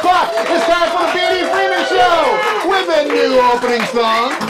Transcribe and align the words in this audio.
o'clock. 0.00 0.32
It's 0.32 0.64
time 0.64 0.88
for 0.92 1.04
the 1.04 1.12
B.D. 1.12 1.44
Freeman 1.52 1.84
Show 1.86 2.68
with 2.68 2.88
a 2.88 3.04
new 3.12 3.38
opening 3.52 3.84
song. 3.92 4.49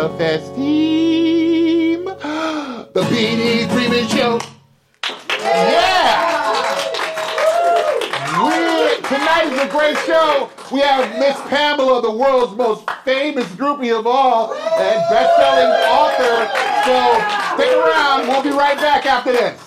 Self-esteem. 0.00 2.04
The 2.04 3.06
B.D. 3.10 3.68
Freeman 3.68 4.08
Show. 4.08 4.40
Yeah! 5.44 6.40
We, 8.40 8.96
tonight 9.06 9.52
is 9.52 9.60
a 9.60 9.68
great 9.68 9.98
show. 10.06 10.48
We 10.72 10.80
have 10.80 11.18
Miss 11.18 11.38
Pamela, 11.50 12.00
the 12.00 12.10
world's 12.10 12.56
most 12.56 12.88
famous 13.04 13.44
groupie 13.48 13.94
of 13.98 14.06
all, 14.06 14.54
and 14.54 15.04
best-selling 15.10 15.70
author. 15.90 16.48
So 16.86 17.20
stick 17.54 17.76
around. 17.76 18.28
We'll 18.28 18.42
be 18.42 18.52
right 18.56 18.78
back 18.78 19.04
after 19.04 19.32
this. 19.32 19.60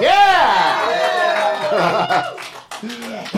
Yeah! 0.00 0.84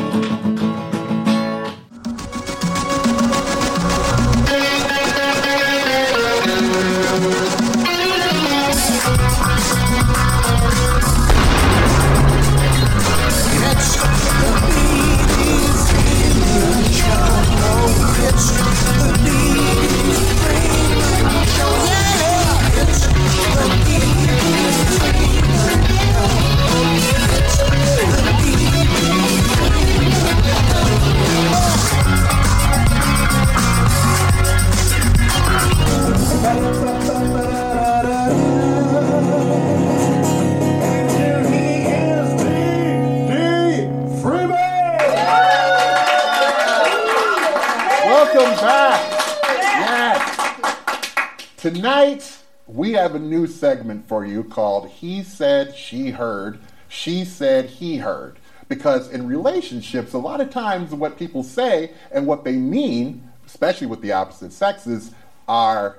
new 53.30 53.46
segment 53.46 54.06
for 54.08 54.26
you 54.26 54.44
called 54.44 54.88
He 54.88 55.22
Said, 55.22 55.74
She 55.76 56.10
Heard, 56.10 56.58
She 56.88 57.24
Said, 57.24 57.66
He 57.66 57.96
Heard. 57.96 58.38
Because 58.68 59.08
in 59.10 59.26
relationships, 59.26 60.12
a 60.12 60.18
lot 60.18 60.40
of 60.40 60.50
times 60.50 60.92
what 60.92 61.18
people 61.18 61.42
say 61.42 61.92
and 62.12 62.26
what 62.26 62.44
they 62.44 62.56
mean, 62.56 63.28
especially 63.46 63.86
with 63.86 64.02
the 64.02 64.12
opposite 64.12 64.52
sexes, 64.52 65.12
are 65.48 65.98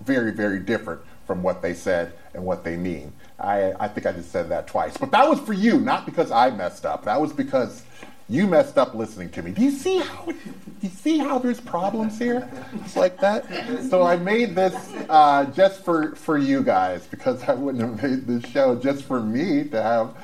very, 0.00 0.32
very 0.32 0.58
different 0.58 1.00
from 1.26 1.42
what 1.42 1.62
they 1.62 1.74
said 1.74 2.12
and 2.34 2.44
what 2.44 2.64
they 2.64 2.76
mean. 2.76 3.12
I, 3.38 3.72
I 3.80 3.88
think 3.88 4.06
I 4.06 4.12
just 4.12 4.30
said 4.30 4.48
that 4.50 4.66
twice. 4.66 4.96
But 4.96 5.10
that 5.12 5.28
was 5.28 5.40
for 5.40 5.52
you, 5.52 5.80
not 5.80 6.06
because 6.06 6.30
I 6.30 6.50
messed 6.50 6.84
up. 6.84 7.04
That 7.04 7.20
was 7.20 7.32
because 7.32 7.82
you 8.28 8.46
messed 8.46 8.78
up 8.78 8.94
listening 8.94 9.28
to 9.30 9.42
me. 9.42 9.50
Do 9.52 9.62
you 9.62 9.70
see 9.70 9.98
how 9.98 10.24
do 10.24 10.34
you 10.80 10.88
see 10.88 11.18
how 11.18 11.38
there's 11.38 11.60
problems 11.60 12.18
here? 12.18 12.48
It's 12.74 12.96
like 12.96 13.18
that. 13.20 13.44
So 13.90 14.02
I 14.02 14.16
made 14.16 14.54
this 14.54 14.74
uh, 15.08 15.44
just 15.46 15.84
for 15.84 16.14
for 16.16 16.38
you 16.38 16.62
guys 16.62 17.06
because 17.06 17.42
I 17.44 17.54
wouldn't 17.54 17.82
have 17.82 18.02
made 18.02 18.26
this 18.26 18.50
show 18.50 18.76
just 18.76 19.04
for 19.04 19.20
me 19.20 19.64
to 19.64 19.82
have 19.82 20.16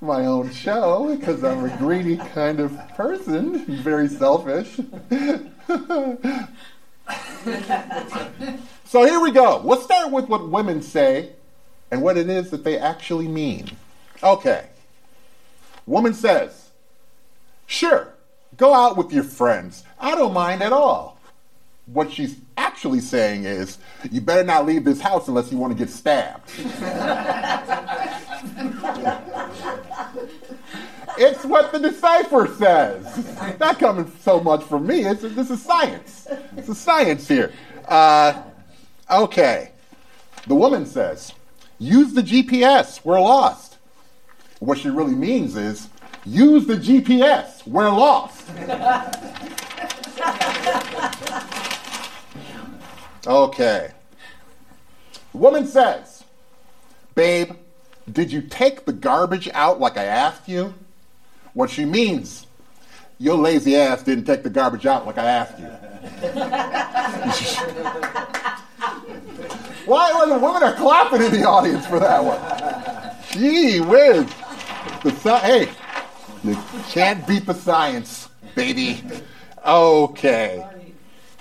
my 0.00 0.26
own 0.26 0.52
show 0.52 1.16
because 1.16 1.42
I'm 1.44 1.64
a 1.64 1.76
greedy 1.78 2.16
kind 2.16 2.60
of 2.60 2.76
person, 2.96 3.64
very 3.82 4.08
selfish. 4.08 4.76
so 8.84 9.04
here 9.04 9.20
we 9.20 9.30
go. 9.30 9.60
We'll 9.60 9.80
start 9.80 10.10
with 10.10 10.28
what 10.28 10.48
women 10.48 10.82
say 10.82 11.32
and 11.90 12.02
what 12.02 12.16
it 12.16 12.28
is 12.28 12.50
that 12.50 12.64
they 12.64 12.78
actually 12.78 13.28
mean. 13.28 13.70
Okay. 14.22 14.66
Woman 15.86 16.14
says, 16.14 16.63
Sure, 17.66 18.08
go 18.56 18.74
out 18.74 18.96
with 18.96 19.12
your 19.12 19.24
friends. 19.24 19.84
I 19.98 20.14
don't 20.14 20.32
mind 20.32 20.62
at 20.62 20.72
all. 20.72 21.18
What 21.86 22.10
she's 22.10 22.36
actually 22.56 23.00
saying 23.00 23.44
is, 23.44 23.78
you 24.10 24.20
better 24.20 24.44
not 24.44 24.66
leave 24.66 24.84
this 24.84 25.00
house 25.00 25.28
unless 25.28 25.52
you 25.52 25.58
want 25.58 25.76
to 25.76 25.78
get 25.78 25.90
stabbed. 25.92 26.50
it's 31.18 31.44
what 31.44 31.72
the 31.72 31.78
decipher 31.78 32.46
says. 32.58 33.58
Not 33.60 33.78
coming 33.78 34.10
so 34.20 34.40
much 34.40 34.64
from 34.64 34.86
me. 34.86 35.04
It's, 35.04 35.22
this 35.22 35.50
is 35.50 35.62
science. 35.62 36.26
It's 36.56 36.68
a 36.68 36.74
science 36.74 37.28
here. 37.28 37.52
Uh, 37.86 38.42
okay. 39.10 39.72
The 40.46 40.54
woman 40.54 40.86
says, 40.86 41.32
use 41.78 42.12
the 42.12 42.22
GPS. 42.22 43.04
We're 43.04 43.20
lost. 43.20 43.78
What 44.60 44.78
she 44.78 44.88
really 44.88 45.14
means 45.14 45.56
is, 45.56 45.88
use 46.26 46.66
the 46.66 46.76
GPS. 46.76 47.66
We're 47.66 47.90
lost. 47.90 48.48
okay. 53.26 53.90
Woman 55.32 55.66
says, 55.66 56.24
Babe, 57.14 57.52
did 58.10 58.32
you 58.32 58.42
take 58.42 58.84
the 58.84 58.92
garbage 58.92 59.48
out 59.54 59.80
like 59.80 59.96
I 59.96 60.04
asked 60.04 60.48
you? 60.48 60.74
What 61.54 61.70
she 61.70 61.84
means, 61.84 62.46
your 63.18 63.36
lazy 63.36 63.76
ass 63.76 64.02
didn't 64.02 64.24
take 64.24 64.42
the 64.42 64.50
garbage 64.50 64.86
out 64.86 65.06
like 65.06 65.18
I 65.18 65.24
asked 65.24 65.58
you. 65.58 65.66
Why? 69.86 70.12
Well, 70.12 70.28
the 70.28 70.38
women 70.38 70.62
are 70.62 70.74
clapping 70.74 71.22
in 71.22 71.30
the 71.30 71.44
audience 71.44 71.86
for 71.86 72.00
that 72.00 72.24
one. 72.24 72.40
Gee 73.30 73.80
whiz. 73.80 74.26
The, 75.02 75.38
hey, 75.38 75.68
can't 76.88 77.26
beat 77.26 77.46
the 77.46 77.54
science, 77.54 78.28
baby. 78.54 79.02
Okay. 79.64 80.66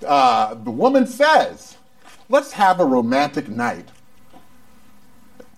Uh, 0.06 0.54
the 0.56 0.72
woman 0.72 1.08
says, 1.08 1.78
let's 2.30 2.52
have 2.52 2.80
a 2.80 2.86
romantic 2.86 3.50
night. 3.50 3.88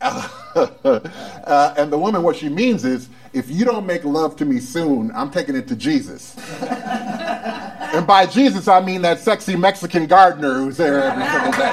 Uh, 0.55 1.73
and 1.77 1.91
the 1.91 1.97
woman, 1.97 2.23
what 2.23 2.35
she 2.35 2.47
means 2.47 2.85
is, 2.85 3.09
if 3.33 3.49
you 3.51 3.65
don't 3.65 3.85
make 3.85 4.05
love 4.05 4.37
to 4.37 4.45
me 4.45 4.59
soon, 4.59 5.11
I'm 5.13 5.29
taking 5.29 5.55
it 5.55 5.67
to 5.67 5.75
Jesus. 5.75 6.37
and 6.61 8.07
by 8.07 8.25
Jesus, 8.25 8.69
I 8.69 8.79
mean 8.79 9.01
that 9.01 9.19
sexy 9.19 9.57
Mexican 9.57 10.07
gardener 10.07 10.53
who's 10.53 10.77
there 10.77 11.03
every 11.03 11.25
single 11.25 11.51
day. 11.51 11.71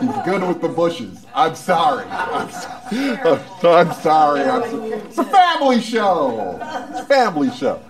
He's 0.00 0.24
good 0.24 0.46
with 0.46 0.60
the 0.60 0.68
bushes. 0.68 1.26
I'm 1.34 1.54
sorry. 1.54 2.04
I'm, 2.08 2.50
so- 2.50 2.79
Oh, 3.62 3.74
I'm 3.76 3.92
sorry. 3.94 4.42
I'm 4.42 4.68
so- 4.70 4.92
it's 4.92 5.18
a 5.18 5.24
family 5.24 5.80
show. 5.80 6.58
It's 6.90 7.00
a 7.00 7.04
family 7.04 7.50
show. 7.50 7.80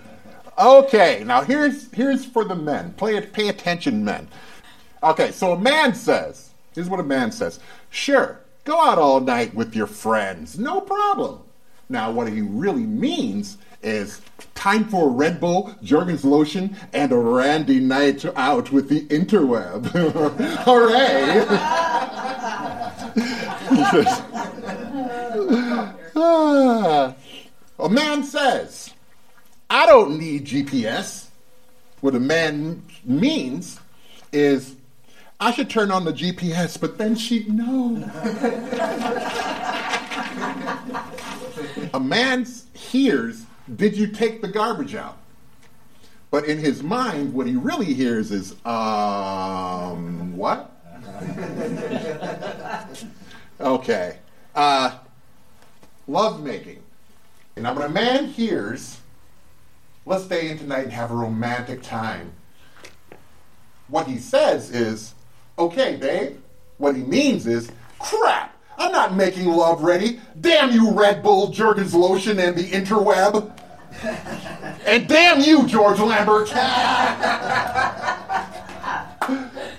Okay, 0.59 1.23
now 1.25 1.41
here's 1.41 1.91
here's 1.91 2.23
for 2.25 2.43
the 2.43 2.55
men. 2.55 2.93
Play 2.93 3.15
it. 3.15 3.33
Pay 3.33 3.47
attention, 3.47 4.03
men. 4.05 4.27
Okay, 5.01 5.31
so 5.31 5.53
a 5.53 5.59
man 5.59 5.95
says. 5.95 6.51
Here's 6.75 6.89
what 6.89 6.99
a 6.99 7.03
man 7.03 7.31
says. 7.31 7.59
Sure, 7.89 8.39
go 8.63 8.79
out 8.79 8.99
all 8.99 9.19
night 9.19 9.53
with 9.55 9.75
your 9.75 9.87
friends. 9.87 10.59
No 10.59 10.81
problem. 10.81 11.39
Now, 11.89 12.11
what 12.11 12.27
he 12.29 12.41
really 12.41 12.85
means 12.85 13.57
is 13.81 14.21
time 14.53 14.85
for 14.87 15.09
Red 15.09 15.39
Bull, 15.41 15.75
Jergens 15.81 16.23
lotion, 16.23 16.75
and 16.93 17.11
a 17.11 17.17
randy 17.17 17.79
night 17.79 18.23
out 18.35 18.71
with 18.71 18.87
the 18.87 19.01
interweb. 19.07 19.87
Hooray! 20.63 21.47
A 26.15 27.15
man 27.89 28.23
says, 28.23 28.93
I 29.69 29.85
don't 29.85 30.17
need 30.19 30.45
GPS. 30.45 31.27
What 32.01 32.15
a 32.15 32.19
man 32.19 32.83
means 33.03 33.79
is, 34.31 34.75
I 35.39 35.51
should 35.51 35.69
turn 35.69 35.91
on 35.91 36.05
the 36.05 36.13
GPS, 36.13 36.79
but 36.79 36.97
then 36.97 37.15
she'd 37.15 37.51
know. 37.51 37.95
a 41.93 41.99
man 41.99 42.45
hears, 42.73 43.45
Did 43.75 43.95
you 43.97 44.07
take 44.07 44.41
the 44.41 44.47
garbage 44.47 44.95
out? 44.95 45.17
But 46.29 46.45
in 46.45 46.57
his 46.57 46.81
mind, 46.81 47.33
what 47.33 47.45
he 47.47 47.55
really 47.55 47.93
hears 47.93 48.31
is, 48.31 48.53
um, 48.65 50.35
what? 50.37 50.71
okay. 53.59 54.17
Uh, 54.55 54.97
love 56.11 56.43
making. 56.43 56.83
And 57.55 57.63
now, 57.63 57.73
when 57.73 57.85
a 57.85 57.89
man 57.89 58.27
hears, 58.27 58.99
let's 60.05 60.25
stay 60.25 60.49
in 60.49 60.57
tonight 60.57 60.83
and 60.83 60.91
have 60.93 61.11
a 61.11 61.15
romantic 61.15 61.81
time, 61.81 62.33
what 63.87 64.07
he 64.07 64.17
says 64.17 64.71
is, 64.71 65.13
okay, 65.57 65.95
babe. 65.95 66.37
What 66.77 66.95
he 66.95 67.03
means 67.03 67.45
is, 67.45 67.71
crap, 67.99 68.57
I'm 68.77 68.91
not 68.91 69.15
making 69.15 69.45
love 69.45 69.83
ready. 69.83 70.19
Damn 70.39 70.71
you, 70.71 70.91
Red 70.91 71.21
Bull, 71.21 71.49
Jergens 71.49 71.93
lotion, 71.93 72.39
and 72.39 72.57
the 72.57 72.63
interweb. 72.63 73.51
and 74.85 75.07
damn 75.07 75.41
you, 75.41 75.67
George 75.67 75.99
Lambert. 75.99 76.49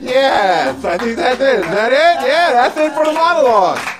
yes, 0.01 0.85
I 0.85 0.99
think 0.99 1.17
that's 1.17 1.41
it. 1.41 1.61
Is 1.61 1.67
that 1.67 1.93
it? 1.93 2.29
Yeah, 2.29 2.53
that's 2.53 2.77
it 2.77 2.93
for 2.93 3.05
the 3.05 3.13
monologue. 3.13 3.92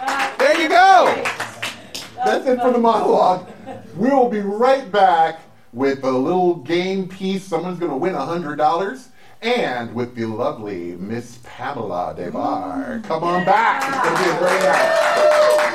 That's 2.33 2.47
it 2.47 2.61
for 2.63 2.73
the 2.73 2.79
monologue. 2.79 3.47
We 3.95 4.09
will 4.09 4.31
be 4.31 4.41
right 4.41 4.91
back 4.91 5.41
with 5.75 6.03
a 6.03 6.11
little 6.11 6.55
game 6.55 7.07
piece. 7.07 7.45
Someone's 7.45 7.79
going 7.79 7.91
to 7.91 7.97
win 7.99 8.15
$100 8.15 9.09
and 9.43 9.95
with 9.95 10.15
the 10.15 10.25
lovely 10.25 10.97
Miss 10.97 11.41
Pamela 11.43 12.15
Des 12.17 12.31
Barres. 12.31 13.05
Come 13.05 13.23
on 13.23 13.45
back. 13.45 13.85
It's 13.87 14.03
going 14.03 14.17
to 14.17 14.23
be 14.23 14.31
a 14.31 14.39
great 14.39 14.63
night. 14.63 15.72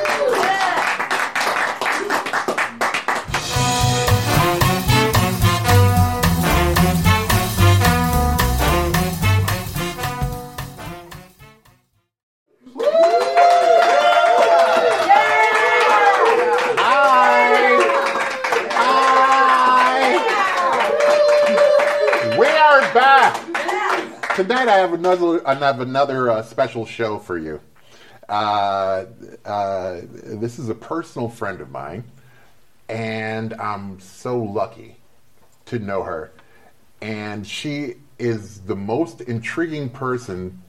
Tonight 24.37 24.67
I 24.67 24.75
have 24.75 24.93
another 24.93 25.47
I 25.47 25.55
have 25.55 25.81
another 25.81 26.29
uh, 26.29 26.43
special 26.43 26.85
show 26.85 27.17
for 27.17 27.39
you. 27.39 27.59
Uh, 28.29 29.05
uh, 29.43 30.01
this 30.11 30.59
is 30.59 30.69
a 30.69 30.75
personal 30.75 31.27
friend 31.27 31.59
of 31.59 31.71
mine, 31.71 32.03
and 32.87 33.55
I'm 33.55 33.99
so 33.99 34.37
lucky 34.37 34.97
to 35.65 35.79
know 35.79 36.03
her. 36.03 36.31
And 37.01 37.47
she 37.47 37.95
is 38.19 38.61
the 38.61 38.75
most 38.75 39.21
intriguing 39.21 39.89
person, 39.89 40.61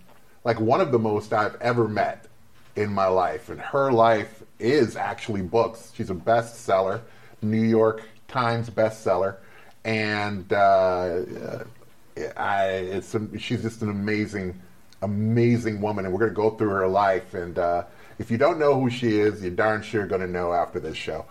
like 0.45 0.59
one 0.59 0.81
of 0.81 0.91
the 0.91 0.99
most 0.99 1.35
I've 1.35 1.61
ever 1.61 1.87
met 1.87 2.25
in 2.75 2.91
my 2.91 3.09
life. 3.09 3.51
And 3.51 3.61
her 3.61 3.93
life 3.93 4.45
is 4.59 4.97
actually 4.97 5.43
books. 5.43 5.93
She's 5.95 6.09
a 6.09 6.15
bestseller, 6.15 7.03
New 7.43 7.65
York 7.65 8.03
Times 8.29 8.71
bestseller, 8.71 9.37
and 9.85 10.51
uh, 10.55 11.65
I, 12.37 12.67
it's 12.69 13.15
she's 13.39 13.63
just 13.63 13.83
an 13.83 13.91
amazing, 13.91 14.61
amazing 15.03 15.81
woman. 15.81 16.05
And 16.05 16.13
we're 16.13 16.21
going 16.21 16.31
to 16.31 16.37
go 16.37 16.51
through 16.51 16.71
her 16.71 16.89
life. 16.89 17.35
And 17.35 17.59
uh, 17.59 17.85
if 18.19 18.31
you 18.31 18.39
don't 18.39 18.59
know 18.59 18.81
who 18.81 18.91
she 18.91 19.19
is, 19.19 19.43
you're 19.43 19.51
darn 19.51 19.83
sure 19.83 20.07
going 20.07 20.21
to 20.21 20.27
know 20.27 20.53
after 20.53 20.81
this 20.81 20.97
show. 20.97 21.25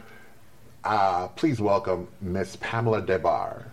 Uh, 0.84 1.28
please 1.30 1.60
welcome 1.60 2.07
Miss 2.22 2.57
Pamela 2.62 3.01
Des 3.01 3.19
Barres. 3.19 3.66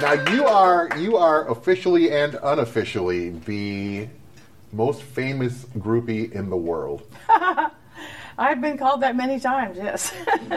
Now 0.00 0.12
you 0.32 0.46
are 0.46 0.88
you 0.96 1.18
are 1.18 1.46
officially 1.50 2.10
and 2.10 2.38
unofficially 2.42 3.30
the 3.30 4.08
most 4.72 5.02
famous 5.02 5.66
groupie 5.76 6.32
in 6.32 6.48
the 6.48 6.56
world. 6.56 7.02
I've 8.40 8.60
been 8.62 8.78
called 8.78 9.02
that 9.02 9.14
many 9.16 9.38
times, 9.38 9.76
yes. 9.76 10.14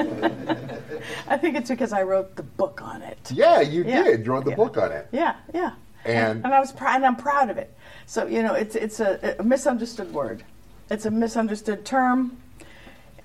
I 1.28 1.38
think 1.38 1.58
it's 1.58 1.70
because 1.70 1.92
I 1.92 2.04
wrote 2.04 2.36
the 2.38 2.44
book 2.44 2.82
on 2.82 3.02
it. 3.02 3.30
Yeah, 3.32 3.60
you 3.60 3.84
Yeah. 3.84 4.04
did. 4.04 4.26
You 4.26 4.32
wrote 4.32 4.46
the 4.46 4.52
Yeah. 4.52 4.56
book 4.56 4.78
on 4.78 4.92
it. 4.94 5.08
Yeah, 5.12 5.36
yeah. 5.54 5.72
And- 6.06 6.46
and 6.46 6.54
I 6.54 6.60
was 6.62 6.72
proud, 6.72 6.96
and 6.96 7.06
I'm 7.06 7.18
proud 7.18 7.50
of 7.50 7.58
it. 7.58 7.76
So 8.06 8.26
you 8.26 8.42
know, 8.42 8.54
it's 8.54 8.76
it's 8.76 9.00
a, 9.02 9.36
a 9.40 9.44
misunderstood 9.44 10.14
word. 10.14 10.44
It's 10.90 11.06
a 11.06 11.12
misunderstood 11.12 11.84
term. 11.86 12.38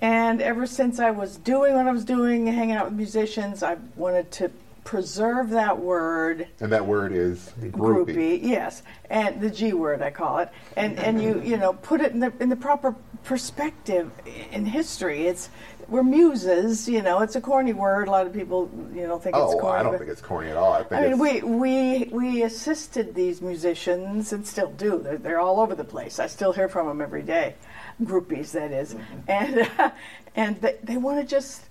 And 0.01 0.41
ever 0.41 0.65
since 0.65 0.99
I 0.99 1.11
was 1.11 1.37
doing 1.37 1.73
what 1.75 1.87
I 1.87 1.91
was 1.91 2.05
doing, 2.05 2.47
hanging 2.47 2.75
out 2.75 2.85
with 2.85 2.93
musicians, 2.95 3.63
I 3.63 3.77
wanted 3.95 4.29
to 4.31 4.51
preserve 4.83 5.49
that 5.51 5.77
word 5.79 6.47
And 6.59 6.71
that 6.71 6.85
word 6.85 7.11
is 7.11 7.51
groupie. 7.59 7.71
groupie, 7.71 8.39
yes, 8.41 8.83
and 9.09 9.41
the 9.41 9.49
G 9.49 9.73
word 9.73 10.01
I 10.01 10.11
call 10.11 10.39
it, 10.39 10.49
and 10.75 10.99
and 10.99 11.21
you 11.21 11.41
you 11.41 11.57
know 11.57 11.73
put 11.73 12.01
it 12.01 12.11
in 12.11 12.19
the 12.19 12.33
in 12.39 12.49
the 12.49 12.55
proper 12.55 12.95
perspective 13.23 14.11
in 14.51 14.65
history. 14.65 15.27
It's 15.27 15.49
we're 15.87 16.03
muses, 16.03 16.87
you 16.87 17.01
know. 17.01 17.21
It's 17.21 17.35
a 17.35 17.41
corny 17.41 17.73
word. 17.73 18.07
A 18.07 18.11
lot 18.11 18.27
of 18.27 18.33
people 18.33 18.69
you 18.93 19.07
know 19.07 19.17
think 19.19 19.35
it's 19.35 19.53
Oh, 19.53 19.59
corny. 19.59 19.79
I 19.79 19.83
don't 19.83 19.97
think 19.97 20.09
it's 20.09 20.21
corny 20.21 20.49
at 20.49 20.57
all. 20.57 20.73
I 20.73 20.83
think 20.83 21.01
I 21.01 21.07
mean, 21.09 21.19
we, 21.19 21.41
we 21.41 22.09
we 22.11 22.43
assisted 22.43 23.15
these 23.15 23.41
musicians 23.41 24.31
and 24.33 24.45
still 24.45 24.71
do. 24.71 24.99
They're, 24.99 25.17
they're 25.17 25.39
all 25.39 25.59
over 25.59 25.75
the 25.75 25.83
place. 25.83 26.19
I 26.19 26.27
still 26.27 26.53
hear 26.53 26.69
from 26.69 26.87
them 26.87 27.01
every 27.01 27.23
day, 27.23 27.55
groupies 28.03 28.51
that 28.51 28.71
is, 28.71 28.93
mm-hmm. 28.93 29.19
and 29.27 29.93
and 30.35 30.61
they, 30.61 30.77
they 30.83 30.97
want 30.97 31.19
to 31.19 31.25
just 31.25 31.65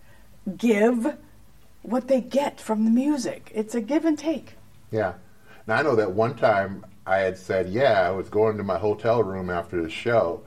give 0.57 1.17
what 1.83 2.09
they 2.09 2.21
get 2.21 2.61
from 2.61 2.85
the 2.85 2.91
music. 2.91 3.51
It's 3.55 3.75
a 3.75 3.81
give 3.81 4.05
and 4.05 4.19
take. 4.19 4.55
Yeah. 4.91 5.15
Now 5.67 5.77
I 5.77 5.83
know 5.83 5.97
that 5.97 6.13
one 6.13 6.35
time 6.35 6.85
I 7.07 7.19
had 7.19 7.39
said, 7.39 7.69
yeah, 7.69 8.03
I 8.07 8.11
was 8.11 8.29
going 8.29 8.57
to 8.59 8.65
my 8.65 8.79
hotel 8.79 9.23
room 9.23 9.51
after 9.51 9.83
the 9.83 9.91
show, 9.91 10.43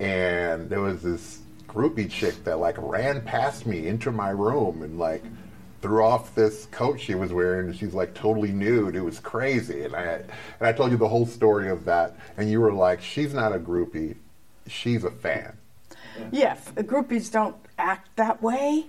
and 0.00 0.68
there 0.68 0.80
was 0.80 1.02
this 1.02 1.40
groupie 1.66 2.10
chick 2.10 2.44
that 2.44 2.58
like 2.58 2.76
ran 2.78 3.22
past 3.22 3.66
me 3.66 3.86
into 3.86 4.12
my 4.12 4.28
room 4.30 4.82
and 4.82 4.98
like 4.98 5.24
threw 5.80 6.04
off 6.04 6.34
this 6.34 6.66
coat 6.66 7.00
she 7.00 7.14
was 7.14 7.32
wearing 7.32 7.68
and 7.68 7.76
she's 7.76 7.94
like 7.94 8.14
totally 8.14 8.52
nude. 8.52 8.94
It 8.94 9.00
was 9.00 9.18
crazy. 9.18 9.84
And 9.84 9.96
I 9.96 10.02
and 10.04 10.30
I 10.60 10.72
told 10.72 10.90
you 10.90 10.96
the 10.96 11.08
whole 11.08 11.26
story 11.26 11.68
of 11.68 11.84
that 11.86 12.16
and 12.36 12.50
you 12.50 12.60
were 12.60 12.72
like, 12.72 13.00
She's 13.00 13.32
not 13.34 13.54
a 13.54 13.58
groupie, 13.58 14.16
she's 14.66 15.04
a 15.04 15.10
fan. 15.10 15.56
Yeah, 16.30 16.56
groupies 16.76 17.32
don't 17.32 17.56
act 17.78 18.16
that 18.16 18.42
way. 18.42 18.86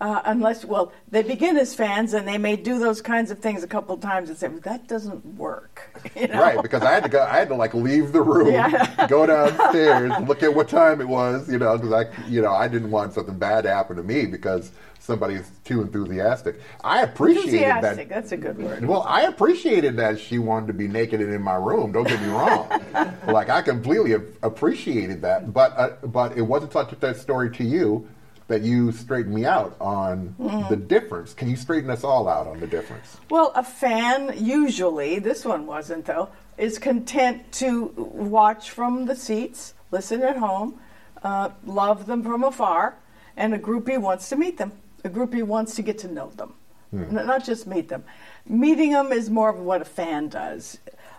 Uh, 0.00 0.22
unless, 0.24 0.64
well, 0.64 0.92
they 1.10 1.22
begin 1.22 1.58
as 1.58 1.74
fans 1.74 2.14
and 2.14 2.26
they 2.26 2.38
may 2.38 2.56
do 2.56 2.78
those 2.78 3.02
kinds 3.02 3.30
of 3.30 3.38
things 3.40 3.62
a 3.62 3.66
couple 3.66 3.94
of 3.94 4.00
times 4.00 4.30
and 4.30 4.38
say, 4.38 4.48
well, 4.48 4.60
that 4.60 4.88
doesn't 4.88 5.24
work. 5.36 5.82
You 6.16 6.26
know? 6.28 6.40
Right, 6.40 6.62
because 6.62 6.82
I 6.82 6.92
had 6.92 7.02
to 7.02 7.08
go. 7.10 7.22
I 7.22 7.36
had 7.38 7.48
to 7.48 7.54
like 7.54 7.74
leave 7.74 8.12
the 8.12 8.22
room, 8.22 8.52
Yeah. 8.54 9.06
go 9.06 9.26
downstairs, 9.26 10.12
look 10.26 10.42
at 10.42 10.54
what 10.54 10.68
time 10.68 11.00
it 11.02 11.08
was, 11.08 11.50
you 11.50 11.58
know, 11.58 11.76
because 11.76 11.92
I, 11.92 12.26
you 12.28 12.40
know, 12.40 12.52
I 12.52 12.68
didn't 12.68 12.90
want 12.90 13.12
something 13.12 13.38
bad 13.38 13.64
to 13.64 13.70
happen 13.74 13.96
to 13.96 14.02
me 14.02 14.24
because 14.26 14.70
somebody's 14.98 15.50
too 15.64 15.82
enthusiastic. 15.82 16.58
I 16.82 17.02
appreciated 17.02 17.52
Enthusiastic, 17.54 18.08
that. 18.08 18.14
that's 18.14 18.32
a 18.32 18.36
good 18.38 18.58
word. 18.58 18.86
Well, 18.86 19.02
I 19.06 19.22
appreciated 19.22 19.96
that 19.98 20.18
she 20.18 20.38
wanted 20.38 20.68
to 20.68 20.72
be 20.72 20.88
naked 20.88 21.20
and 21.20 21.32
in 21.34 21.42
my 21.42 21.56
room. 21.56 21.92
Don't 21.92 22.08
get 22.08 22.20
me 22.22 22.28
wrong. 22.28 22.68
like 23.26 23.50
I 23.50 23.60
completely 23.60 24.14
appreciated 24.42 25.20
that, 25.22 25.52
but 25.52 25.72
uh, 25.78 25.90
but 26.06 26.36
it 26.36 26.42
wasn't 26.42 26.72
such 26.72 26.98
that 26.98 27.16
story 27.18 27.50
to 27.56 27.64
you 27.64 28.08
that 28.50 28.62
you 28.62 28.90
straighten 28.90 29.32
me 29.32 29.44
out 29.46 29.76
on 29.80 30.34
Mm-hmm. 30.40 30.68
the 30.68 30.76
difference. 30.76 31.32
Can 31.34 31.48
you 31.48 31.54
straighten 31.56 31.88
us 31.88 32.02
all 32.02 32.26
out 32.28 32.48
on 32.48 32.58
the 32.58 32.66
difference? 32.66 33.16
Well, 33.30 33.52
a 33.54 33.62
fan 33.62 34.34
usually, 34.36 35.20
this 35.20 35.44
one 35.44 35.66
wasn't 35.66 36.04
though, 36.06 36.28
is 36.58 36.76
content 36.78 37.50
to 37.52 37.86
watch 37.96 38.70
from 38.72 39.06
the 39.06 39.14
seats, 39.14 39.74
listen 39.92 40.20
at 40.22 40.36
home, 40.36 40.80
uh, 41.22 41.50
love 41.64 42.06
them 42.06 42.24
from 42.24 42.42
afar, 42.42 42.96
and 43.36 43.54
a 43.54 43.58
groupie 43.58 43.98
wants 43.98 44.28
to 44.30 44.36
meet 44.36 44.58
them. 44.58 44.72
A 45.04 45.08
groupie 45.08 45.44
wants 45.44 45.76
to 45.76 45.82
get 45.82 45.98
to 45.98 46.08
know 46.08 46.30
them, 46.30 46.54
N- 46.92 47.08
not 47.14 47.44
just 47.44 47.68
meet 47.68 47.88
them. 47.88 48.02
Meeting 48.46 48.90
them 48.92 49.12
is 49.12 49.30
more 49.30 49.48
of 49.50 49.60
what 49.60 49.80
a 49.80 49.84
fan 49.84 50.28
does. 50.28 50.78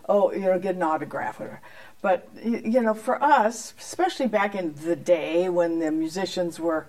Oh, 0.09 0.33
you 0.33 0.41
know, 0.41 0.59
get 0.59 0.75
an 0.75 0.83
autograph 0.83 1.39
or. 1.39 1.61
But 2.01 2.27
you 2.43 2.81
know, 2.81 2.93
for 2.95 3.23
us, 3.23 3.73
especially 3.79 4.27
back 4.27 4.53
in 4.55 4.73
the 4.83 4.95
day 4.97 5.47
when 5.49 5.79
the 5.79 5.91
musicians 5.91 6.59
were 6.59 6.87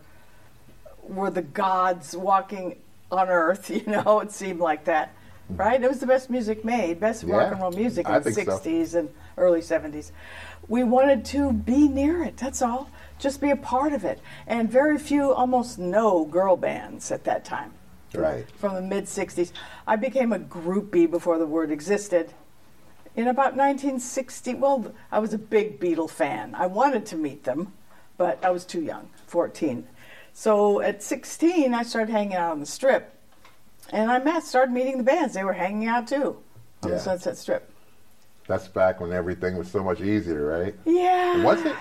were 1.03 1.31
the 1.31 1.43
gods 1.43 2.17
walking 2.17 2.77
on 3.11 3.29
earth, 3.29 3.71
you 3.75 3.85
know, 3.87 4.21
it 4.21 4.33
seemed 4.33 4.61
like 4.61 4.85
that. 4.85 5.15
Right? 5.51 5.83
It 5.83 5.89
was 5.89 6.01
the 6.01 6.07
best 6.07 6.31
music 6.31 6.65
made, 6.65 6.99
best 6.99 7.25
rock 7.25 7.53
and 7.53 7.61
roll 7.61 7.73
music 7.73 8.09
in 8.09 8.15
I 8.15 8.19
the 8.21 8.31
think 8.31 8.49
so. 8.49 8.59
60s 8.59 8.95
and 8.95 9.11
early 9.37 9.61
70s. 9.61 10.13
We 10.69 10.83
wanted 10.83 11.25
to 11.27 11.53
be 11.53 11.89
near 11.89 12.23
it, 12.23 12.37
that's 12.39 12.63
all. 12.63 12.89
Just 13.19 13.41
be 13.41 13.51
a 13.51 13.57
part 13.57 13.93
of 13.93 14.05
it. 14.05 14.21
And 14.47 14.71
very 14.71 14.99
few, 14.99 15.33
almost 15.33 15.79
no 15.79 16.25
girl 16.25 16.57
bands 16.57 17.13
at 17.13 17.25
that 17.25 17.45
time. 17.45 17.73
Right. 18.15 18.47
From 18.57 18.75
the 18.75 18.83
mid 18.83 19.05
60s. 19.05 19.53
I 19.87 19.97
became 19.97 20.33
a 20.33 20.39
groupie 20.39 21.11
before 21.11 21.39
the 21.39 21.47
word 21.47 21.71
existed. 21.71 22.33
In 23.15 23.29
about 23.29 23.57
1960, 23.57 24.55
well, 24.55 24.95
I 25.11 25.19
was 25.19 25.35
a 25.35 25.39
big 25.39 25.79
Beatle 25.79 26.09
fan. 26.09 26.55
I 26.55 26.67
wanted 26.67 27.05
to 27.07 27.17
meet 27.17 27.45
them, 27.45 27.73
but 28.17 28.43
I 28.43 28.51
was 28.51 28.65
too 28.65 28.81
young, 28.81 29.11
14. 29.27 29.87
So 30.35 30.81
at 30.81 31.03
16, 31.03 31.75
I 31.75 31.83
started 31.83 32.11
hanging 32.11 32.35
out 32.35 32.53
on 32.53 32.61
the 32.61 32.67
strip, 32.67 33.15
and 33.91 34.11
I 34.11 34.19
met, 34.19 34.43
started 34.45 34.73
meeting 34.73 34.99
the 34.99 35.05
bands. 35.05 35.35
They 35.35 35.45
were 35.45 35.53
hanging 35.53 35.89
out 35.89 36.09
too 36.09 36.39
on 36.83 36.89
Yeah. 36.91 36.95
the 36.97 37.01
Sunset 37.01 37.37
Strip. 37.37 37.69
That's 38.49 38.67
back 38.69 39.01
when 39.01 39.13
everything 39.13 39.57
was 39.57 39.71
so 39.71 39.83
much 39.85 40.01
easier, 40.01 40.47
right? 40.47 40.75
Yeah. 40.85 41.45
Was 41.45 41.63
it? 41.65 41.77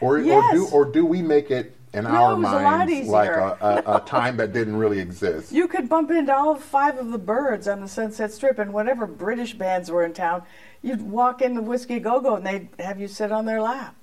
Or, 0.00 0.16
or 0.16 0.18
Yes. 0.18 0.52
do 0.54 0.66
or 0.72 0.84
do 0.86 1.04
we 1.04 1.22
make 1.22 1.50
it 1.50 1.76
in 1.92 2.04
No, 2.04 2.10
our 2.10 2.32
it 2.34 2.38
minds 2.38 3.08
like 3.08 3.28
a, 3.30 3.82
a, 3.86 3.96
a 3.96 4.00
time 4.00 4.36
that 4.38 4.52
didn't 4.52 4.76
really 4.76 4.98
exist? 4.98 5.52
You 5.52 5.68
could 5.68 5.88
bump 5.88 6.10
into 6.10 6.34
all 6.34 6.54
five 6.56 6.98
of 6.98 7.10
the 7.12 7.18
Byrds 7.18 7.68
on 7.68 7.80
the 7.80 7.88
Sunset 7.88 8.32
Strip, 8.32 8.58
and 8.58 8.72
whatever 8.72 9.06
British 9.06 9.54
bands 9.54 9.90
were 9.90 10.04
in 10.04 10.14
town, 10.14 10.42
you'd 10.82 11.02
walk 11.02 11.42
into 11.42 11.60
Whiskey 11.62 12.00
Go 12.00 12.20
Go, 12.20 12.36
and 12.36 12.46
they'd 12.46 12.68
have 12.78 12.98
you 12.98 13.06
sit 13.08 13.30
on 13.30 13.44
their 13.44 13.60
lap. 13.60 13.94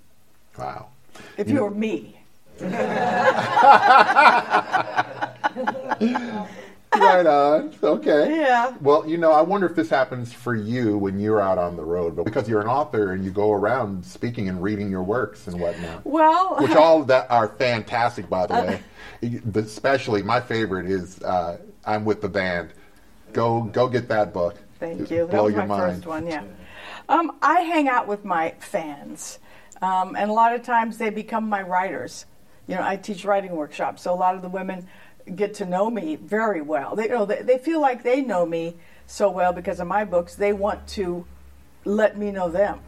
Wow. 0.57 0.87
If 1.35 1.49
you 1.49 1.63
were 1.63 1.71
me. 1.71 2.16
right 6.99 7.25
on. 7.25 7.73
Okay. 7.81 8.37
Yeah. 8.37 8.75
Well, 8.81 9.07
you 9.07 9.17
know, 9.17 9.31
I 9.31 9.41
wonder 9.41 9.67
if 9.67 9.75
this 9.75 9.89
happens 9.89 10.33
for 10.33 10.55
you 10.55 10.97
when 10.97 11.19
you're 11.19 11.41
out 11.41 11.57
on 11.57 11.75
the 11.75 11.83
road, 11.83 12.15
but 12.15 12.25
because 12.25 12.47
you're 12.47 12.61
an 12.61 12.67
author 12.67 13.13
and 13.13 13.23
you 13.23 13.31
go 13.31 13.51
around 13.51 14.05
speaking 14.05 14.49
and 14.49 14.61
reading 14.61 14.89
your 14.89 15.03
works 15.03 15.47
and 15.47 15.59
whatnot. 15.59 16.05
Well, 16.05 16.57
Which 16.59 16.71
all 16.75 17.01
of 17.01 17.07
that 17.07 17.29
are 17.29 17.47
fantastic, 17.47 18.29
by 18.29 18.47
the 18.47 18.53
way. 18.53 19.41
Especially 19.55 20.21
my 20.21 20.39
favorite 20.39 20.89
is 20.89 21.21
uh, 21.23 21.57
"I'm 21.85 22.05
with 22.05 22.21
the 22.21 22.29
band." 22.29 22.69
Go, 23.33 23.63
go 23.63 23.89
get 23.89 24.07
that 24.09 24.33
book. 24.33 24.57
Thank 24.79 25.11
you. 25.11 25.27
That 25.27 25.43
was 25.43 25.53
your 25.53 25.65
my 25.65 25.77
mind. 25.77 25.95
first 25.95 26.07
one, 26.07 26.27
yeah. 26.27 26.43
Um, 27.09 27.37
I 27.41 27.61
hang 27.61 27.87
out 27.87 28.07
with 28.07 28.25
my 28.25 28.53
fans, 28.59 29.39
um, 29.81 30.15
and 30.15 30.29
a 30.29 30.33
lot 30.33 30.53
of 30.53 30.63
times 30.63 30.97
they 30.97 31.09
become 31.09 31.47
my 31.47 31.61
writers. 31.61 32.25
You 32.67 32.75
know, 32.75 32.83
I 32.83 32.97
teach 32.97 33.25
writing 33.25 33.55
workshops, 33.55 34.01
so 34.01 34.13
a 34.13 34.15
lot 34.15 34.35
of 34.35 34.41
the 34.41 34.49
women 34.49 34.87
get 35.35 35.55
to 35.55 35.65
know 35.65 35.89
me 35.89 36.15
very 36.15 36.61
well. 36.61 36.95
They, 36.95 37.03
you 37.03 37.09
know, 37.09 37.25
they, 37.25 37.41
they 37.41 37.57
feel 37.57 37.81
like 37.81 38.03
they 38.03 38.21
know 38.21 38.45
me 38.45 38.75
so 39.05 39.29
well 39.29 39.53
because 39.53 39.79
of 39.79 39.87
my 39.87 40.05
books. 40.05 40.35
They 40.35 40.53
want 40.53 40.87
to 40.89 41.25
let 41.85 42.17
me 42.17 42.31
know 42.31 42.49
them 42.49 42.79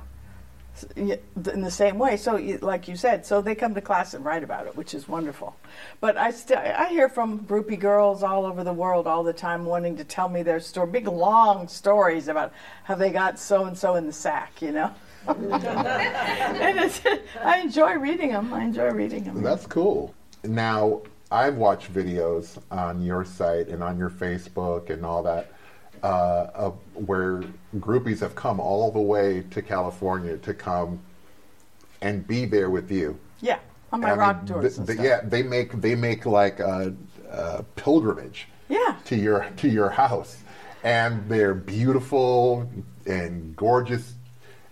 in 0.95 1.61
the 1.61 1.71
same 1.71 1.97
way. 1.97 2.17
So, 2.17 2.35
like 2.61 2.87
you 2.87 2.95
said, 2.95 3.25
so 3.25 3.41
they 3.41 3.55
come 3.55 3.75
to 3.75 3.81
class 3.81 4.13
and 4.13 4.23
write 4.23 4.43
about 4.43 4.67
it, 4.67 4.75
which 4.75 4.93
is 4.93 5.07
wonderful. 5.07 5.55
But 5.99 6.17
I 6.17 6.31
still 6.31 6.57
I 6.57 6.87
hear 6.89 7.09
from 7.09 7.39
groupie 7.41 7.79
girls 7.79 8.23
all 8.23 8.45
over 8.45 8.63
the 8.63 8.73
world 8.73 9.07
all 9.07 9.23
the 9.23 9.33
time 9.33 9.65
wanting 9.65 9.97
to 9.97 10.03
tell 10.03 10.29
me 10.29 10.43
their 10.43 10.59
story, 10.59 10.89
big 10.91 11.07
long 11.07 11.67
stories 11.67 12.27
about 12.27 12.53
how 12.83 12.95
they 12.95 13.09
got 13.09 13.39
so 13.39 13.65
and 13.65 13.77
so 13.77 13.95
in 13.95 14.05
the 14.05 14.13
sack, 14.13 14.61
you 14.61 14.71
know. 14.71 14.93
And 15.27 16.91
I 17.43 17.59
enjoy 17.63 17.93
reading 17.95 18.31
them. 18.31 18.53
I 18.53 18.63
enjoy 18.63 18.89
reading 18.91 19.23
them. 19.23 19.41
That's 19.41 19.65
cool. 19.65 20.13
Now, 20.43 21.01
I've 21.31 21.55
watched 21.55 21.93
videos 21.93 22.57
on 22.71 23.01
your 23.01 23.25
site 23.25 23.67
and 23.67 23.83
on 23.83 23.97
your 23.97 24.09
Facebook 24.09 24.89
and 24.89 25.05
all 25.05 25.21
that, 25.23 25.51
uh, 26.01 26.47
of 26.55 26.79
where 26.93 27.43
groupies 27.77 28.19
have 28.21 28.35
come 28.35 28.59
all 28.59 28.91
the 28.91 28.99
way 29.01 29.43
to 29.51 29.61
California 29.61 30.37
to 30.37 30.53
come 30.53 30.99
and 32.01 32.25
be 32.25 32.45
there 32.45 32.69
with 32.69 32.89
you. 32.89 33.19
Yeah, 33.41 33.59
on 33.91 33.99
my 34.01 34.07
I 34.07 34.11
mean, 34.11 34.19
rock 34.19 34.45
tours. 34.45 34.61
th- 34.63 34.77
and 34.77 34.87
th- 34.87 34.97
stuff. 34.97 35.05
yeah, 35.05 35.21
they 35.29 35.43
make 35.43 35.73
they 35.81 35.95
make 35.95 36.25
like 36.25 36.59
a, 36.59 36.93
a 37.29 37.63
pilgrimage 37.75 38.47
Yeah. 38.69 38.95
to 39.05 39.15
your 39.15 39.45
to 39.57 39.67
your 39.67 39.89
house, 39.89 40.37
and 40.83 41.27
they're 41.29 41.53
beautiful 41.53 42.69
and 43.05 43.55
gorgeous 43.55 44.13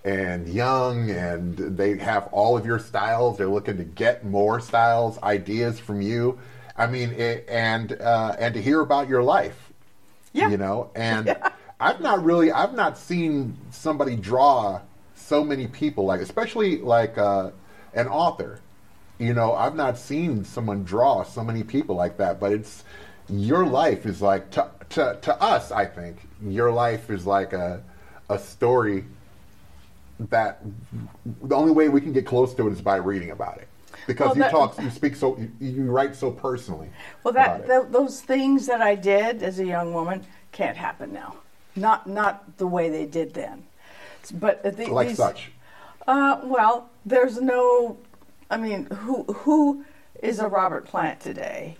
and 0.08 0.48
young, 0.48 1.10
and 1.10 1.58
they 1.58 1.98
have 1.98 2.28
all 2.32 2.58
of 2.58 2.66
your 2.66 2.80
styles. 2.80 3.38
They're 3.38 3.48
looking 3.50 3.76
to 3.78 3.84
get 3.84 4.24
more 4.26 4.62
styles, 4.62 5.22
ideas 5.22 5.80
from 5.80 6.02
you. 6.02 6.40
I 6.78 6.88
mean, 6.88 7.12
it, 7.12 7.46
and 7.50 7.92
uh, 8.00 8.36
and 8.40 8.54
to 8.54 8.62
hear 8.62 8.80
about 8.80 9.10
your 9.10 9.22
life, 9.22 9.72
Yeah. 10.32 10.50
you 10.50 10.58
know. 10.58 10.92
And 10.96 11.36
I've 11.80 12.00
not 12.00 12.24
really, 12.24 12.52
I've 12.52 12.74
not 12.74 12.98
seen 12.98 13.58
somebody 13.72 14.16
draw 14.16 14.80
so 15.16 15.44
many 15.44 15.68
people 15.68 16.06
like, 16.06 16.22
especially 16.22 16.78
like 16.78 17.18
uh, 17.18 17.52
an 17.94 18.08
author. 18.08 18.62
You 19.20 19.34
know, 19.34 19.54
I've 19.54 19.76
not 19.76 19.98
seen 19.98 20.46
someone 20.46 20.84
draw 20.84 21.24
so 21.24 21.44
many 21.44 21.64
people 21.64 21.96
like 21.96 22.18
that. 22.18 22.40
But 22.40 22.54
it's 22.54 22.84
your 23.28 23.66
life 23.66 24.06
is 24.06 24.22
like 24.22 24.52
to 24.52 24.70
to, 24.92 25.18
to 25.22 25.42
us. 25.42 25.72
I 25.72 25.86
think 25.86 26.16
your 26.42 26.72
life 26.72 27.10
is 27.10 27.26
like 27.26 27.52
a 27.52 27.84
a 28.30 28.40
story 28.40 29.04
that 30.20 30.62
the 31.44 31.56
only 31.56 31.72
way 31.72 31.90
we 31.90 32.02
can 32.02 32.14
get 32.14 32.26
close 32.26 32.54
to 32.56 32.68
it 32.68 32.72
is 32.72 32.82
by 32.82 32.96
reading 32.96 33.32
about 33.32 33.58
it 33.58 33.68
because 34.08 34.28
Well, 34.28 34.36
you 34.38 34.42
that- 34.44 34.52
talk 34.52 34.82
you 34.82 34.90
speak 34.90 35.16
so 35.16 35.38
you, 35.38 35.52
you 35.60 35.92
write 35.92 36.16
so 36.16 36.32
personally 36.32 36.90
Well, 37.24 37.34
that 37.34 37.68
th- 37.68 37.86
those 37.90 38.22
things 38.22 38.66
that 38.68 38.82
I 38.82 38.96
did 38.96 39.44
as 39.44 39.60
a 39.60 39.66
young 39.66 39.94
woman 39.94 40.26
can't 40.52 40.78
happen 40.78 41.14
now. 41.14 41.36
Not 41.76 42.08
not 42.08 42.58
the 42.58 42.66
way 42.68 42.90
they 42.90 43.06
did 43.06 43.34
then. 43.34 43.64
But 44.34 44.64
the, 44.64 44.88
like 44.88 45.10
these, 45.10 45.18
such 45.18 45.52
Uh, 46.08 46.40
well, 46.44 46.90
there's 47.06 47.40
no. 47.40 47.98
I 48.50 48.58
mean, 48.58 48.86
who 48.86 49.24
who 49.24 49.86
is 50.24 50.40
a 50.40 50.48
Robert 50.48 50.86
Plant 50.86 51.20
today? 51.20 51.78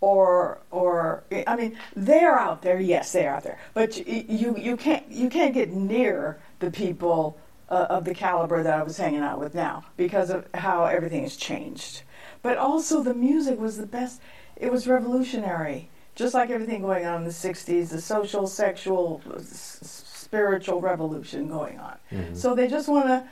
Or 0.00 0.58
or 0.70 1.22
I 1.46 1.56
mean, 1.56 1.78
they're 1.96 2.38
out 2.38 2.60
there. 2.62 2.80
Yes, 2.80 3.12
they're 3.12 3.32
out 3.34 3.44
there. 3.44 3.58
But 3.72 3.96
you, 4.06 4.56
you 4.58 4.76
can't 4.76 5.08
you 5.10 5.30
can't 5.30 5.54
get 5.54 5.72
near 5.72 6.38
the 6.58 6.70
people 6.70 7.38
uh, 7.72 7.86
of 7.96 8.04
the 8.04 8.14
caliber 8.14 8.62
that 8.62 8.78
I 8.80 8.82
was 8.82 8.96
hanging 8.98 9.22
out 9.22 9.38
with 9.40 9.54
now 9.54 9.84
because 9.96 10.28
of 10.30 10.46
how 10.54 10.84
everything 10.84 11.22
has 11.22 11.36
changed. 11.36 12.02
But 12.42 12.56
also, 12.58 13.02
the 13.02 13.14
music 13.14 13.58
was 13.58 13.76
the 13.78 13.86
best. 13.86 14.20
It 14.56 14.70
was 14.70 14.86
revolutionary, 14.86 15.88
just 16.14 16.34
like 16.34 16.50
everything 16.50 16.82
going 16.82 17.06
on 17.06 17.16
in 17.22 17.24
the 17.24 17.30
'60s. 17.46 17.88
The 17.88 18.00
social, 18.00 18.46
sexual, 18.46 19.22
s- 19.36 19.78
spiritual 20.24 20.80
revolution 20.80 21.48
going 21.48 21.78
on. 21.78 21.96
So 22.34 22.54
they 22.54 22.68
just 22.68 22.88
want 22.88 23.06
to 23.06 23.24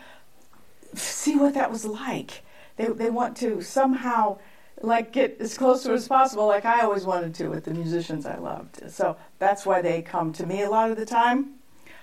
see 0.94 1.36
what 1.36 1.54
that 1.54 1.70
was 1.70 1.84
like. 1.84 2.42
They, 2.76 2.86
they 2.86 3.10
want 3.10 3.36
to 3.38 3.60
somehow 3.62 4.38
like 4.82 5.12
get 5.12 5.36
as 5.40 5.58
close 5.58 5.82
to 5.82 5.90
it 5.92 5.96
as 5.96 6.08
possible, 6.08 6.46
like 6.46 6.64
I 6.64 6.80
always 6.80 7.04
wanted 7.04 7.34
to 7.36 7.48
with 7.48 7.64
the 7.64 7.74
musicians 7.74 8.24
I 8.24 8.38
loved. 8.38 8.90
So 8.90 9.16
that's 9.38 9.66
why 9.66 9.82
they 9.82 10.00
come 10.00 10.32
to 10.34 10.46
me 10.46 10.62
a 10.62 10.70
lot 10.70 10.90
of 10.90 10.96
the 10.96 11.04
time. 11.04 11.56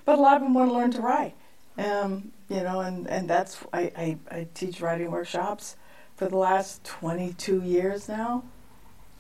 But 0.06 0.20
a 0.20 0.22
lot 0.22 0.36
of 0.38 0.44
them 0.44 0.54
want 0.54 0.70
to 0.70 0.76
learn 0.76 0.92
to 0.92 1.02
write. 1.02 1.34
Um, 1.78 2.32
you 2.50 2.64
know, 2.64 2.80
and, 2.80 3.08
and 3.08 3.30
that's 3.30 3.58
I, 3.74 3.92
I, 3.96 4.18
I 4.32 4.48
teach 4.54 4.82
writing 4.82 5.12
workshops 5.12 5.76
for 6.16 6.28
the 6.28 6.38
last 6.38 6.84
22 6.84 7.62
years 7.62 8.10
now. 8.10 8.44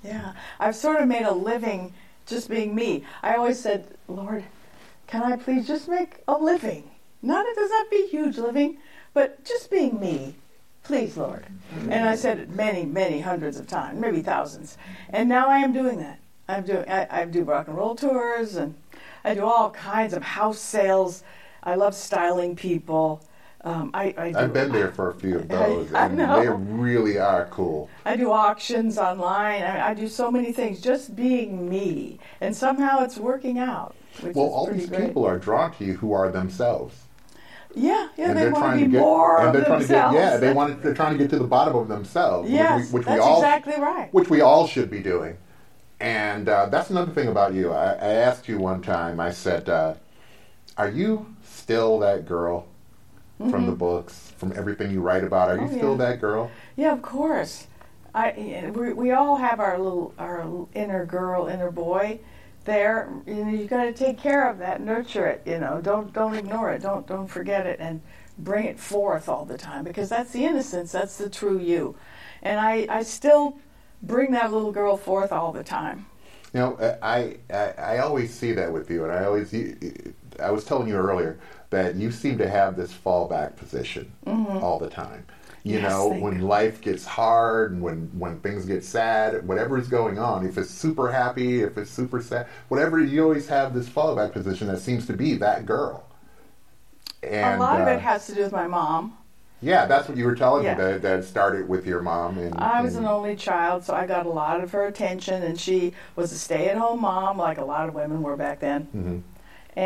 Yeah, 0.03 0.33
I've 0.59 0.75
sort 0.75 1.01
of 1.01 1.07
made 1.07 1.25
a 1.25 1.33
living 1.33 1.93
just 2.25 2.49
being 2.49 2.73
me. 2.73 3.03
I 3.21 3.35
always 3.35 3.59
said, 3.59 3.87
Lord, 4.07 4.43
can 5.07 5.23
I 5.23 5.37
please 5.37 5.67
just 5.67 5.87
make 5.87 6.21
a 6.27 6.37
living? 6.37 6.89
Not 7.21 7.45
it 7.45 7.55
does 7.55 7.69
not 7.69 7.89
be 7.89 8.07
huge 8.07 8.37
living, 8.37 8.77
but 9.13 9.43
just 9.43 9.71
being 9.71 9.99
me. 9.99 10.35
Please, 10.83 11.17
Lord. 11.17 11.45
And 11.89 12.07
I 12.07 12.15
said 12.15 12.39
it 12.39 12.49
many, 12.49 12.85
many 12.85 13.19
hundreds 13.19 13.59
of 13.59 13.67
times, 13.67 13.99
maybe 13.99 14.21
thousands. 14.21 14.77
And 15.09 15.27
now 15.27 15.49
I 15.49 15.57
am 15.57 15.73
doing 15.73 15.99
that. 15.99 16.19
I'm 16.47 16.63
doing 16.63 16.89
I, 16.89 17.07
I 17.09 17.25
do 17.25 17.43
rock 17.43 17.67
and 17.67 17.75
roll 17.75 17.95
tours 17.95 18.55
and 18.55 18.75
I 19.23 19.33
do 19.33 19.43
all 19.43 19.71
kinds 19.71 20.13
of 20.13 20.23
house 20.23 20.59
sales. 20.59 21.23
I 21.67 21.75
love 21.75 21.93
styling 21.93 22.55
people. 22.55 23.21
Um, 23.65 23.91
I, 23.93 24.15
I 24.17 24.33
I've 24.43 24.53
been 24.53 24.71
there 24.71 24.89
for 24.91 25.09
a 25.09 25.13
few 25.13 25.35
of 25.35 25.49
those, 25.49 25.93
I 25.93 26.05
and 26.05 26.15
know. 26.17 26.39
they 26.41 26.47
really 26.47 27.17
are 27.17 27.47
cool. 27.47 27.89
I 28.05 28.15
do 28.15 28.31
auctions 28.31 28.97
online. 28.97 29.63
I, 29.63 29.89
I 29.89 29.93
do 29.93 30.07
so 30.07 30.31
many 30.31 30.53
things, 30.53 30.79
just 30.79 31.13
being 31.13 31.67
me, 31.69 32.19
and 32.39 32.55
somehow 32.55 33.03
it's 33.03 33.17
working 33.17 33.59
out. 33.59 33.95
Which 34.21 34.33
Well, 34.33 34.45
all 34.47 34.67
these 34.67 34.87
great. 34.87 35.07
people 35.07 35.25
are 35.25 35.37
drawn 35.37 35.73
to 35.73 35.83
you 35.83 35.93
who 35.95 36.13
are 36.13 36.31
themselves, 36.31 36.95
Yeah, 37.75 38.07
yeah, 38.15 38.29
and 38.29 38.37
they 38.37 38.43
they're 38.43 38.51
want 38.51 38.73
to 38.75 38.79
to 38.79 38.85
be 38.85 38.91
get, 38.93 38.99
more 39.01 39.39
and 39.39 39.47
of 39.49 39.53
they're 39.53 39.65
trying 39.65 39.79
themselves. 39.79 40.15
to 40.15 40.21
get, 40.21 40.31
yeah, 40.31 40.37
they 40.37 40.53
want, 40.53 40.81
they're 40.81 40.93
trying 40.93 41.17
to 41.17 41.19
get 41.19 41.29
to 41.31 41.39
the 41.39 41.47
bottom 41.47 41.75
of 41.75 41.89
themselves, 41.89 42.49
Yes, 42.49 42.85
which, 42.85 42.93
we, 42.93 42.99
which 42.99 43.07
that's 43.07 43.17
we 43.19 43.25
all, 43.25 43.37
exactly 43.41 43.75
right. 43.81 44.13
which 44.13 44.29
we 44.29 44.39
all 44.39 44.65
should 44.67 44.89
be 44.89 45.01
doing. 45.01 45.35
And 45.99 46.47
uh, 46.47 46.67
that's 46.67 46.91
another 46.91 47.11
thing 47.11 47.27
about 47.27 47.53
you. 47.53 47.73
I, 47.73 47.93
I 47.93 48.07
asked 48.27 48.47
you 48.47 48.57
one 48.59 48.81
time. 48.81 49.19
I 49.19 49.31
said, 49.31 49.67
uh, 49.67 49.95
"Are 50.77 50.89
you 50.89 51.25
still 51.67 51.99
that 51.99 52.25
girl 52.25 52.65
from 53.49 53.65
the 53.65 53.73
books, 53.73 54.31
from 54.37 54.53
everything 54.55 54.89
you 54.89 55.01
write 55.01 55.23
about? 55.23 55.49
Are 55.49 55.55
you 55.55 55.63
Mm-hmm. 55.63 55.75
Oh, 55.75 55.77
still 55.77 55.91
yeah. 55.91 55.97
that 55.97 56.21
girl?" 56.21 56.51
Yeah, 56.77 56.93
of 56.93 57.01
course. 57.01 57.67
I 58.15 58.71
we, 58.73 58.93
we 58.93 59.11
all 59.11 59.35
have 59.35 59.59
our 59.59 59.77
little 59.77 60.13
our 60.17 60.67
inner 60.73 61.05
girl, 61.05 61.47
inner 61.47 61.69
boy. 61.69 62.19
There, 62.63 63.09
you 63.25 63.45
know, 63.45 63.51
you 63.51 63.65
got 63.65 63.83
to 63.83 63.93
take 63.93 64.17
care 64.17 64.49
of 64.49 64.57
that, 64.59 64.81
nurture 64.81 65.27
it. 65.27 65.41
You 65.45 65.59
know, 65.59 65.81
don't 65.81 66.13
don't 66.13 66.35
ignore 66.35 66.71
it. 66.71 66.81
Don't 66.81 67.05
don't 67.05 67.27
forget 67.27 67.65
it, 67.65 67.79
and 67.81 68.01
bring 68.39 68.65
it 68.65 68.79
forth 68.79 69.27
all 69.29 69.45
the 69.45 69.57
time 69.57 69.83
because 69.83 70.09
that's 70.09 70.31
the 70.31 70.45
innocence. 70.45 70.91
That's 70.93 71.17
the 71.17 71.29
true 71.29 71.59
you. 71.59 71.95
And 72.41 72.59
I 72.59 72.87
I 72.89 73.03
still 73.03 73.57
bring 74.01 74.31
that 74.31 74.51
little 74.53 74.71
girl 74.71 74.95
forth 74.97 75.31
all 75.33 75.51
the 75.51 75.63
time. 75.63 76.05
You 76.53 76.59
know, 76.61 76.97
I, 77.01 77.37
I 77.53 77.71
I 77.77 77.97
always 77.99 78.33
see 78.33 78.53
that 78.53 78.71
with 78.71 78.89
you, 78.89 79.03
and 79.03 79.11
I 79.13 79.25
always 79.25 79.53
I 80.41 80.51
was 80.51 80.63
telling 80.63 80.87
you 80.87 80.95
earlier 80.95 81.39
that 81.69 81.95
you 81.95 82.11
seem 82.11 82.37
to 82.37 82.49
have 82.49 82.75
this 82.75 82.93
fallback 82.93 83.55
position 83.55 84.11
Mm-hmm. 84.25 84.63
all 84.63 84.79
the 84.79 84.89
time. 84.89 85.25
You 85.63 85.79
Yes, 85.79 85.89
know, 85.91 86.07
when 86.07 86.35
God. 86.39 86.43
life 86.47 86.81
gets 86.81 87.03
hard 87.05 87.73
and 87.73 87.81
when 87.81 88.09
when 88.17 88.39
things 88.39 88.65
get 88.65 88.85
sad, 88.85 89.45
whatever 89.45 89.77
is 89.77 89.87
going 89.89 90.17
on, 90.17 90.45
if 90.45 90.57
it's 90.57 90.69
super 90.69 91.11
happy, 91.11 91.61
if 91.61 91.77
it's 91.77 91.91
super 91.91 92.21
sad, 92.21 92.47
whatever, 92.69 92.99
you 93.01 93.21
always 93.23 93.47
have 93.49 93.73
this 93.73 93.89
fallback 93.89 94.31
position 94.31 94.67
that 94.67 94.79
seems 94.79 95.05
to 95.07 95.13
be 95.13 95.33
that 95.35 95.65
girl. 95.65 96.05
And 97.23 97.55
a 97.59 97.63
lot 97.63 97.81
of 97.81 97.87
uh, 97.87 97.91
it 97.91 97.99
has 97.99 98.27
to 98.27 98.35
do 98.35 98.43
with 98.43 98.53
my 98.53 98.67
mom. 98.67 99.17
yeah, 99.61 99.85
that's 99.87 100.07
what 100.07 100.17
you 100.17 100.23
were 100.25 100.35
telling 100.35 100.63
Yeah. 100.63 100.75
me 100.75 100.83
that 100.83 101.01
that 101.01 101.25
started 101.25 101.67
with 101.67 101.85
your 101.85 102.01
mom. 102.01 102.37
And 102.37 102.55
I 102.55 102.81
was 102.81 102.95
and- 102.95 103.05
an 103.05 103.11
only 103.11 103.35
child, 103.35 103.83
so 103.83 103.93
I 103.93 104.05
got 104.05 104.25
a 104.25 104.29
lot 104.29 104.63
of 104.63 104.71
her 104.71 104.85
attention, 104.85 105.43
and 105.43 105.59
she 105.59 105.93
was 106.15 106.31
a 106.31 106.37
stay-at-home 106.37 107.01
mom, 107.01 107.37
like 107.37 107.57
a 107.57 107.65
lot 107.65 107.89
of 107.89 107.95
women 107.95 108.21
were 108.21 108.37
back 108.37 108.59
then. 108.61 108.87
Mhm. 108.95 109.21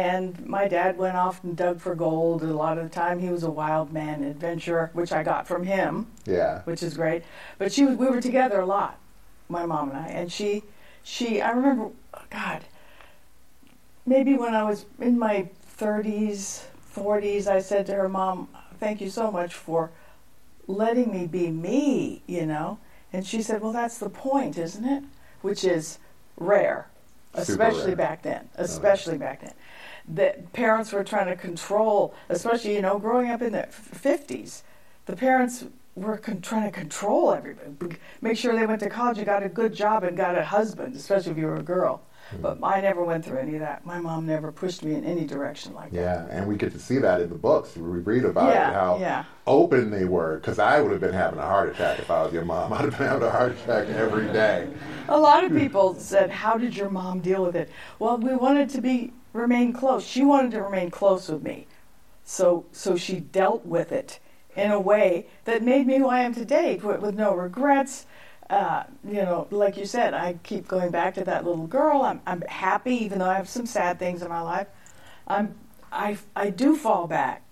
And 0.01 0.47
my 0.47 0.69
dad 0.69 0.97
went 0.97 1.17
off 1.17 1.43
and 1.43 1.57
dug 1.57 1.81
for 1.81 1.95
gold. 1.95 2.43
A 2.43 2.45
lot 2.45 2.77
of 2.77 2.85
the 2.85 2.89
time, 2.89 3.19
he 3.19 3.27
was 3.27 3.43
a 3.43 3.51
wild 3.51 3.91
man 3.91 4.23
adventurer, 4.23 4.89
which 4.93 5.11
I 5.11 5.21
got 5.21 5.45
from 5.49 5.63
him, 5.65 6.07
yeah, 6.25 6.61
which 6.63 6.81
is 6.81 6.93
great. 6.95 7.23
But 7.57 7.73
she, 7.73 7.83
was- 7.83 7.97
we 7.97 8.07
were 8.09 8.21
together 8.21 8.61
a 8.61 8.65
lot, 8.65 8.97
my 9.49 9.65
mom 9.65 9.89
and 9.89 9.97
I. 9.99 10.07
And 10.07 10.31
she, 10.31 10.63
she, 11.03 11.41
I 11.41 11.49
remember, 11.51 11.89
God, 12.29 12.61
maybe 14.05 14.33
when 14.35 14.55
I 14.55 14.63
was 14.63 14.85
in 14.97 15.19
my 15.19 15.49
30s, 15.77 16.63
40s, 16.95 17.47
I 17.47 17.59
said 17.59 17.85
to 17.87 17.93
her, 17.95 18.07
Mom, 18.07 18.47
thank 18.79 19.01
you 19.01 19.09
so 19.09 19.29
much 19.29 19.53
for 19.53 19.91
letting 20.67 21.11
me 21.11 21.27
be 21.27 21.49
me, 21.51 22.21
you 22.27 22.45
know? 22.45 22.79
And 23.11 23.27
she 23.27 23.41
said, 23.41 23.61
Well, 23.61 23.73
that's 23.73 23.97
the 23.97 24.09
point, 24.09 24.57
isn't 24.57 24.85
it? 24.85 25.03
Which 25.41 25.65
is 25.65 25.97
rare, 26.37 26.87
especially 27.33 27.87
rare. 27.87 27.95
back 27.97 28.21
then. 28.21 28.47
Oh, 28.57 28.63
especially 28.63 29.17
back 29.17 29.41
then. 29.41 29.53
That 30.07 30.51
parents 30.53 30.91
were 30.91 31.03
trying 31.03 31.27
to 31.27 31.35
control, 31.35 32.13
especially, 32.29 32.75
you 32.75 32.81
know, 32.81 32.97
growing 32.99 33.29
up 33.29 33.41
in 33.41 33.53
the 33.53 33.67
50s, 33.71 34.61
the 35.05 35.15
parents 35.15 35.65
were 35.95 36.17
con- 36.17 36.41
trying 36.41 36.71
to 36.71 36.71
control 36.71 37.33
everybody, 37.33 37.97
make 38.21 38.37
sure 38.37 38.55
they 38.57 38.65
went 38.65 38.79
to 38.81 38.89
college 38.89 39.17
and 39.17 39.25
got 39.25 39.43
a 39.43 39.49
good 39.49 39.73
job 39.73 40.03
and 40.03 40.15
got 40.17 40.37
a 40.37 40.43
husband, 40.43 40.95
especially 40.95 41.31
if 41.33 41.37
you 41.37 41.45
were 41.45 41.57
a 41.57 41.63
girl. 41.63 42.01
Hmm. 42.31 42.41
But 42.41 42.59
I 42.63 42.79
never 42.81 43.03
went 43.03 43.25
through 43.25 43.39
any 43.39 43.55
of 43.55 43.59
that. 43.59 43.85
My 43.85 43.99
mom 43.99 44.25
never 44.25 44.51
pushed 44.51 44.83
me 44.83 44.93
in 44.95 45.03
any 45.03 45.25
direction 45.25 45.73
like 45.73 45.91
that. 45.91 45.97
yeah, 45.99 46.27
and 46.29 46.47
we 46.47 46.55
get 46.55 46.71
to 46.71 46.79
see 46.79 46.97
that 46.99 47.19
in 47.19 47.29
the 47.29 47.35
books. 47.35 47.75
We 47.75 47.81
read 47.99 48.23
about 48.25 48.53
Yeah, 48.53 48.69
it, 48.69 48.73
how 48.73 48.97
yeah. 48.99 49.25
open 49.47 49.91
they 49.91 50.05
were. 50.05 50.35
Because 50.37 50.57
I 50.59 50.79
would 50.81 50.91
have 50.91 51.01
been 51.01 51.13
having 51.13 51.39
a 51.39 51.45
heart 51.45 51.69
attack 51.69 51.99
if 51.99 52.09
I 52.09 52.23
was 52.23 52.31
your 52.31 52.45
mom. 52.45 52.71
I'd 52.73 52.81
have 52.85 52.97
been 52.97 53.07
having 53.07 53.27
a 53.27 53.31
heart 53.31 53.51
attack 53.51 53.89
every 53.89 54.27
day. 54.27 54.69
A 55.09 55.19
lot 55.19 55.43
of 55.43 55.51
people 55.51 55.93
said, 55.95 56.29
"How 56.29 56.57
did 56.57 56.75
your 56.77 56.89
mom 56.89 57.19
deal 57.19 57.43
with 57.43 57.55
it?" 57.55 57.69
Well, 57.99 58.17
we 58.17 58.33
wanted 58.35 58.69
to 58.69 58.81
be 58.81 59.11
remain 59.33 59.73
close. 59.73 60.05
She 60.05 60.23
wanted 60.23 60.51
to 60.51 60.63
remain 60.63 60.91
close 60.91 61.29
with 61.29 61.43
me, 61.43 61.67
so 62.23 62.65
so 62.71 62.95
she 62.95 63.19
dealt 63.19 63.65
with 63.65 63.91
it 63.91 64.19
in 64.55 64.71
a 64.71 64.79
way 64.79 65.27
that 65.45 65.63
made 65.63 65.87
me 65.87 65.97
who 65.97 66.07
I 66.07 66.19
am 66.19 66.33
today, 66.33 66.75
with, 66.77 67.01
with 67.01 67.15
no 67.15 67.33
regrets. 67.33 68.05
Uh, 68.49 68.83
you 69.05 69.21
know, 69.21 69.47
like 69.49 69.77
you 69.77 69.85
said, 69.85 70.13
I 70.13 70.33
keep 70.43 70.67
going 70.67 70.91
back 70.91 71.13
to 71.15 71.23
that 71.23 71.45
little 71.45 71.67
girl. 71.67 72.01
I'm 72.01 72.21
I'm 72.25 72.41
happy, 72.41 72.95
even 72.95 73.19
though 73.19 73.29
I 73.29 73.35
have 73.35 73.49
some 73.49 73.65
sad 73.65 73.99
things 73.99 74.21
in 74.21 74.29
my 74.29 74.41
life. 74.41 74.67
I'm 75.27 75.55
I 75.91 76.17
I 76.35 76.49
do 76.49 76.75
fall 76.75 77.07
back 77.07 77.43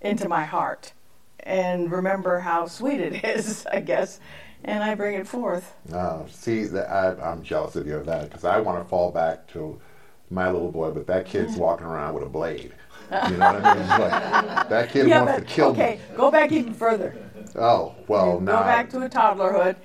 into 0.00 0.28
my 0.28 0.44
heart 0.44 0.92
and 1.40 1.90
remember 1.90 2.40
how 2.40 2.66
sweet 2.66 3.00
it 3.00 3.24
is, 3.36 3.66
I 3.66 3.80
guess, 3.80 4.20
and 4.64 4.82
I 4.82 4.94
bring 4.94 5.14
it 5.14 5.26
forth. 5.26 5.74
Oh, 5.92 6.26
see, 6.30 6.64
that 6.64 6.90
I, 6.90 7.30
I'm 7.30 7.42
jealous 7.42 7.76
of 7.76 7.86
you 7.86 7.96
of 7.96 8.06
that 8.06 8.28
because 8.28 8.44
I 8.44 8.60
want 8.60 8.82
to 8.82 8.88
fall 8.88 9.10
back 9.10 9.46
to 9.48 9.80
my 10.30 10.50
little 10.50 10.70
boy, 10.70 10.90
but 10.90 11.06
that 11.06 11.26
kid's 11.26 11.56
walking 11.56 11.86
around 11.86 12.14
with 12.14 12.24
a 12.24 12.28
blade. 12.28 12.72
You 13.10 13.36
know 13.38 13.52
what 13.52 13.64
I 13.64 13.74
mean? 13.74 13.88
Like, 13.88 14.10
that 14.68 14.90
kid 14.90 15.08
yeah, 15.08 15.22
wants 15.22 15.40
but 15.40 15.48
to 15.48 15.54
kill 15.54 15.68
okay, 15.68 15.78
me. 15.78 15.84
Okay, 15.86 16.00
go 16.16 16.30
back 16.30 16.52
even 16.52 16.74
further. 16.74 17.16
Oh, 17.56 17.94
well, 18.06 18.38
Go 18.38 18.44
back 18.46 18.90
to 18.90 19.00
a 19.02 19.08
toddlerhood, 19.08 19.76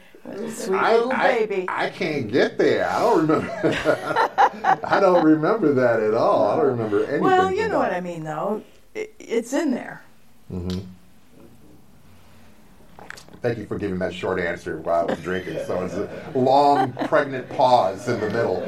sweet 0.51 0.77
I, 0.77 0.95
little 0.97 1.12
baby. 1.12 1.65
I 1.69 1.89
can't 1.89 2.29
get 2.29 2.57
there. 2.57 2.89
I 2.89 3.00
don't 3.00 3.27
remember. 3.27 4.79
I 4.84 4.99
don't 4.99 5.23
remember 5.23 5.73
that 5.73 6.01
at 6.01 6.13
all. 6.13 6.51
I 6.51 6.58
don't 6.58 6.65
remember 6.65 7.03
anything. 7.06 7.21
well, 7.21 7.49
you 7.51 7.69
know 7.69 7.79
what. 7.79 7.93
I 7.93 8.01
mean, 8.01 8.23
though. 8.23 8.62
I- 8.95 9.08
It's 9.19 9.53
in 9.53 9.71
there. 9.71 10.03
Mm-hmm. 10.51 10.79
Thank 13.41 13.58
you 13.58 13.65
for 13.65 13.77
giving 13.77 13.99
that 13.99 14.13
short 14.13 14.39
answer 14.39 14.77
while 14.79 15.01
I 15.01 15.03
was 15.06 15.19
drinking. 15.19 15.60
So 15.65 15.84
it's 15.84 15.95
a 15.95 16.38
long, 16.38 16.93
pregnant 16.93 17.49
pause 17.49 18.08
in 18.08 18.19
the 18.21 18.29
middle. 18.29 18.62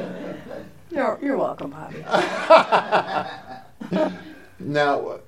You're, 0.96 1.18
you're 1.22 1.36
welcome, 1.36 1.70
Poppy. 1.70 2.02
Now, 4.58 5.08
uh, 5.08 5.18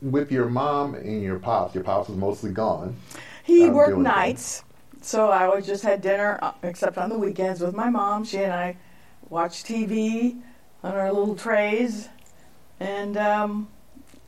with 0.00 0.32
your 0.32 0.48
mom 0.48 0.94
and 0.94 1.22
your 1.22 1.38
pops, 1.38 1.74
your 1.74 1.84
pops 1.84 2.08
was 2.08 2.16
mostly 2.16 2.52
gone. 2.52 2.96
He 3.44 3.66
I'm 3.66 3.74
worked 3.74 3.98
nights, 3.98 4.64
so 5.02 5.28
I 5.28 5.44
always 5.44 5.66
just 5.66 5.82
had 5.82 6.00
dinner, 6.00 6.38
uh, 6.40 6.52
except 6.62 6.96
on 6.96 7.10
the 7.10 7.18
weekends, 7.18 7.60
with 7.60 7.74
my 7.74 7.90
mom. 7.90 8.24
She 8.24 8.38
and 8.38 8.52
I 8.52 8.78
watched 9.28 9.66
TV 9.66 10.40
on 10.82 10.94
our 10.94 11.12
little 11.12 11.36
trays, 11.36 12.08
and 12.80 13.18
um, 13.18 13.68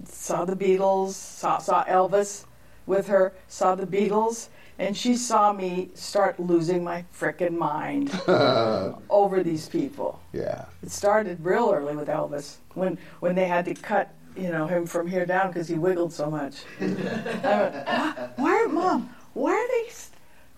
saw 0.04 0.44
the 0.44 0.54
Beatles. 0.54 1.12
Saw 1.12 1.58
saw 1.58 1.84
Elvis 1.84 2.44
with 2.86 3.06
her. 3.06 3.32
Saw 3.48 3.74
the 3.74 3.86
Beatles, 3.86 4.48
and 4.78 4.96
she 4.96 5.16
saw 5.16 5.52
me 5.52 5.90
start 5.94 6.38
losing 6.38 6.84
my 6.84 7.04
frickin' 7.12 7.56
mind 7.56 8.10
over 9.10 9.42
these 9.42 9.68
people. 9.68 10.20
Yeah. 10.32 10.66
It 10.82 10.90
started 10.90 11.44
real 11.44 11.70
early 11.72 11.96
with 11.96 12.08
Elvis 12.08 12.56
when 12.74 12.98
when 13.20 13.34
they 13.34 13.46
had 13.46 13.64
to 13.66 13.74
cut 13.74 14.14
you 14.36 14.50
know 14.50 14.66
him 14.66 14.86
from 14.86 15.08
here 15.08 15.26
down 15.26 15.48
because 15.48 15.68
he 15.68 15.74
wiggled 15.74 16.12
so 16.12 16.30
much. 16.30 16.62
I 16.80 16.84
went, 16.84 18.38
why, 18.38 18.66
mom? 18.70 19.14
Why 19.34 19.52
are 19.52 19.68
they? 19.68 19.92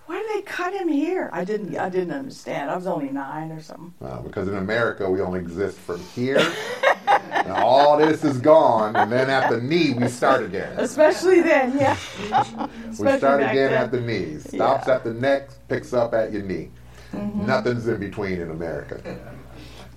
Why 0.06 0.18
do 0.18 0.28
they 0.34 0.42
cut 0.42 0.74
him 0.74 0.88
here? 0.88 1.30
I 1.32 1.44
didn't. 1.44 1.76
I 1.76 1.88
didn't 1.88 2.12
understand. 2.12 2.70
I 2.70 2.76
was 2.76 2.86
only 2.86 3.10
nine 3.10 3.52
or 3.52 3.60
something. 3.60 3.94
Uh, 4.02 4.20
because 4.20 4.48
in 4.48 4.56
America, 4.56 5.08
we 5.08 5.20
only 5.20 5.40
exist 5.40 5.78
from 5.78 6.00
here. 6.00 6.38
and 7.30 7.52
all 7.52 7.96
this 7.96 8.24
is 8.24 8.38
gone. 8.38 8.96
And 8.96 9.10
then 9.10 9.30
at 9.30 9.50
the 9.50 9.60
knee, 9.60 9.92
we 9.94 10.08
start 10.08 10.42
again. 10.44 10.72
Especially 10.78 11.40
then, 11.40 11.76
yeah. 11.78 11.96
We 12.90 12.90
Especially 12.90 13.18
start 13.18 13.40
again 13.42 13.70
then. 13.70 13.72
at 13.74 13.90
the 13.92 14.00
knee. 14.00 14.38
Stops 14.38 14.86
Yeah. 14.88 14.94
at 14.94 15.04
the 15.04 15.14
neck, 15.14 15.48
picks 15.68 15.92
up 15.92 16.12
at 16.14 16.32
your 16.32 16.42
knee. 16.42 16.70
Mm-hmm. 17.12 17.46
Nothing's 17.46 17.86
in 17.88 17.98
between 18.00 18.40
in 18.40 18.50
America. 18.50 19.00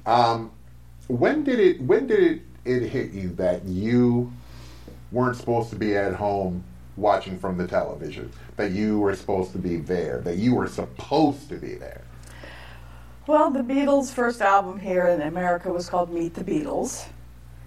Um, 0.06 0.52
when 1.08 1.44
did 1.44 1.60
it? 1.60 1.82
When 1.82 2.08
did 2.08 2.20
it, 2.20 2.42
it 2.66 2.88
hit 2.90 3.12
you 3.12 3.30
that 3.36 3.64
you 3.66 4.32
weren't 5.12 5.38
supposed 5.38 5.70
to 5.72 5.76
be 5.76 5.96
at 5.96 6.14
home 6.14 6.64
watching 6.98 7.38
from 7.38 7.58
the 7.58 7.68
television? 7.68 8.32
That 8.56 8.72
you 8.72 9.00
were 9.00 9.16
supposed 9.16 9.52
to 9.54 9.58
be 9.58 9.78
there? 9.78 10.22
That 10.22 10.38
you 10.38 10.56
were 10.56 10.68
supposed 10.68 11.50
to 11.50 11.56
be 11.56 11.76
there? 11.76 12.02
Well, 13.26 13.52
the 13.52 13.62
Beatles' 13.62 14.12
first 14.12 14.42
album 14.42 14.80
here 14.80 15.08
in 15.08 15.22
America 15.22 15.72
was 15.72 15.90
called 15.90 16.12
Meet 16.14 16.34
the 16.34 16.44
Beatles. 16.44 17.08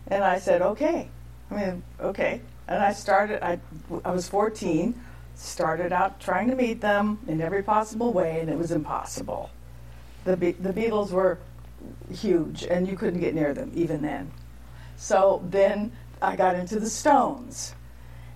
And 0.08 0.22
I 0.24 0.38
said, 0.38 0.62
okay. 0.62 1.08
I 1.50 1.54
mean, 1.54 1.82
okay. 2.00 2.40
And 2.68 2.82
I 2.82 2.92
started, 2.92 3.44
I, 3.44 3.58
I 4.04 4.10
was 4.10 4.28
14, 4.28 4.94
started 5.34 5.92
out 5.92 6.20
trying 6.20 6.50
to 6.50 6.56
meet 6.56 6.80
them 6.80 7.18
in 7.28 7.40
every 7.40 7.62
possible 7.62 8.12
way, 8.12 8.40
and 8.40 8.50
it 8.50 8.58
was 8.58 8.70
impossible. 8.70 9.50
The, 10.24 10.36
Be- 10.36 10.52
the 10.52 10.72
Beatles 10.72 11.10
were 11.10 11.38
huge, 12.12 12.64
and 12.64 12.88
you 12.88 12.96
couldn't 12.96 13.20
get 13.20 13.34
near 13.34 13.54
them 13.54 13.70
even 13.74 14.02
then. 14.02 14.30
So 14.96 15.42
then 15.50 15.92
I 16.20 16.36
got 16.36 16.56
into 16.56 16.80
the 16.80 16.88
Stones. 16.90 17.74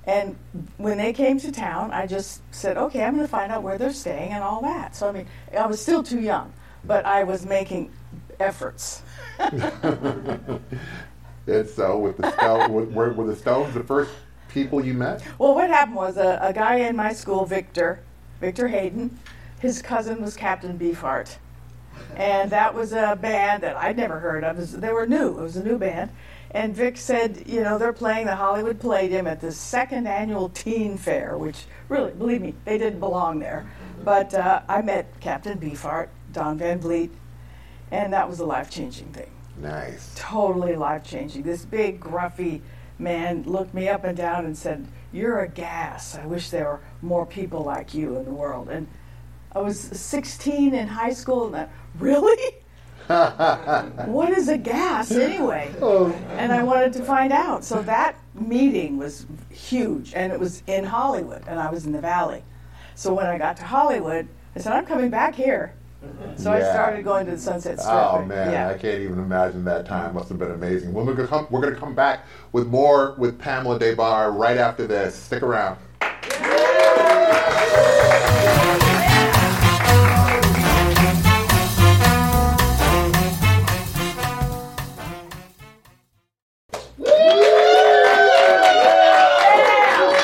And 0.07 0.37
when 0.77 0.99
they 0.99 1.13
came 1.13 1.39
to 1.41 1.53
town, 1.53 1.93
I 1.93 2.07
just 2.07 2.43
said, 2.55 2.77
okay, 2.77 3.03
I'm 3.05 3.15
going 3.15 3.27
to 3.27 3.31
find 3.31 3.53
out 3.53 3.63
where 3.63 3.79
they're 3.79 3.93
staying 3.93 4.33
and 4.33 4.43
all 4.43 4.63
that. 4.63 4.97
So, 4.97 5.09
I 5.09 5.13
mean, 5.13 5.27
I 5.57 5.67
was 5.67 5.81
still 5.81 6.03
too 6.03 6.21
young, 6.21 6.53
but 6.85 7.05
I 7.05 7.25
was 7.25 7.45
making 7.45 7.93
efforts. 8.39 9.03
And 11.51 11.69
so, 11.69 11.99
with 11.99 12.17
the 12.17 12.31
Stones, 12.33 12.71
were, 12.71 12.85
were 12.85 13.13
were 13.13 13.27
the 13.27 13.37
Stones 13.37 13.75
the 13.75 13.83
first 13.83 14.13
people 14.49 14.85
you 14.85 14.95
met? 14.95 15.23
Well, 15.39 15.55
what 15.55 15.69
happened 15.69 15.97
was 15.97 16.17
a, 16.17 16.39
a 16.41 16.53
guy 16.53 16.77
in 16.77 16.97
my 16.97 17.13
school, 17.13 17.45
Victor, 17.45 18.01
Victor 18.41 18.69
Hayden, 18.69 19.19
his 19.61 19.83
cousin 19.83 20.23
was 20.23 20.37
Captain 20.37 20.79
Beefheart. 20.79 21.37
And 22.17 22.51
that 22.51 22.75
was 22.75 22.93
a 22.93 23.19
band 23.21 23.63
that 23.63 23.77
I'd 23.77 23.97
never 23.97 24.19
heard 24.21 24.43
of. 24.45 24.57
Was- 24.57 24.73
They 24.73 24.93
were 24.93 25.07
new, 25.07 25.39
it 25.39 25.43
was 25.43 25.57
a 25.57 25.65
new 25.65 25.77
band. 25.79 26.11
And 26.53 26.75
Vic 26.75 26.97
said, 26.97 27.45
you 27.47 27.63
know, 27.63 27.79
they're 27.79 27.93
playing 27.93 28.27
the 28.27 28.35
Hollywood 28.35 28.81
Palladium 28.81 29.27
at 29.29 29.41
the 29.41 29.53
second 29.53 30.09
annual 30.09 30.49
teen 30.49 30.97
fair, 30.97 31.39
which 31.39 31.65
really, 31.89 32.11
believe 32.13 32.41
me, 32.41 32.55
they 32.65 32.77
didn't 32.79 32.99
belong 33.01 33.39
there. 33.39 33.71
But 34.05 34.35
uh, 34.35 34.63
I 34.69 34.83
met 34.83 35.21
Captain 35.21 35.59
Beefheart, 35.59 36.09
Don 36.33 36.59
Van 36.59 36.81
Vliet, 36.81 37.11
and 37.93 38.13
that 38.13 38.29
was 38.29 38.41
a 38.41 38.45
life 38.47 38.71
changing 38.71 39.13
thing 39.13 39.31
Nice. 39.61 40.13
totally 40.17 40.77
life 40.77 41.05
changing. 41.05 41.43
This 41.43 41.65
big, 41.65 42.01
gruffy 42.01 42.63
man 42.99 43.43
looked 43.45 43.75
me 43.75 43.89
up 43.89 44.05
and 44.05 44.17
down 44.17 44.45
and 44.45 44.57
said, 44.57 44.87
You're 45.13 45.41
a 45.41 45.49
gas. 45.49 46.17
I 46.17 46.27
wish 46.27 46.51
there 46.51 46.65
were 46.65 46.81
more 47.03 47.27
people 47.27 47.63
like 47.63 47.95
you 47.95 48.17
in 48.17 48.25
the 48.25 48.31
world. 48.31 48.69
And 48.69 48.87
I 49.53 49.61
was 49.61 49.79
16 49.81 50.75
in 50.75 50.89
high 50.89 51.13
school, 51.13 51.47
and 51.47 51.57
I, 51.57 51.69
really? 51.99 52.55
what 53.07 54.31
is 54.31 54.49
a 54.49 54.59
gas 54.59 55.11
anyway? 55.11 55.75
Oh. 55.83 56.13
And 56.37 56.53
I 56.53 56.63
wanted 56.63 56.93
to 56.95 57.05
find 57.05 57.33
out. 57.33 57.65
So 57.65 57.83
that 57.83 58.17
meeting 58.35 58.99
was 58.99 59.27
huge, 59.51 60.15
and 60.15 60.33
it 60.33 60.39
was 60.39 60.63
in 60.67 60.85
Hollywood, 60.85 61.43
and 61.49 61.59
I 61.59 61.71
was 61.71 61.87
in 61.87 61.93
the 61.93 62.01
Valley. 62.01 62.45
So 62.95 63.13
when 63.15 63.27
I 63.27 63.39
got 63.39 63.57
to 63.59 63.65
Hollywood, 63.65 64.29
I 64.55 64.61
said, 64.61 64.73
I'm 64.73 64.87
coming 64.87 65.11
back 65.11 65.35
here. 65.35 65.75
So 66.37 66.51
I 66.51 66.61
started 66.61 67.05
going 67.05 67.27
to 67.27 67.33
the 67.33 67.39
Sunset 67.39 67.77
oh, 67.79 67.83
Strip. 67.83 67.95
Oh 67.95 68.25
man, 68.25 68.51
yeah. 68.51 68.69
I 68.69 68.79
can't 68.79 69.03
even 69.03 69.19
imagine 69.19 69.65
that 69.67 69.85
time. 69.85 70.15
Must 70.15 70.31
have 70.31 70.39
been 70.39 70.53
amazing. 70.53 70.95
Well, 70.95 71.05
we're 71.05 71.15
gonna 71.15 71.29
come. 71.29 71.47
We're 71.51 71.61
gonna 71.61 71.77
come 71.77 71.95
back 71.95 72.25
with 72.53 72.69
more 72.69 73.15
with 73.19 73.39
Pamela 73.39 73.79
Des 73.79 73.95
Barres 73.95 74.35
right 74.35 74.57
after 74.57 74.87
this. 74.87 75.15
Stick 75.15 75.43
around. 75.43 75.79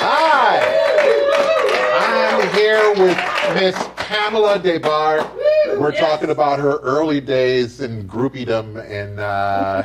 Hi, 0.00 0.62
I'm 2.40 2.48
here 2.54 2.94
with 2.94 3.18
Miss 3.54 3.76
Pamela 3.96 4.58
Des 4.58 4.78
Barres. 4.78 5.45
We're 5.78 5.92
talking 5.92 6.30
about 6.30 6.58
her 6.58 6.78
early 6.78 7.20
days 7.20 7.80
in 7.80 8.08
groupiedom 8.08 8.82
and 8.88 9.20
uh, 9.20 9.84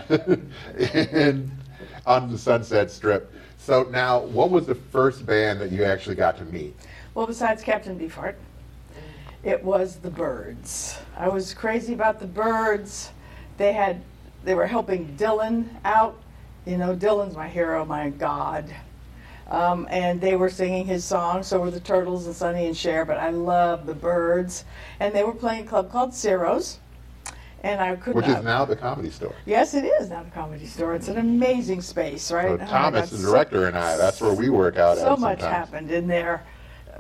in, 1.12 1.52
on 2.06 2.32
the 2.32 2.38
Sunset 2.38 2.90
Strip. 2.90 3.34
So 3.58 3.84
now, 3.84 4.20
what 4.20 4.50
was 4.50 4.66
the 4.66 4.76
first 4.76 5.26
band 5.26 5.60
that 5.62 5.72
you 5.72 5.84
actually 5.84 6.16
got 6.16 6.38
to 6.38 6.46
meet? 6.46 6.76
Well, 7.14 7.28
besides 7.28 7.62
Captain 7.62 8.00
Beefheart, 8.00 8.36
it 9.44 9.64
was 9.64 9.98
the 9.98 10.10
Byrds. 10.10 10.98
I 11.18 11.28
was 11.28 11.54
crazy 11.54 11.94
about 11.94 12.20
the 12.20 12.28
Byrds. 12.28 13.12
They 13.58 13.74
had, 13.74 14.02
they 14.44 14.56
were 14.56 14.68
helping 14.68 15.16
Dylan 15.18 15.68
out. 15.84 16.22
You 16.66 16.78
know, 16.78 16.96
Dylan's 16.96 17.36
my 17.36 17.50
hero, 17.50 17.84
my 17.86 18.12
God. 18.12 18.74
Um, 19.52 19.86
and 19.92 20.20
they 20.22 20.36
were 20.38 20.50
singing 20.50 20.86
his 20.86 21.04
song. 21.04 21.44
So 21.44 21.60
were 21.60 21.72
the 21.72 21.80
Turtles 21.82 22.26
and 22.26 22.34
Sonny 22.36 22.66
and 22.68 22.76
Cher. 22.76 23.04
But 23.06 23.18
I 23.18 23.30
love 23.32 23.86
the 23.86 23.94
Byrds, 23.94 24.64
and 25.02 25.14
they 25.14 25.24
were 25.24 25.34
playing 25.34 25.66
a 25.66 25.68
club 25.68 25.92
called 25.92 26.14
Ciro's. 26.14 26.80
And 27.64 27.80
I 27.80 27.96
could 27.98 28.16
Which 28.16 28.26
not. 28.26 28.40
is 28.40 28.44
now 28.46 28.66
the 28.66 28.76
comedy 28.76 29.12
store. 29.12 29.36
Yes, 29.46 29.76
it 29.76 29.84
is 29.86 30.10
now 30.10 30.24
the 30.24 30.32
comedy 30.32 30.66
store. 30.66 30.96
It's 30.96 31.10
an 31.10 31.20
amazing 31.20 31.82
space, 31.82 32.32
right? 32.32 32.58
So 32.58 32.66
Oh 32.66 32.68
Thomas, 32.68 33.10
the 33.12 33.18
so- 33.18 33.30
director, 33.30 33.68
and 33.68 33.78
I, 33.78 33.98
that's 33.98 34.20
where 34.20 34.34
we 34.34 34.50
work 34.50 34.78
out 34.78 34.98
so 34.98 35.16
much 35.16 35.42
sometimes. 35.42 35.44
happened 35.70 35.92
in 35.92 36.08
there. 36.08 36.44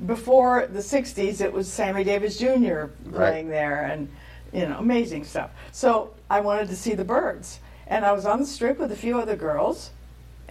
Before 0.06 0.68
the 0.68 0.80
'60s, 0.80 1.42
it 1.42 1.52
was 1.52 1.72
Sammy 1.72 2.04
Davis 2.04 2.38
Jr. 2.38 2.86
playing 3.12 3.50
there, 3.50 3.86
and 3.86 4.08
you 4.54 4.68
know, 4.68 4.78
amazing 4.78 5.24
stuff. 5.24 5.50
So 5.72 6.12
I 6.30 6.42
wanted 6.42 6.68
to 6.70 6.76
see 6.76 6.94
the 6.96 7.06
Byrds, 7.06 7.60
and 7.88 8.06
I 8.06 8.12
was 8.12 8.26
on 8.26 8.40
the 8.40 8.46
strip 8.46 8.78
with 8.78 8.92
a 8.92 8.96
few 8.96 9.20
other 9.20 9.36
girls, 9.36 9.90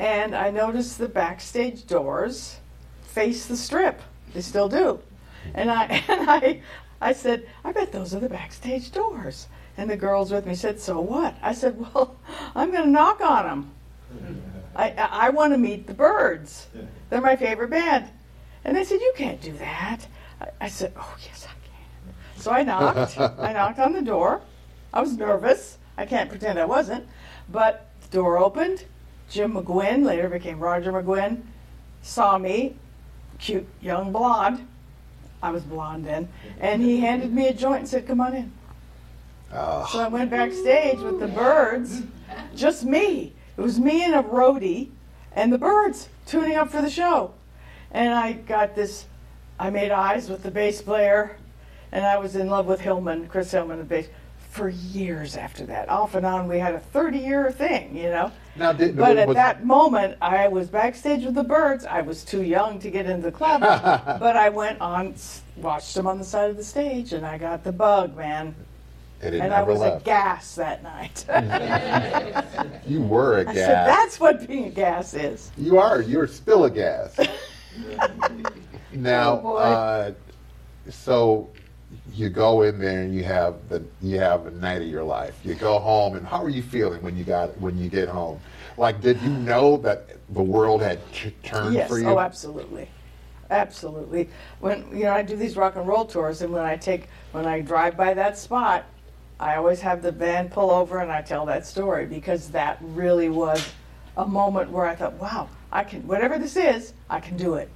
and 0.01 0.35
I 0.35 0.51
noticed 0.51 0.99
the 0.99 1.09
backstage 1.09 1.87
doors 1.87 2.57
face 3.03 3.47
the 3.47 3.57
strip. 3.57 4.01
They 4.33 4.41
still 4.41 4.69
do, 4.69 5.01
and 5.55 5.71
I 5.71 5.85
and 6.09 6.31
I 6.31 6.63
I 7.01 7.13
said, 7.13 7.47
I 7.65 7.73
bet 7.73 7.93
those 7.93 8.15
are 8.15 8.21
the 8.21 8.29
backstage 8.29 8.93
doors. 8.93 9.49
And 9.77 9.89
the 9.89 9.97
girls 9.97 10.31
with 10.31 10.47
me 10.47 10.55
said, 10.55 10.81
So 10.81 11.01
what? 11.01 11.35
I 11.43 11.53
said, 11.53 11.79
Well, 11.95 12.17
I'm 12.55 12.71
going 12.71 12.85
to 12.85 12.91
knock 12.91 13.21
on 13.21 13.45
them. 13.47 13.71
I, 14.77 14.91
I, 14.91 15.09
I 15.27 15.31
want 15.31 15.53
to 15.53 15.59
meet 15.59 15.87
the 15.87 15.95
Byrds. 15.95 16.69
They're 17.09 17.21
my 17.21 17.37
favorite 17.37 17.71
band. 17.71 18.09
And 18.65 18.77
they 18.77 18.85
said, 18.85 19.01
You 19.01 19.13
can't 19.17 19.41
do 19.41 19.53
that. 19.55 20.07
I, 20.41 20.49
I 20.63 20.69
said, 20.69 20.93
Oh, 20.97 21.17
yes, 21.25 21.47
I 21.47 21.53
can. 21.67 22.41
So 22.43 22.51
I 22.51 22.63
knocked. 22.63 23.19
I 23.19 23.53
knocked 23.53 23.79
on 23.79 23.93
the 23.93 24.03
door. 24.03 24.43
I 24.93 25.01
was 25.01 25.17
nervous. 25.17 25.79
I 25.97 26.05
can't 26.05 26.29
pretend 26.29 26.59
I 26.59 26.67
wasn't. 26.67 27.07
But 27.49 27.89
the 28.03 28.09
door 28.09 28.39
opened. 28.39 28.85
Jim 29.31 29.55
McGuinn, 29.55 30.05
later 30.05 30.29
became 30.29 30.59
Roger 30.59 30.93
McGuinn, 30.93 31.43
saw 32.03 32.37
me, 32.37 32.75
cute 33.38 33.66
young 33.81 34.12
blonde. 34.12 34.66
I 35.43 35.51
was 35.51 35.62
blonde 35.62 36.05
then. 36.05 36.29
And 36.59 36.83
he 36.83 37.01
handed 37.01 37.33
me 37.33 37.49
a 37.49 37.55
joint 37.55 37.81
and 37.81 37.88
said, 37.88 38.07
Come 38.07 38.21
on 38.21 38.35
in. 38.35 38.53
Oh, 39.53 39.88
So 39.90 40.01
I 40.01 40.09
went 40.09 40.31
backstage 40.31 40.99
with 40.99 41.21
the 41.21 41.29
Byrds, 41.29 42.03
just 42.55 42.85
me. 42.85 43.33
It 43.57 43.61
was 43.61 43.79
me 43.79 44.05
and 44.05 44.14
a 44.14 44.23
roadie 44.23 44.90
and 45.33 45.53
the 45.53 45.59
Byrds 45.59 46.09
tuning 46.27 46.57
up 46.57 46.71
for 46.71 46.83
the 46.83 46.90
show. 46.90 47.33
And 47.93 48.12
I 48.12 48.33
got 48.33 48.75
this, 48.75 49.07
I 49.59 49.71
made 49.71 49.90
eyes 49.90 50.29
with 50.29 50.43
the 50.43 50.51
bass 50.51 50.83
player, 50.83 51.37
and 51.93 52.05
I 52.05 52.19
was 52.19 52.37
in 52.37 52.49
love 52.49 52.66
with 52.66 52.81
Hillman, 52.81 53.29
Chris 53.29 53.51
Hillman, 53.51 53.79
the 53.79 53.85
bass, 53.85 54.09
for 54.51 54.69
years 54.69 55.37
after 55.37 55.64
that. 55.66 55.88
Off 55.88 56.14
and 56.14 56.27
on, 56.27 56.49
we 56.49 56.59
had 56.59 56.75
a 56.75 56.81
30 56.81 57.19
year 57.19 57.51
thing, 57.51 57.97
you 57.97 58.11
know. 58.11 58.33
Now 58.57 58.73
did 58.73 58.97
But 58.97 59.17
at 59.17 59.33
that 59.35 59.65
moment, 59.65 60.17
I 60.21 60.49
was 60.49 60.69
backstage 60.69 61.25
with 61.25 61.35
the 61.35 61.45
Byrds. 61.45 61.85
I 61.87 62.01
was 62.03 62.25
too 62.25 62.43
young 62.43 62.79
to 62.81 62.91
get 62.91 63.07
into 63.07 63.23
the 63.23 63.33
club, 63.33 63.61
but 64.21 64.37
I 64.37 64.49
went 64.49 64.81
on, 64.81 65.15
watched 65.57 65.95
them 65.95 66.07
on 66.07 66.19
the 66.19 66.25
side 66.25 66.51
of 66.51 66.57
the 66.57 66.65
stage, 66.65 67.13
and 67.13 67.25
I 67.25 67.39
got 67.39 67.63
the 67.65 67.73
bug, 67.73 68.17
man. 68.17 68.55
and 69.23 69.35
it 69.35 69.41
And 69.41 69.55
I 69.55 69.63
was 69.63 69.79
left. 69.81 70.03
a 70.03 70.05
gas 70.05 70.55
that 70.57 70.83
night. 70.83 71.25
You 72.87 73.03
were 73.03 73.39
a 73.39 73.41
I 73.43 73.45
gas. 73.45 73.55
said, 73.55 73.87
that's 73.87 74.19
what 74.21 74.49
being 74.49 74.65
a 74.67 74.71
gas 74.71 75.15
is. 75.15 75.53
You 75.57 75.79
are. 75.79 76.03
You're 76.03 76.27
still 76.27 76.65
a 76.65 76.71
gas. 76.71 77.15
now, 78.93 79.41
Oh, 79.45 79.57
uh, 79.57 80.13
so 80.89 81.49
you 82.21 82.29
go 82.29 82.63
in 82.63 82.79
there 82.79 83.03
and 83.03 83.15
you 83.15 83.25
have 83.25 83.69
the 83.69 83.83
you 84.03 84.19
have 84.19 84.47
a 84.47 84.51
night 84.51 84.83
of 84.83 84.89
your 84.89 85.03
life. 85.03 85.35
You 85.43 85.55
go 85.55 85.79
home, 85.79 86.17
and 86.17 86.27
how 86.27 86.43
are 86.43 86.51
you 86.51 86.63
feeling 86.63 87.03
when 87.03 87.17
you 87.17 87.25
got 87.25 87.59
when 87.61 87.79
you 87.79 87.89
get 87.89 88.09
home? 88.09 88.39
Like, 88.77 89.01
did 89.01 89.21
you 89.23 89.31
know 89.31 89.79
that 89.79 90.09
the 90.31 90.43
world 90.43 90.83
had 90.83 91.01
t- 91.13 91.35
turned 91.43 91.75
Yes, 91.75 91.89
for 91.89 91.99
you? 91.99 92.05
Yes, 92.05 92.15
oh, 92.15 92.21
absolutely. 92.21 92.89
Absolutely. 93.51 94.31
When, 94.61 94.97
you 94.97 95.05
know, 95.05 95.13
I 95.13 95.23
do 95.23 95.35
these 95.35 95.57
rock 95.57 95.75
and 95.75 95.87
roll 95.87 96.05
tours, 96.05 96.43
and 96.43 96.53
when 96.53 96.63
I 96.63 96.77
take, 96.77 97.09
when 97.33 97.47
I 97.47 97.61
drive 97.61 97.97
by 97.97 98.15
that 98.15 98.39
spot, 98.39 98.87
I 99.41 99.57
always 99.57 99.81
have 99.81 100.03
the 100.03 100.13
van 100.13 100.49
pull 100.49 100.71
over 100.71 100.99
and 100.99 101.11
I 101.11 101.21
tell 101.23 101.45
that 101.47 101.67
story 101.67 102.07
because 102.07 102.51
that 102.51 102.79
really 102.81 103.29
was 103.29 103.73
a 104.17 104.25
moment 104.25 104.71
where 104.71 104.87
I 104.87 104.95
thought, 104.95 105.15
wow, 105.15 105.49
I 105.73 105.83
can, 105.83 106.07
whatever 106.07 106.39
this 106.39 106.57
is, 106.57 106.93
I 107.09 107.19
can 107.19 107.37
do 107.37 107.55
it. 107.55 107.69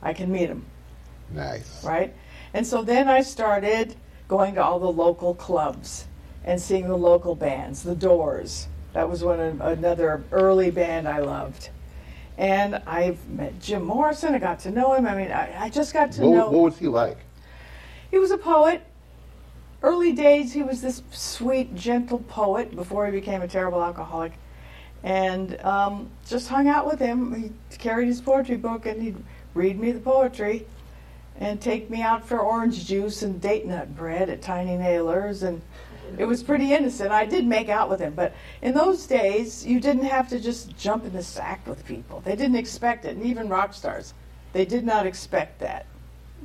I 0.00 0.12
can 0.12 0.30
meet 0.30 0.48
him. 0.48 0.64
nice. 1.32 1.82
right? 1.82 2.14
And 2.54 2.64
so 2.64 2.82
then 2.82 3.08
I 3.08 3.20
started 3.20 3.96
going 4.28 4.54
to 4.54 4.62
all 4.62 4.78
the 4.78 4.90
local 4.90 5.34
clubs 5.34 6.06
and 6.44 6.60
seeing 6.60 6.86
the 6.86 6.96
local 6.96 7.34
bands, 7.34 7.82
the 7.82 7.96
Doors. 7.96 8.68
That 8.92 9.10
was 9.10 9.24
one 9.24 9.40
another 9.40 10.22
early 10.30 10.70
band 10.70 11.08
I 11.08 11.18
loved. 11.18 11.70
And 12.38 12.76
I've 12.86 13.28
met 13.28 13.60
Jim 13.60 13.82
Morrison. 13.82 14.34
I 14.34 14.38
got 14.38 14.60
to 14.60 14.70
know 14.70 14.94
him. 14.94 15.06
I 15.06 15.16
mean, 15.16 15.32
I, 15.32 15.64
I 15.64 15.68
just 15.68 15.92
got 15.92 16.12
to 16.12 16.22
What, 16.22 16.36
know. 16.36 16.50
what 16.50 16.62
was 16.62 16.78
he 16.78 16.86
like? 16.86 17.18
He 18.10 18.18
was 18.18 18.30
a 18.30 18.38
poet. 18.38 18.82
Early 19.82 20.12
days, 20.12 20.52
he 20.52 20.62
was 20.62 20.80
this 20.80 21.02
sweet, 21.10 21.74
gentle 21.74 22.20
poet 22.20 22.74
before 22.74 23.06
he 23.06 23.12
became 23.12 23.42
a 23.42 23.48
terrible 23.48 23.82
alcoholic. 23.82 24.32
And 25.02 25.60
um, 25.62 26.08
just 26.26 26.48
hung 26.48 26.68
out 26.68 26.86
with 26.86 27.00
him. 27.00 27.34
He 27.34 27.76
carried 27.76 28.06
his 28.06 28.20
poetry 28.20 28.56
book 28.56 28.86
and 28.86 29.02
he'd 29.02 29.16
read 29.54 29.78
me 29.78 29.90
the 29.92 30.00
poetry 30.00 30.66
and 31.40 31.60
take 31.60 31.90
me 31.90 32.02
out 32.02 32.26
for 32.26 32.38
orange 32.38 32.86
juice 32.86 33.22
and 33.22 33.40
date 33.40 33.66
nut 33.66 33.94
bread 33.96 34.30
at 34.30 34.42
Tiny 34.42 34.76
Naylor's. 34.76 35.42
And 35.42 35.60
it 36.18 36.24
was 36.26 36.42
pretty 36.42 36.72
innocent. 36.72 37.10
I 37.10 37.24
did 37.26 37.46
make 37.46 37.68
out 37.68 37.90
with 37.90 38.00
him. 38.00 38.14
But 38.14 38.34
in 38.62 38.74
those 38.74 39.06
days, 39.06 39.66
you 39.66 39.80
didn't 39.80 40.04
have 40.04 40.28
to 40.28 40.38
just 40.38 40.76
jump 40.76 41.04
in 41.04 41.12
the 41.12 41.22
sack 41.22 41.66
with 41.66 41.84
people. 41.84 42.20
They 42.20 42.36
didn't 42.36 42.56
expect 42.56 43.04
it. 43.04 43.16
And 43.16 43.24
even 43.24 43.48
rock 43.48 43.74
stars, 43.74 44.14
they 44.52 44.64
did 44.64 44.84
not 44.84 45.06
expect 45.06 45.58
that. 45.60 45.86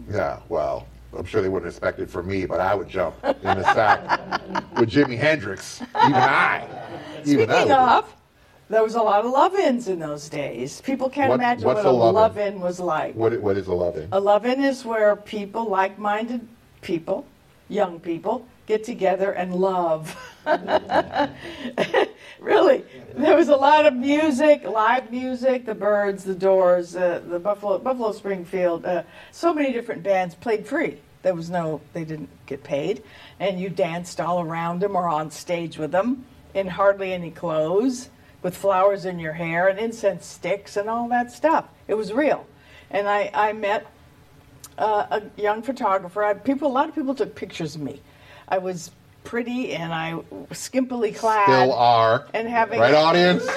Yeah, 0.10 0.40
well, 0.50 0.88
I'm 1.18 1.26
sure 1.26 1.42
they 1.42 1.50
wouldn't 1.50 1.70
expect 1.70 2.00
it 2.00 2.10
from 2.10 2.28
me, 2.28 2.46
but 2.46 2.60
I 2.60 2.74
would 2.74 2.88
jump 2.88 3.16
in 3.24 3.36
the 3.42 3.64
sack 3.74 4.20
with 4.78 4.90
Jimi 4.90 5.18
Hendrix. 5.18 5.82
Even 5.82 6.14
I. 6.14 6.68
Even 7.26 7.50
I 7.50 7.54
Speaking 7.54 7.68
would. 7.70 7.72
of, 7.72 8.16
there 8.70 8.84
was 8.84 8.96
a 8.96 9.02
lot 9.02 9.26
of 9.26 9.32
love-ins 9.32 9.88
in 9.88 10.00
those 10.00 10.30
days. 10.30 10.80
People 10.82 11.10
can't 11.10 11.30
What- 11.30 11.40
imagine 11.40 11.66
what 11.66 11.78
a 11.78 11.90
a 11.90 11.92
love-in? 11.92 12.16
love-in 12.16 12.62
was 12.62 12.80
like. 12.80 13.16
What, 13.16 13.40
what 13.42 13.58
is 13.58 13.68
a 13.68 13.74
love-in? 13.74 14.10
A 14.12 14.20
love-in 14.20 14.64
is 14.64 14.86
where 14.86 15.16
people, 15.16 15.66
like-minded 15.66 16.48
people, 16.82 17.26
young 17.68 18.00
people, 18.00 18.46
get 18.68 18.84
together 18.84 19.32
and 19.32 19.56
love. 19.56 20.16
really, 22.40 22.84
there 23.16 23.36
was 23.36 23.50
a 23.50 23.56
lot 23.56 23.86
of 23.88 23.96
music, 23.96 24.64
live 24.64 25.10
music. 25.12 25.66
The 25.66 25.74
Byrds, 25.76 26.24
the 26.24 26.36
Doors, 26.36 26.96
uh, 26.96 27.22
the 27.28 27.40
Buffalo, 27.40 27.80
Buffalo 27.80 28.12
Springfield. 28.12 28.86
Uh, 28.86 29.04
so 29.32 29.54
many 29.54 29.74
different 29.74 30.04
bands 30.04 30.36
played 30.36 30.68
free. 30.68 30.98
There 31.24 31.34
was 31.34 31.50
no, 31.50 31.82
they 31.94 32.06
didn't 32.06 32.30
get 32.46 32.64
paid, 32.64 33.04
and 33.40 33.60
you 33.60 33.70
danced 33.70 34.22
all 34.22 34.42
around 34.42 34.80
them 34.80 34.96
or 34.96 35.10
on 35.10 35.32
stage 35.32 35.78
with 35.78 35.92
them 35.92 36.24
in 36.54 36.68
hardly 36.68 37.12
any 37.12 37.30
clothes, 37.32 38.10
with 38.42 38.56
flowers 38.56 39.06
in 39.06 39.20
your 39.20 39.34
hair 39.34 39.68
and 39.68 39.80
incense 39.80 40.26
sticks 40.26 40.78
and 40.78 40.90
all 40.90 41.08
that 41.10 41.32
stuff. 41.32 41.66
It 41.88 41.96
was 41.96 42.14
real, 42.14 42.46
and 42.90 43.08
I, 43.08 43.32
I 43.34 43.54
met 43.54 43.88
uh, 44.78 45.20
a 45.22 45.42
young 45.42 45.62
photographer. 45.62 46.24
I, 46.24 46.34
people, 46.34 46.70
a 46.70 46.74
lot 46.74 46.90
of 46.90 46.96
people 46.96 47.14
took 47.14 47.36
pictures 47.36 47.76
of 47.76 47.82
me. 47.82 48.02
I 48.48 48.58
was 48.58 48.92
pretty 49.24 49.74
and 49.74 49.94
I 49.94 50.14
skimpily 50.52 51.16
clad. 51.16 51.46
Still 51.46 51.74
are. 51.74 52.26
And 52.34 52.48
having 52.48 52.80
right, 52.80 52.94
audience. 52.94 53.48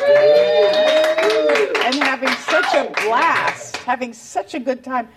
and 1.84 1.94
having 1.94 2.28
such 2.28 2.74
a 2.74 2.90
blast, 3.06 3.76
having 3.78 4.12
such 4.12 4.54
a 4.54 4.60
good 4.60 4.84
time 4.84 5.08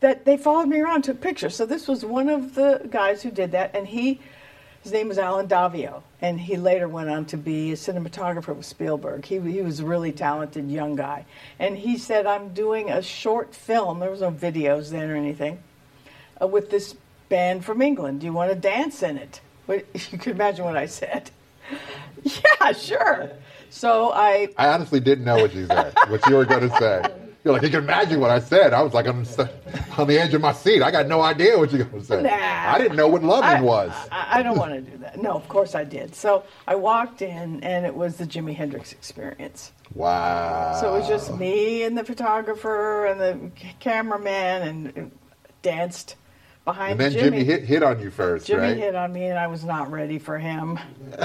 that 0.00 0.24
they 0.24 0.36
followed 0.36 0.66
me 0.66 0.80
around, 0.80 1.02
took 1.02 1.20
pictures. 1.20 1.54
So 1.54 1.66
this 1.66 1.86
was 1.86 2.04
one 2.04 2.28
of 2.28 2.54
the 2.54 2.88
guys 2.90 3.22
who 3.22 3.30
did 3.30 3.52
that, 3.52 3.76
and 3.76 3.86
he, 3.86 4.20
his 4.82 4.92
name 4.92 5.08
was 5.08 5.18
Allen 5.18 5.46
Daviau, 5.46 6.02
and 6.22 6.40
he 6.40 6.56
later 6.56 6.88
went 6.88 7.08
on 7.08 7.24
to 7.26 7.36
be 7.36 7.72
a 7.72 7.76
cinematographer 7.76 8.54
with 8.54 8.66
Spielberg. 8.66 9.24
He, 9.24 9.38
he 9.40 9.62
was 9.62 9.80
a 9.80 9.86
really 9.86 10.12
talented 10.12 10.70
young 10.70 10.96
guy, 10.96 11.24
and 11.58 11.78
he 11.78 11.96
said, 11.96 12.26
"I'm 12.26 12.52
doing 12.52 12.90
a 12.90 13.02
short 13.02 13.54
film. 13.54 14.00
There 14.00 14.10
was 14.10 14.20
no 14.20 14.30
videos 14.30 14.90
then 14.90 15.10
or 15.10 15.16
anything, 15.16 15.62
uh, 16.40 16.46
with 16.46 16.70
this 16.70 16.94
band 17.28 17.64
from 17.64 17.80
England. 17.82 18.20
Do 18.20 18.26
you 18.26 18.32
want 18.32 18.50
to 18.50 18.56
dance 18.56 19.02
in 19.02 19.16
it?" 19.16 19.40
But 19.66 19.86
you 20.12 20.18
can 20.18 20.32
imagine 20.32 20.64
what 20.64 20.76
I 20.76 20.86
said. 20.86 21.30
yeah, 22.22 22.72
sure. 22.72 23.30
So 23.70 24.10
I. 24.12 24.48
I 24.56 24.68
honestly 24.68 25.00
didn't 25.00 25.24
know 25.24 25.36
what 25.36 25.54
you 25.54 25.66
said, 25.66 25.94
what 26.08 26.26
you 26.26 26.36
were 26.36 26.44
going 26.44 26.68
to 26.68 26.76
say. 26.78 27.02
You're 27.42 27.54
like, 27.54 27.62
you 27.62 27.70
can 27.70 27.84
imagine 27.84 28.20
what 28.20 28.30
I 28.30 28.38
said. 28.38 28.74
I 28.74 28.82
was 28.82 28.92
like 28.92 29.06
on, 29.06 29.26
on 29.96 30.06
the 30.06 30.18
edge 30.18 30.34
of 30.34 30.42
my 30.42 30.52
seat. 30.52 30.82
I 30.82 30.90
got 30.90 31.06
no 31.06 31.22
idea 31.22 31.56
what 31.58 31.72
you're 31.72 31.84
going 31.84 32.00
to 32.00 32.06
say. 32.06 32.22
Nah. 32.22 32.28
I 32.30 32.76
didn't 32.76 32.96
know 32.96 33.08
what 33.08 33.22
loving 33.22 33.48
I, 33.48 33.62
was. 33.62 33.92
I, 34.12 34.40
I 34.40 34.42
don't 34.42 34.58
want 34.58 34.72
to 34.72 34.82
do 34.82 34.98
that. 34.98 35.22
No, 35.22 35.32
of 35.32 35.48
course 35.48 35.74
I 35.74 35.84
did. 35.84 36.14
So 36.14 36.44
I 36.66 36.74
walked 36.74 37.22
in, 37.22 37.64
and 37.64 37.86
it 37.86 37.94
was 37.94 38.16
the 38.16 38.26
Jimi 38.26 38.54
Hendrix 38.54 38.92
experience. 38.92 39.72
Wow. 39.94 40.78
So 40.80 40.94
it 40.94 40.98
was 40.98 41.08
just 41.08 41.34
me 41.34 41.82
and 41.82 41.96
the 41.96 42.04
photographer 42.04 43.06
and 43.06 43.18
the 43.18 43.50
cameraman, 43.80 44.68
and 44.68 44.98
uh, 44.98 45.14
danced 45.62 46.16
behind 46.64 47.00
and 47.00 47.00
then 47.00 47.12
Jimi. 47.12 47.40
Jimi 47.40 47.44
hit, 47.44 47.64
hit 47.64 47.82
on 47.82 48.00
you 48.00 48.10
first, 48.10 48.46
Jimi 48.46 48.58
right? 48.58 48.76
hit 48.76 48.94
on 48.94 49.12
me, 49.12 49.26
and 49.26 49.38
I 49.38 49.46
was 49.46 49.64
not 49.64 49.90
ready 49.90 50.18
for 50.18 50.38
him. 50.38 50.78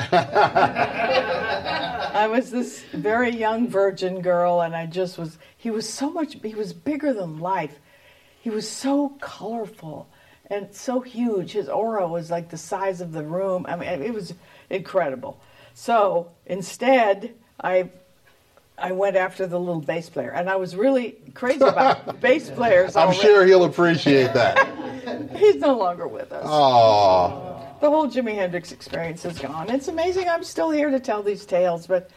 I 2.13 2.27
was 2.29 2.51
this 2.51 2.83
very 2.93 3.31
young 3.31 3.67
virgin 3.67 4.21
girl, 4.21 4.61
and 4.61 4.75
I 4.75 4.85
just 4.85 5.17
was. 5.17 5.37
He 5.57 5.69
was 5.69 5.87
so 5.87 6.09
much. 6.09 6.37
He 6.43 6.55
was 6.55 6.73
bigger 6.73 7.13
than 7.13 7.39
life. 7.39 7.79
He 8.41 8.49
was 8.49 8.69
so 8.69 9.09
colorful 9.21 10.07
and 10.47 10.73
so 10.73 11.01
huge. 11.01 11.51
His 11.53 11.67
aura 11.67 12.07
was 12.07 12.29
like 12.29 12.49
the 12.49 12.57
size 12.57 13.01
of 13.01 13.11
the 13.11 13.23
room. 13.23 13.65
I 13.67 13.75
mean, 13.75 13.89
it 14.03 14.13
was 14.13 14.33
incredible. 14.69 15.41
So 15.73 16.31
instead, 16.45 17.33
I 17.61 17.89
I 18.77 18.91
went 18.91 19.15
after 19.15 19.47
the 19.47 19.59
little 19.59 19.81
bass 19.81 20.09
player, 20.09 20.31
and 20.31 20.49
I 20.49 20.57
was 20.57 20.75
really 20.75 21.17
crazy 21.33 21.63
about 21.63 22.19
bass 22.21 22.49
players. 22.49 22.95
I'm 22.95 23.07
already. 23.07 23.21
sure 23.21 23.45
he'll 23.45 23.63
appreciate 23.63 24.33
that. 24.33 25.31
He's 25.37 25.55
no 25.55 25.77
longer 25.77 26.07
with 26.07 26.31
us. 26.31 26.45
Oh. 26.47 27.55
The 27.79 27.89
whole 27.89 28.07
Jimi 28.07 28.35
Hendrix 28.35 28.71
experience 28.71 29.23
is 29.25 29.39
gone. 29.39 29.69
It's 29.69 29.87
amazing 29.87 30.27
I'm 30.27 30.43
still 30.43 30.71
here 30.71 30.89
to 30.89 30.99
tell 30.99 31.23
these 31.23 31.45
tales, 31.45 31.87
but 31.87 32.09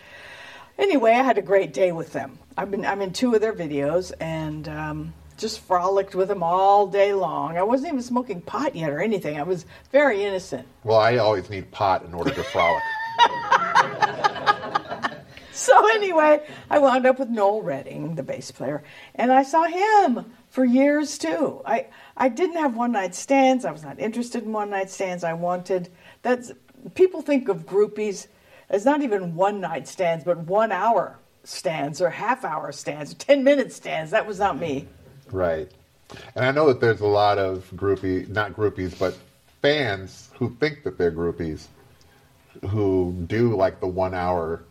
anyway, 0.79 1.12
I 1.12 1.23
had 1.23 1.38
a 1.38 1.42
great 1.42 1.73
day 1.73 1.92
with 1.92 2.12
them. 2.12 2.38
I've 2.57 2.71
been 2.71 2.85
I'm 2.85 3.03
in 3.03 3.12
two 3.12 3.35
of 3.35 3.40
their 3.40 3.53
videos 3.53 4.12
and 4.21 4.68
um, 4.68 5.14
just 5.37 5.61
frolicked 5.61 6.14
with 6.14 6.29
them 6.29 6.42
all 6.42 6.87
day 6.87 7.12
long. 7.12 7.57
I 7.57 7.62
wasn't 7.62 7.88
even 7.88 8.03
smoking 8.03 8.40
pot 8.40 8.75
yet 8.75 8.90
or 8.90 9.01
anything. 9.01 9.38
I 9.38 9.42
was 9.42 9.66
very 9.92 10.25
innocent. 10.25 10.66
Well, 10.85 10.99
I 10.99 11.18
always 11.18 11.51
need 11.51 11.71
pot 11.71 12.05
in 12.05 12.14
order 12.14 12.31
to 12.31 12.42
frolic. 12.42 12.83
So 15.59 15.88
anyway, 15.88 16.47
I 16.71 16.79
wound 16.79 17.05
up 17.05 17.18
with 17.18 17.31
Noel 17.31 17.62
Redding, 17.62 18.14
the 18.14 18.23
bass 18.23 18.53
player, 18.53 18.85
and 19.16 19.33
I 19.33 19.42
saw 19.42 19.64
him 19.64 20.25
for 20.51 20.64
years 20.64 21.18
too. 21.18 21.62
I 21.66 21.87
I 22.16 22.29
didn't 22.29 22.59
have 22.59 22.77
one 22.77 22.92
night 22.92 23.16
stands. 23.16 23.64
I 23.64 23.73
was 23.73 23.83
not 23.83 23.99
interested 23.99 24.44
in 24.44 24.53
one 24.53 24.71
night 24.71 24.88
stands. 24.88 25.25
I 25.25 25.33
wanted 25.33 25.90
that's 26.23 26.53
people 26.94 27.23
think 27.23 27.49
of 27.49 27.66
groupies 27.66 28.29
as 28.71 28.85
not 28.85 29.03
even 29.03 29.35
one 29.35 29.61
night 29.61 29.88
stands, 29.88 30.23
but 30.23 30.38
one 30.38 30.71
hour 30.71 31.18
stands 31.42 32.01
or 32.01 32.09
half 32.09 32.44
hour 32.44 32.71
stands, 32.71 33.11
or 33.11 33.16
ten 33.16 33.42
minute 33.42 33.73
stands. 33.73 34.12
That 34.12 34.29
was 34.29 34.38
not 34.38 34.61
me. 34.61 34.87
Right. 35.33 35.68
And 36.37 36.44
I 36.44 36.53
know 36.53 36.68
that 36.68 36.81
there's 36.81 37.01
a 37.01 37.07
lot 37.07 37.37
of 37.38 37.68
groupie, 37.75 38.29
not 38.29 38.53
groupies, 38.53 38.97
but 38.97 39.18
fans 39.61 40.31
who 40.35 40.55
think 40.61 40.85
that 40.85 40.99
they're 40.99 41.11
groupies 41.11 41.66
who 42.68 43.12
do 43.27 43.57
like 43.57 43.81
the 43.81 43.88
one 43.88 44.14
hour 44.14 44.62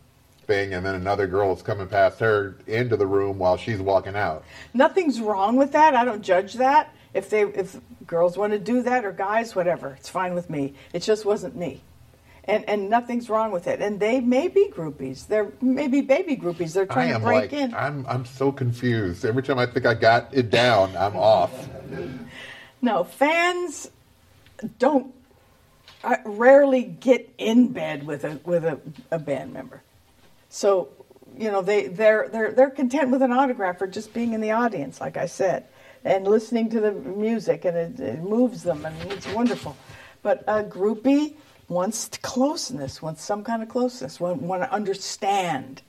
and 0.48 0.84
then 0.84 0.94
another 0.94 1.26
girl 1.26 1.52
is 1.52 1.62
coming 1.62 1.86
past 1.86 2.18
her 2.20 2.56
into 2.66 2.96
the 2.96 3.06
room 3.06 3.38
while 3.38 3.56
she's 3.56 3.80
walking 3.80 4.16
out. 4.16 4.44
Nothing's 4.72 5.20
wrong 5.20 5.56
with 5.56 5.72
that. 5.72 5.94
I 5.94 6.04
don't 6.04 6.22
judge 6.22 6.54
that. 6.54 6.94
If 7.12 7.30
they 7.30 7.42
if 7.42 7.78
girls 8.06 8.38
want 8.38 8.52
to 8.52 8.58
do 8.58 8.82
that 8.82 9.04
or 9.04 9.12
guys, 9.12 9.54
whatever, 9.54 9.94
it's 9.98 10.08
fine 10.08 10.34
with 10.34 10.48
me. 10.48 10.74
It 10.92 11.00
just 11.00 11.24
wasn't 11.24 11.56
me. 11.56 11.82
And 12.44 12.64
and 12.68 12.88
nothing's 12.88 13.28
wrong 13.28 13.50
with 13.50 13.66
it. 13.66 13.80
And 13.80 14.00
they 14.00 14.20
may 14.20 14.48
be 14.48 14.68
groupies. 14.68 15.26
They're 15.26 15.52
maybe 15.60 16.00
baby 16.00 16.36
groupies. 16.36 16.72
They're 16.72 16.84
I 16.84 16.94
trying 16.94 17.12
to 17.12 17.18
break 17.18 17.52
like 17.52 17.52
in. 17.52 17.74
I'm 17.74 18.06
I'm 18.06 18.24
so 18.24 18.50
confused. 18.50 19.24
Every 19.24 19.42
time 19.42 19.58
I 19.58 19.66
think 19.66 19.84
I 19.84 19.94
got 19.94 20.32
it 20.32 20.50
down, 20.50 20.96
I'm 20.96 21.16
off. 21.16 21.68
No, 22.80 23.04
fans 23.04 23.90
don't 24.78 25.12
uh, 26.04 26.16
rarely 26.24 26.84
get 26.84 27.32
in 27.36 27.68
bed 27.72 28.06
with 28.06 28.24
a 28.24 28.40
with 28.44 28.64
a, 28.64 28.80
a 29.10 29.18
band 29.18 29.52
member. 29.52 29.82
So, 30.48 30.88
you 31.36 31.50
know, 31.50 31.62
they 31.62 31.88
they're 31.88 32.28
they're 32.28 32.52
they're 32.52 32.70
content 32.70 33.10
with 33.10 33.22
an 33.22 33.32
autograph 33.32 33.80
or 33.80 33.86
just 33.86 34.12
being 34.12 34.32
in 34.32 34.40
the 34.40 34.52
audience, 34.52 35.00
like 35.00 35.16
I 35.16 35.26
said, 35.26 35.66
and 36.04 36.26
listening 36.26 36.70
to 36.70 36.80
the 36.80 36.92
music, 36.92 37.64
and 37.64 37.76
it, 37.76 38.00
it 38.00 38.22
moves 38.22 38.62
them, 38.62 38.84
and 38.84 39.12
it's 39.12 39.28
wonderful. 39.28 39.76
But 40.22 40.42
a 40.46 40.64
groupie 40.64 41.34
wants 41.68 42.08
closeness, 42.22 43.02
wants 43.02 43.22
some 43.22 43.44
kind 43.44 43.62
of 43.62 43.68
closeness, 43.68 44.18
want, 44.18 44.40
want 44.42 44.62
to 44.62 44.72
understand. 44.72 45.82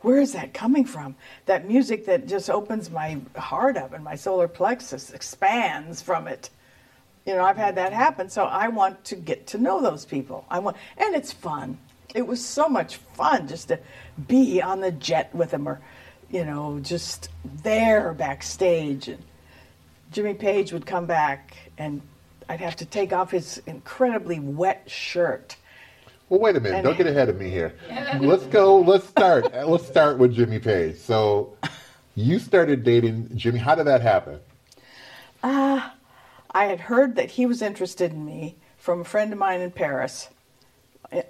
Where 0.00 0.20
is 0.20 0.32
that 0.32 0.52
coming 0.52 0.84
from? 0.84 1.16
That 1.46 1.66
music 1.66 2.06
that 2.06 2.28
just 2.28 2.50
opens 2.50 2.90
my 2.90 3.18
heart 3.36 3.76
up 3.76 3.94
and 3.94 4.04
my 4.04 4.16
solar 4.16 4.48
plexus 4.48 5.10
expands 5.10 6.02
from 6.02 6.28
it. 6.28 6.50
You 7.26 7.34
know, 7.34 7.44
I've 7.44 7.56
had 7.56 7.76
that 7.76 7.92
happen, 7.92 8.28
so 8.28 8.44
I 8.44 8.68
want 8.68 9.02
to 9.06 9.16
get 9.16 9.46
to 9.48 9.58
know 9.58 9.80
those 9.80 10.04
people. 10.04 10.44
I 10.50 10.58
want, 10.58 10.76
and 10.98 11.14
it's 11.14 11.32
fun. 11.32 11.78
It 12.14 12.26
was 12.26 12.44
so 12.44 12.68
much 12.68 12.96
fun 12.96 13.48
just 13.48 13.68
to 13.68 13.78
be 14.28 14.62
on 14.62 14.80
the 14.80 14.92
jet 14.92 15.34
with 15.34 15.52
him 15.52 15.68
or 15.68 15.80
you 16.34 16.44
know, 16.44 16.80
just 16.80 17.28
there 17.62 18.12
backstage. 18.12 19.06
And 19.08 19.22
Jimmy 20.10 20.34
Page 20.34 20.72
would 20.72 20.84
come 20.84 21.06
back, 21.06 21.56
and 21.78 22.02
I'd 22.48 22.60
have 22.60 22.76
to 22.76 22.84
take 22.84 23.12
off 23.12 23.30
his 23.30 23.62
incredibly 23.66 24.40
wet 24.40 24.82
shirt. 24.90 25.56
Well, 26.28 26.40
wait 26.40 26.56
a 26.56 26.60
minute. 26.60 26.82
Don't 26.82 26.98
get 26.98 27.06
ahead 27.06 27.28
of 27.28 27.38
me 27.38 27.50
here. 27.50 27.76
Let's 28.18 28.46
go. 28.46 28.80
Let's 28.80 29.06
start. 29.06 29.52
let's 29.66 29.86
start 29.86 30.18
with 30.18 30.34
Jimmy 30.34 30.58
Page. 30.58 30.96
So, 30.96 31.56
you 32.16 32.40
started 32.40 32.82
dating 32.82 33.30
Jimmy. 33.36 33.60
How 33.60 33.76
did 33.76 33.86
that 33.86 34.00
happen? 34.00 34.40
Uh, 35.40 35.90
I 36.50 36.64
had 36.64 36.80
heard 36.80 37.14
that 37.14 37.30
he 37.30 37.46
was 37.46 37.62
interested 37.62 38.12
in 38.12 38.24
me 38.24 38.56
from 38.76 39.02
a 39.02 39.04
friend 39.04 39.32
of 39.32 39.38
mine 39.38 39.60
in 39.60 39.70
Paris 39.70 40.30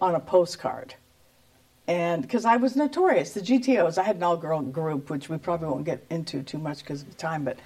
on 0.00 0.14
a 0.14 0.20
postcard. 0.20 0.94
And 1.86 2.22
because 2.22 2.44
I 2.44 2.56
was 2.56 2.76
notorious, 2.76 3.34
the 3.34 3.40
GTOs, 3.40 3.98
I 3.98 4.04
had 4.04 4.16
an 4.16 4.22
all 4.22 4.36
girl 4.36 4.62
group, 4.62 5.10
which 5.10 5.28
we 5.28 5.36
probably 5.36 5.68
won't 5.68 5.84
get 5.84 6.04
into 6.10 6.42
too 6.42 6.58
much 6.58 6.78
because 6.78 7.02
of 7.02 7.10
the 7.10 7.16
time, 7.16 7.44
but 7.44 7.58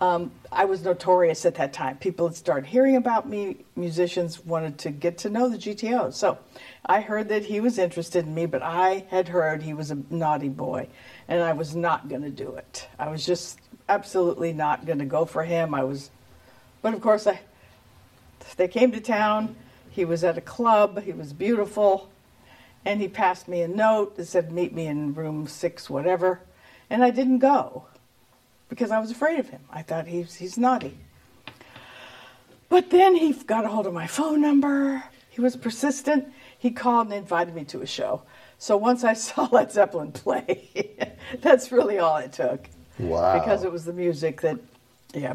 um, 0.00 0.32
I 0.50 0.64
was 0.64 0.82
notorious 0.82 1.46
at 1.46 1.54
that 1.56 1.72
time. 1.72 1.96
People 1.98 2.26
had 2.26 2.34
started 2.34 2.66
hearing 2.66 2.96
about 2.96 3.28
me, 3.28 3.58
musicians 3.76 4.44
wanted 4.44 4.78
to 4.78 4.90
get 4.90 5.18
to 5.18 5.30
know 5.30 5.48
the 5.48 5.58
GTOs. 5.58 6.14
So 6.14 6.38
I 6.84 7.00
heard 7.00 7.28
that 7.28 7.44
he 7.44 7.60
was 7.60 7.78
interested 7.78 8.26
in 8.26 8.34
me, 8.34 8.46
but 8.46 8.62
I 8.62 9.06
had 9.10 9.28
heard 9.28 9.62
he 9.62 9.74
was 9.74 9.92
a 9.92 9.98
naughty 10.10 10.48
boy, 10.48 10.88
and 11.28 11.40
I 11.40 11.52
was 11.52 11.76
not 11.76 12.08
going 12.08 12.22
to 12.22 12.30
do 12.30 12.56
it. 12.56 12.88
I 12.98 13.10
was 13.10 13.24
just 13.24 13.60
absolutely 13.88 14.52
not 14.52 14.86
going 14.86 14.98
to 14.98 15.04
go 15.04 15.24
for 15.24 15.44
him. 15.44 15.72
I 15.72 15.84
was 15.84 16.10
but 16.82 16.94
of 16.94 17.00
course, 17.00 17.28
I, 17.28 17.40
they 18.56 18.68
came 18.68 18.90
to 18.92 19.00
town. 19.00 19.54
He 19.92 20.06
was 20.06 20.24
at 20.24 20.38
a 20.38 20.40
club. 20.40 21.02
He 21.02 21.12
was 21.12 21.34
beautiful. 21.34 22.10
And 22.84 23.00
he 23.00 23.08
passed 23.08 23.46
me 23.46 23.60
a 23.60 23.68
note 23.68 24.16
that 24.16 24.24
said, 24.24 24.50
Meet 24.50 24.74
me 24.74 24.86
in 24.86 25.14
room 25.14 25.46
six, 25.46 25.88
whatever. 25.88 26.40
And 26.90 27.04
I 27.04 27.10
didn't 27.10 27.38
go 27.38 27.84
because 28.68 28.90
I 28.90 28.98
was 28.98 29.10
afraid 29.10 29.38
of 29.38 29.50
him. 29.50 29.60
I 29.70 29.82
thought 29.82 30.06
he's, 30.06 30.34
he's 30.34 30.56
naughty. 30.56 30.96
But 32.70 32.88
then 32.88 33.14
he 33.14 33.34
got 33.34 33.66
a 33.66 33.68
hold 33.68 33.86
of 33.86 33.92
my 33.92 34.06
phone 34.06 34.40
number. 34.40 35.04
He 35.28 35.42
was 35.42 35.56
persistent. 35.56 36.26
He 36.58 36.70
called 36.70 37.08
and 37.08 37.16
invited 37.16 37.54
me 37.54 37.64
to 37.66 37.82
a 37.82 37.86
show. 37.86 38.22
So 38.58 38.78
once 38.78 39.04
I 39.04 39.12
saw 39.26 39.46
Led 39.52 39.70
Zeppelin 39.70 40.12
play, 40.12 41.12
that's 41.42 41.70
really 41.70 41.98
all 41.98 42.16
it 42.16 42.32
took. 42.32 42.66
Wow. 42.98 43.38
Because 43.38 43.62
it 43.62 43.70
was 43.70 43.84
the 43.84 43.92
music 43.92 44.40
that, 44.40 44.58
yeah, 45.12 45.34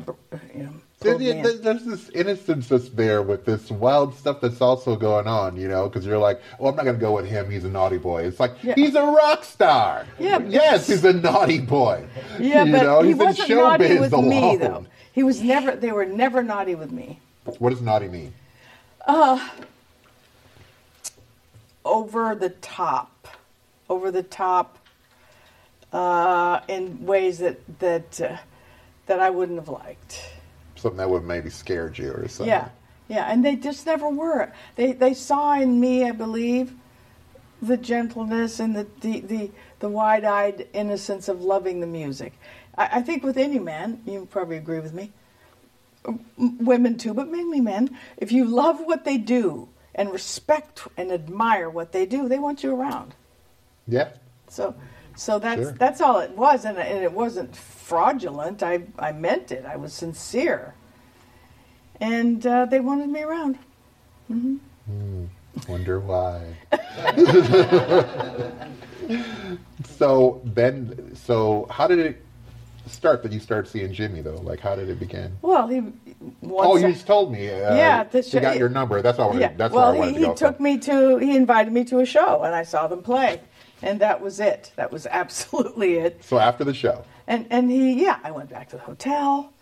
you 0.56 0.64
know, 0.64 0.74
There- 1.00 1.14
pulled 1.14 1.22
there- 1.22 1.54
There's 1.54 1.84
this 1.84 2.10
innocence 2.10 2.68
that's 2.70 2.90
there 2.90 3.22
with 3.22 3.46
this 3.46 3.70
wild 3.70 4.16
stuff 4.16 4.42
that's 4.42 4.62
also 4.62 4.96
going 4.96 5.28
on, 5.28 5.56
you 5.56 5.68
know, 5.68 5.88
because 5.88 6.06
you're 6.06 6.18
like, 6.18 6.42
oh, 6.60 6.68
I'm 6.68 6.76
not 6.76 6.86
going 6.86 6.96
to 6.96 7.00
go 7.02 7.14
with 7.14 7.28
him. 7.28 7.52
He's 7.52 7.64
a 7.66 7.70
naughty 7.70 7.98
boy. 8.00 8.24
It's 8.24 8.40
like, 8.40 8.54
Yeah. 8.64 8.74
he's 8.76 8.96
a 8.96 9.04
rock 9.06 9.44
star. 9.44 10.08
Yeah, 10.18 10.40
Yes, 10.40 10.88
he's 10.88 11.04
a 11.06 11.14
naughty 11.14 11.60
boy. 11.60 12.04
Yeah, 12.40 12.64
you 12.66 12.72
but 12.72 12.84
know, 12.84 13.02
he 13.02 13.10
he's 13.10 13.20
in 13.20 13.26
wasn't 13.26 13.50
naughty 13.50 14.00
with 14.00 14.14
alone. 14.14 14.30
me, 14.30 14.56
though. 14.58 14.86
He 15.14 15.22
was 15.24 15.42
never. 15.42 15.76
They 15.76 15.92
were 15.92 16.06
never 16.06 16.42
naughty 16.44 16.76
with 16.76 16.92
me. 16.92 17.20
What 17.60 17.70
does 17.72 17.82
naughty 17.82 18.08
mean? 18.08 18.34
over 21.86 22.36
the 22.36 22.50
top, 22.62 23.28
over 23.90 24.12
the 24.12 24.24
top, 24.24 24.78
uh, 25.94 26.60
in 26.68 27.06
ways 27.06 27.38
that 27.40 27.60
that 27.80 28.20
uh, 28.22 28.38
that 29.06 29.20
I 29.20 29.30
wouldn't 29.30 29.58
have 29.60 29.70
liked. 29.70 30.22
Something 30.78 30.98
that 30.98 31.10
would 31.10 31.24
maybe 31.24 31.50
scared 31.50 31.98
you 31.98 32.12
or 32.12 32.28
something. 32.28 32.48
Yeah, 32.48 32.70
yeah, 33.08 33.32
and 33.32 33.44
they 33.44 33.56
just 33.56 33.86
never 33.86 34.10
were. 34.10 34.52
They 34.76 34.94
they 34.94 35.14
saw 35.14 35.60
in 35.60 35.80
me, 35.80 36.06
I 36.06 36.12
believe, 36.12 36.74
the 37.62 37.78
gentleness 37.78 38.60
and 38.60 38.76
the 38.76 38.88
the 39.02 39.22
the, 39.22 39.52
the 39.80 39.90
wide 39.90 40.24
eyed 40.24 40.68
innocence 40.74 41.28
of 41.28 41.42
loving 41.42 41.80
the 41.80 41.88
music. 41.88 42.34
I, 42.78 43.00
I 43.00 43.02
think 43.02 43.24
with 43.24 43.38
any 43.38 43.60
man, 43.60 44.02
you 44.06 44.28
probably 44.30 44.58
agree 44.58 44.80
with 44.80 44.94
me. 44.94 45.12
Women 46.38 46.98
too, 46.98 47.14
but 47.14 47.28
mainly 47.28 47.60
men. 47.60 47.98
If 48.18 48.32
you 48.32 48.46
love 48.46 48.80
what 48.80 49.04
they 49.04 49.18
do 49.18 49.68
and 49.94 50.12
respect 50.12 50.88
and 50.96 51.12
admire 51.12 51.70
what 51.70 51.92
they 51.92 52.06
do, 52.06 52.30
they 52.30 52.40
want 52.40 52.64
you 52.64 52.74
around. 52.74 53.14
Yeah. 53.88 54.10
So, 54.48 54.76
so 55.18 55.40
that's 55.40 55.62
Sure. 55.62 55.72
that's 55.74 56.00
all 56.00 56.20
it 56.20 56.32
was, 56.32 56.64
and, 56.64 56.78
and 56.78 57.04
it 57.04 57.12
wasn't 57.12 57.54
fraudulent. 57.56 58.64
I 58.64 58.84
I 59.00 59.12
meant 59.12 59.52
it. 59.52 59.66
I 59.66 59.76
was 59.76 59.92
sincere, 59.92 60.76
and 62.00 62.46
uh, 62.46 62.66
they 62.66 62.80
wanted 62.80 63.10
me 63.10 63.24
around. 63.24 63.58
Mhm. 64.32 64.60
Wonder 65.68 66.00
why. 66.00 66.56
so 69.98 70.42
then, 70.46 71.16
so 71.16 71.68
how 71.72 71.88
did 71.88 72.00
it 72.00 72.24
start 72.86 73.24
that 73.24 73.32
you 73.32 73.40
started 73.40 73.70
seeing 73.70 73.92
Jimmy 73.92 74.22
though? 74.22 74.40
Like, 74.44 74.60
how 74.60 74.76
did 74.76 74.90
it 74.90 75.00
begin? 75.00 75.36
Well, 75.42 75.68
he 75.68 75.82
oh, 76.48 76.78
you 76.78 76.88
I- 76.88 76.92
just 76.92 77.08
told 77.08 77.32
me. 77.32 77.50
Uh, 77.50 77.76
Yeah, 77.76 78.04
the 78.04 78.22
show, 78.22 78.38
he 78.38 78.42
got 78.42 78.58
your 78.58 78.70
number. 78.70 79.02
That's 79.02 79.18
all. 79.18 79.38
Yeah. 79.38 79.54
That's 79.58 79.74
well, 79.74 79.96
wanted 79.96 80.16
he, 80.16 80.22
to 80.24 80.30
he 80.30 80.36
took 80.36 80.60
me 80.60 80.78
to 80.80 81.18
he 81.18 81.36
invited 81.36 81.74
me 81.74 81.84
to 81.86 82.00
a 82.02 82.06
show, 82.06 82.44
and 82.44 82.54
I 82.54 82.62
saw 82.64 82.88
them 82.88 83.02
play, 83.02 83.42
and 83.82 84.00
that 84.02 84.22
was 84.22 84.40
it. 84.40 84.72
That 84.76 84.92
was 84.92 85.06
absolutely 85.12 85.96
it. 85.96 86.24
So 86.24 86.40
after 86.40 86.64
the 86.64 86.74
show, 86.74 87.04
And 87.28 87.48
and 87.50 87.72
he 87.72 88.04
yeah, 88.04 88.20
I 88.24 88.32
went 88.32 88.50
back 88.50 88.70
to 88.70 88.78
the 88.78 88.84
hotel, 88.84 89.54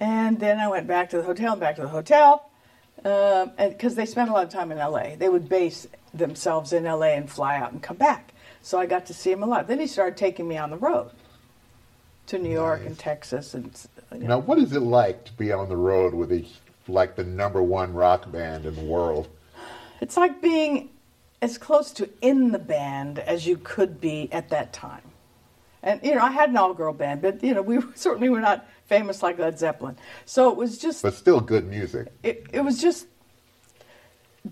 and 0.00 0.38
then 0.38 0.58
I 0.58 0.68
went 0.68 0.86
back 0.86 1.10
to 1.10 1.18
the 1.18 1.22
hotel 1.22 1.52
and 1.52 1.60
back 1.60 1.76
to 1.76 1.82
the 1.82 1.88
hotel, 1.88 2.50
um, 3.04 3.52
and 3.58 3.72
because 3.72 3.94
they 3.94 4.06
spent 4.06 4.30
a 4.30 4.32
lot 4.32 4.44
of 4.44 4.50
time 4.50 4.72
in 4.72 4.78
L.A. 4.78 5.16
They 5.16 5.28
would 5.28 5.48
base 5.48 5.86
themselves 6.14 6.72
in 6.72 6.86
L.A. 6.86 7.14
and 7.14 7.30
fly 7.30 7.56
out 7.56 7.72
and 7.72 7.82
come 7.82 7.96
back. 7.96 8.32
So 8.62 8.78
I 8.78 8.86
got 8.86 9.06
to 9.06 9.14
see 9.14 9.30
him 9.30 9.42
a 9.42 9.46
lot. 9.46 9.68
Then 9.68 9.78
he 9.78 9.86
started 9.86 10.16
taking 10.16 10.48
me 10.48 10.56
on 10.58 10.70
the 10.70 10.76
road 10.76 11.10
to 12.26 12.38
New 12.38 12.50
York 12.50 12.82
and 12.84 12.98
Texas 12.98 13.54
and 13.54 13.70
you 14.12 14.20
know, 14.20 14.26
now 14.26 14.38
what 14.38 14.58
is 14.58 14.72
it 14.74 14.80
like 14.80 15.24
to 15.24 15.32
be 15.32 15.52
on 15.52 15.68
the 15.68 15.76
road 15.76 16.14
with 16.14 16.30
a 16.32 16.44
like 16.86 17.16
the 17.16 17.24
number 17.24 17.62
one 17.62 17.92
rock 17.92 18.30
band 18.30 18.66
in 18.66 18.74
the 18.74 18.82
world? 18.82 19.28
It's 20.00 20.16
like 20.16 20.40
being 20.40 20.90
as 21.40 21.58
close 21.58 21.92
to 21.92 22.08
in 22.20 22.52
the 22.52 22.58
band 22.58 23.18
as 23.18 23.46
you 23.46 23.56
could 23.56 24.00
be 24.00 24.28
at 24.32 24.48
that 24.50 24.72
time. 24.72 25.02
And 25.82 26.00
you 26.02 26.14
know, 26.14 26.22
I 26.22 26.30
had 26.30 26.50
an 26.50 26.56
all-girl 26.56 26.92
band, 26.94 27.22
but 27.22 27.42
you 27.42 27.54
know, 27.54 27.62
we 27.62 27.78
certainly 27.94 28.28
were 28.28 28.40
not 28.40 28.66
famous 28.86 29.22
like 29.22 29.38
Led 29.38 29.58
Zeppelin. 29.58 29.96
So 30.24 30.50
it 30.50 30.56
was 30.56 30.78
just 30.78 31.02
But 31.02 31.14
still 31.14 31.40
good 31.40 31.66
music. 31.66 32.08
it, 32.22 32.46
it 32.52 32.60
was 32.60 32.80
just 32.80 33.06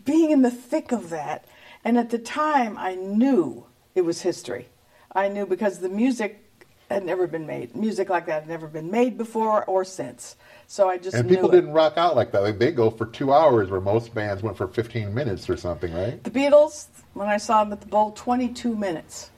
being 0.04 0.30
in 0.30 0.42
the 0.42 0.50
thick 0.50 0.92
of 0.92 1.10
that. 1.10 1.44
And 1.84 1.98
at 1.98 2.10
the 2.10 2.18
time, 2.18 2.76
I 2.78 2.94
knew 2.94 3.66
it 3.94 4.02
was 4.02 4.22
history. 4.22 4.68
I 5.12 5.28
knew 5.28 5.46
because 5.46 5.78
the 5.78 5.88
music 5.88 6.42
had 6.90 7.04
never 7.04 7.26
been 7.26 7.46
made. 7.46 7.74
Music 7.74 8.08
like 8.08 8.26
that 8.26 8.42
had 8.42 8.48
never 8.48 8.66
been 8.66 8.90
made 8.90 9.18
before 9.18 9.64
or 9.64 9.84
since. 9.84 10.36
So 10.68 10.88
I 10.88 10.98
just 10.98 11.16
And 11.16 11.28
people 11.28 11.48
it. 11.50 11.52
didn't 11.52 11.72
rock 11.72 11.94
out 11.96 12.14
like 12.16 12.32
that. 12.32 12.42
Like 12.42 12.58
they 12.58 12.70
go 12.72 12.90
for 12.90 13.06
two 13.06 13.32
hours, 13.32 13.70
where 13.70 13.80
most 13.80 14.14
bands 14.14 14.42
went 14.42 14.56
for 14.56 14.68
15 14.68 15.12
minutes 15.12 15.48
or 15.50 15.56
something, 15.56 15.92
right? 15.92 16.22
The 16.22 16.30
Beatles, 16.30 16.86
when 17.14 17.28
I 17.28 17.36
saw 17.38 17.64
them 17.64 17.72
at 17.72 17.80
the 17.80 17.86
Bowl, 17.88 18.12
22 18.12 18.76
minutes. 18.76 19.30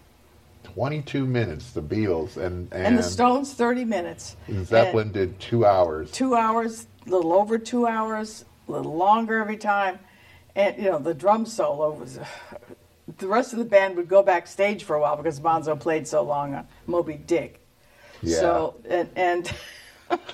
22 0.64 1.24
minutes, 1.26 1.72
the 1.72 1.82
Beatles, 1.82 2.36
and 2.36 2.70
and, 2.72 2.86
And, 2.86 2.98
the 2.98 3.02
Stones, 3.02 3.54
30 3.54 3.84
minutes. 3.84 4.36
Zeppelin 4.64 5.06
And 5.06 5.14
did 5.14 5.40
two 5.40 5.64
hours. 5.64 6.10
two 6.10 6.34
hours, 6.34 6.86
a 7.06 7.10
little 7.10 7.32
over 7.32 7.56
two 7.58 7.86
hours, 7.86 8.44
a 8.68 8.72
little 8.72 8.94
longer 8.96 9.38
every 9.38 9.56
time. 9.56 9.98
And, 10.54 10.76
you 10.76 10.90
know, 10.90 10.98
the 10.98 11.14
drum 11.14 11.46
solo 11.46 11.92
was. 11.92 12.18
The 13.18 13.28
rest 13.28 13.52
of 13.52 13.58
the 13.58 13.64
band 13.64 13.96
would 13.96 14.08
go 14.08 14.22
backstage 14.22 14.84
for 14.84 14.96
a 14.96 15.00
while 15.00 15.16
because 15.16 15.40
Bonzo 15.40 15.78
played 15.78 16.06
so 16.06 16.22
long 16.22 16.54
on 16.54 16.66
Moby 16.86 17.14
Dick. 17.14 17.60
Yeah. 18.22 18.40
So, 18.40 18.74
and, 18.88 19.08
and, 19.16 19.52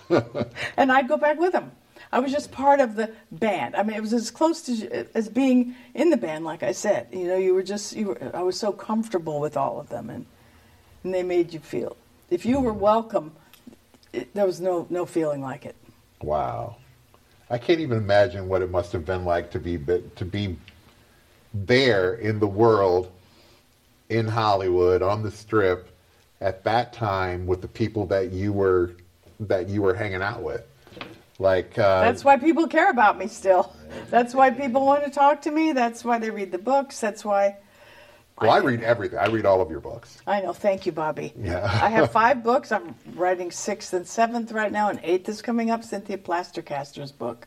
and 0.76 0.92
I'd 0.92 1.08
go 1.08 1.16
back 1.16 1.38
with 1.38 1.52
them. 1.52 1.72
I 2.12 2.20
was 2.20 2.30
just 2.30 2.52
part 2.52 2.80
of 2.80 2.94
the 2.94 3.10
band. 3.32 3.74
I 3.74 3.82
mean, 3.82 3.96
it 3.96 4.00
was 4.00 4.12
as 4.12 4.30
close 4.30 4.62
to 4.62 5.06
as 5.16 5.28
being 5.28 5.74
in 5.94 6.10
the 6.10 6.16
band, 6.16 6.44
like 6.44 6.62
I 6.62 6.72
said. 6.72 7.08
You 7.10 7.26
know, 7.26 7.36
you 7.36 7.54
were 7.54 7.62
just, 7.62 7.96
you 7.96 8.08
were, 8.08 8.30
I 8.32 8.42
was 8.42 8.58
so 8.58 8.70
comfortable 8.70 9.40
with 9.40 9.56
all 9.56 9.80
of 9.80 9.88
them, 9.88 10.10
and, 10.10 10.24
and 11.02 11.12
they 11.12 11.24
made 11.24 11.52
you 11.52 11.58
feel. 11.58 11.96
If 12.30 12.46
you 12.46 12.60
were 12.60 12.72
welcome, 12.72 13.32
it, 14.12 14.32
there 14.32 14.46
was 14.46 14.60
no, 14.60 14.86
no 14.90 15.06
feeling 15.06 15.42
like 15.42 15.66
it. 15.66 15.74
Wow. 16.22 16.76
I 17.50 17.58
can't 17.58 17.80
even 17.80 17.98
imagine 17.98 18.48
what 18.48 18.62
it 18.62 18.70
must 18.70 18.92
have 18.92 19.04
been 19.04 19.24
like 19.24 19.50
to 19.50 19.58
be 19.58 19.78
to 20.16 20.24
be 20.24 20.56
there 21.54 22.14
in 22.14 22.40
the 22.40 22.46
world 22.46 23.10
in 24.08 24.26
Hollywood 24.26 25.02
on 25.02 25.22
the 25.22 25.30
strip 25.30 25.88
at 26.40 26.64
that 26.64 26.92
time 26.92 27.46
with 27.46 27.62
the 27.62 27.68
people 27.68 28.06
that 28.06 28.32
you 28.32 28.52
were 28.52 28.92
that 29.40 29.68
you 29.68 29.82
were 29.82 29.94
hanging 29.94 30.22
out 30.22 30.42
with. 30.42 30.62
Like 31.38 31.78
uh, 31.78 32.02
That's 32.02 32.24
why 32.24 32.36
people 32.36 32.68
care 32.68 32.90
about 32.90 33.18
me 33.18 33.28
still. 33.28 33.74
That's 34.10 34.34
why 34.34 34.50
people 34.50 34.84
want 34.84 35.04
to 35.04 35.10
talk 35.10 35.42
to 35.42 35.50
me. 35.50 35.72
That's 35.72 36.04
why 36.04 36.18
they 36.18 36.30
read 36.30 36.52
the 36.52 36.58
books. 36.58 37.00
That's 37.00 37.24
why 37.24 37.56
well, 38.40 38.50
I 38.50 38.58
read 38.58 38.82
everything. 38.82 39.18
I 39.18 39.26
read 39.26 39.46
all 39.46 39.60
of 39.60 39.70
your 39.70 39.80
books. 39.80 40.20
I 40.26 40.40
know. 40.40 40.52
Thank 40.52 40.86
you, 40.86 40.92
Bobby. 40.92 41.32
Yeah. 41.38 41.64
I 41.64 41.88
have 41.88 42.10
five 42.22 42.42
books. 42.42 42.72
I'm 42.72 42.94
writing 43.14 43.50
sixth 43.50 43.92
and 43.92 44.06
seventh 44.06 44.50
right 44.50 44.72
now, 44.72 44.88
and 44.88 45.00
eighth 45.04 45.28
is 45.28 45.40
coming 45.40 45.70
up. 45.70 45.84
Cynthia 45.84 46.18
Plastercaster's 46.18 47.12
book. 47.12 47.46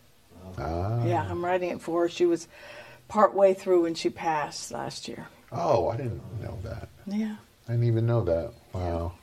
Ah. 0.57 1.03
Yeah, 1.05 1.27
I'm 1.29 1.43
writing 1.43 1.71
it 1.71 1.81
for 1.81 2.03
her. 2.03 2.09
She 2.09 2.25
was 2.25 2.47
part 3.07 3.33
way 3.33 3.53
through 3.53 3.83
when 3.83 3.95
she 3.95 4.09
passed 4.09 4.71
last 4.71 5.07
year. 5.07 5.27
Oh, 5.51 5.89
I 5.89 5.97
didn't 5.97 6.21
know 6.41 6.57
that. 6.63 6.89
Yeah. 7.05 7.35
I 7.67 7.71
didn't 7.71 7.87
even 7.87 8.05
know 8.05 8.23
that. 8.23 8.53
Wow. 8.73 9.13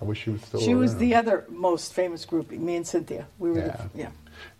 I 0.00 0.04
wish 0.04 0.24
she 0.24 0.30
was 0.30 0.42
still 0.42 0.60
She 0.60 0.74
was 0.74 0.96
the 0.96 1.14
other 1.14 1.44
most 1.48 1.94
famous 1.94 2.26
groupie. 2.26 2.58
Me 2.58 2.76
and 2.76 2.86
Cynthia. 2.86 3.26
We 3.38 3.50
were. 3.50 3.58
Yeah. 3.58 3.76
The, 3.76 3.98
yeah. 3.98 4.10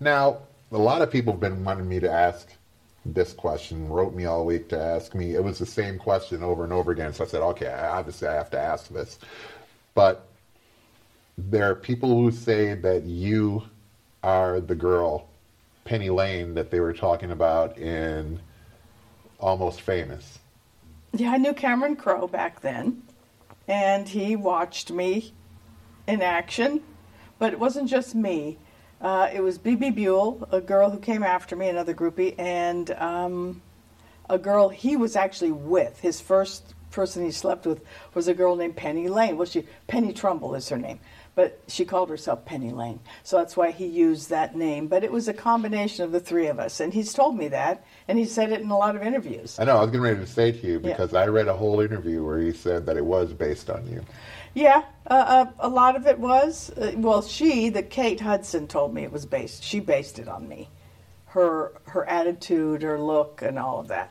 Now, 0.01 0.38
a 0.73 0.79
lot 0.79 1.03
of 1.03 1.11
people 1.11 1.33
have 1.35 1.40
been 1.40 1.64
wanting 1.64 1.88
me 1.88 2.01
to 2.01 2.11
ask 2.11 2.49
this 3.05 3.33
question, 3.33 3.88
wrote 3.88 4.14
me 4.14 4.25
all 4.25 4.45
week 4.45 4.69
to 4.71 4.81
ask 4.81 5.14
me. 5.14 5.35
It 5.35 5.45
was 5.45 5.59
the 5.59 5.66
same 5.66 5.99
question 5.99 6.42
over 6.42 6.64
and 6.64 6.73
over 6.73 6.90
again. 6.90 7.12
So 7.12 7.25
I 7.25 7.27
said, 7.27 7.42
okay, 7.42 7.73
obviously 7.73 8.29
I 8.29 8.35
have 8.35 8.51
to 8.51 8.59
ask 8.59 8.88
this. 8.88 9.19
But 9.95 10.27
there 11.38 11.71
are 11.71 11.75
people 11.75 12.21
who 12.21 12.31
say 12.31 12.75
that 12.75 13.05
you 13.05 13.62
are 14.23 14.61
the 14.61 14.75
girl, 14.75 15.29
Penny 15.85 16.11
Lane, 16.11 16.55
that 16.55 16.71
they 16.71 16.81
were 16.81 16.92
talking 16.92 17.31
about 17.31 17.79
in 17.79 18.40
Almost 19.40 19.81
Famous. 19.81 20.38
Yeah, 21.12 21.31
I 21.31 21.38
knew 21.38 21.53
Cameron 21.53 21.96
Crowe 21.96 22.27
back 22.27 22.61
then, 22.61 23.03
and 23.68 24.09
he 24.09 24.37
watched 24.37 24.90
me 24.90 25.33
in 26.07 26.22
action. 26.22 26.83
But 27.38 27.53
it 27.53 27.59
wasn't 27.59 27.88
just 27.88 28.14
me. 28.14 28.59
Uh, 29.01 29.29
it 29.33 29.42
was 29.42 29.59
Bebe 29.59 29.90
Buell, 29.90 30.49
a 30.51 30.61
girl 30.61 30.90
who 30.90 30.99
came 30.99 31.22
after 31.22 31.55
me, 31.55 31.68
another 31.68 31.94
groupie, 31.94 32.35
and 32.38 32.90
um, 32.92 33.62
a 34.31 34.38
girl 34.38 34.68
he 34.68 34.96
was 34.96 35.16
actually 35.16 35.53
with. 35.53 36.01
His 36.01 36.20
first 36.20 36.75
person 36.90 37.25
he 37.25 37.31
slept 37.31 37.66
with 37.66 37.83
was 38.14 38.27
a 38.27 38.35
girl 38.35 38.57
named 38.57 38.77
Penny 38.77 39.09
Lane. 39.09 39.37
Well, 39.37 39.46
she 39.46 39.66
Penny 39.87 40.12
Trumbull 40.12 40.55
is 40.55 40.68
her 40.70 40.79
name, 40.79 40.99
but 41.37 41.61
she 41.68 41.85
called 41.85 42.09
herself 42.09 42.44
Penny 42.44 42.72
Lane. 42.72 42.99
So 43.22 43.37
that's 43.37 43.57
why 43.57 43.70
he 43.70 43.87
used 43.87 44.31
that 44.31 44.57
name. 44.57 44.88
But 44.88 45.05
it 45.05 45.12
was 45.12 45.29
a 45.29 45.35
combination 45.35 46.03
of 46.05 46.11
the 46.11 46.18
three 46.18 46.49
of 46.49 46.59
us, 46.59 46.81
and 46.81 46.92
he's 46.92 47.12
told 47.12 47.37
me 47.37 47.46
that, 47.49 47.85
and 48.09 48.18
he 48.18 48.25
said 48.25 48.51
it 48.51 48.61
in 48.62 48.70
a 48.70 48.77
lot 48.77 48.96
of 48.96 49.03
interviews. 49.03 49.57
I 49.61 49.64
know, 49.64 49.77
I 49.77 49.81
was 49.83 49.90
getting 49.90 50.01
ready 50.01 50.18
to 50.20 50.27
say 50.27 50.51
to 50.51 50.66
you 50.66 50.72
Yeah. 50.75 50.81
because 50.81 51.14
I 51.14 51.27
read 51.27 51.46
a 51.46 51.55
whole 51.55 51.81
interview 51.81 52.25
where 52.25 52.40
he 52.40 52.53
said 52.53 52.87
that 52.87 52.96
it 52.96 53.05
was 53.05 53.33
based 53.33 53.70
on 53.70 53.87
you. 53.87 54.03
Yeah, 54.54 54.83
uh, 55.08 55.13
uh, 55.13 55.46
a 55.60 55.69
lot 55.69 55.94
of 55.96 56.06
it 56.06 56.19
was. 56.19 56.71
Uh, 56.71 56.92
well, 56.96 57.21
she, 57.21 57.69
the 57.69 57.83
Kate 57.83 58.19
Hudson, 58.21 58.67
told 58.67 58.94
me 58.94 59.02
it 59.04 59.13
was 59.13 59.27
based. 59.27 59.63
She 59.63 59.79
based 59.81 60.19
it 60.19 60.29
on 60.29 60.48
me, 60.48 60.71
her 61.27 61.73
her 61.85 62.08
attitude, 62.08 62.81
her 62.83 62.98
look, 62.98 63.42
and 63.42 63.58
all 63.58 63.79
of 63.79 63.88
that. 63.88 64.10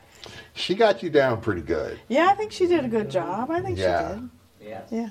She 0.54 0.76
got 0.76 1.02
you 1.02 1.10
down 1.10 1.40
pretty 1.40 1.62
good. 1.62 1.98
Yeah, 2.06 2.28
I 2.28 2.34
think 2.34 2.52
she 2.52 2.68
did 2.68 2.84
a 2.84 2.88
good 2.88 3.10
job. 3.10 3.50
I 3.50 3.60
think 3.60 3.76
Yeah. 3.76 4.14
she 4.14 4.20
did. 4.20 4.30
Yes. 4.60 4.88
Yeah. 4.92 5.08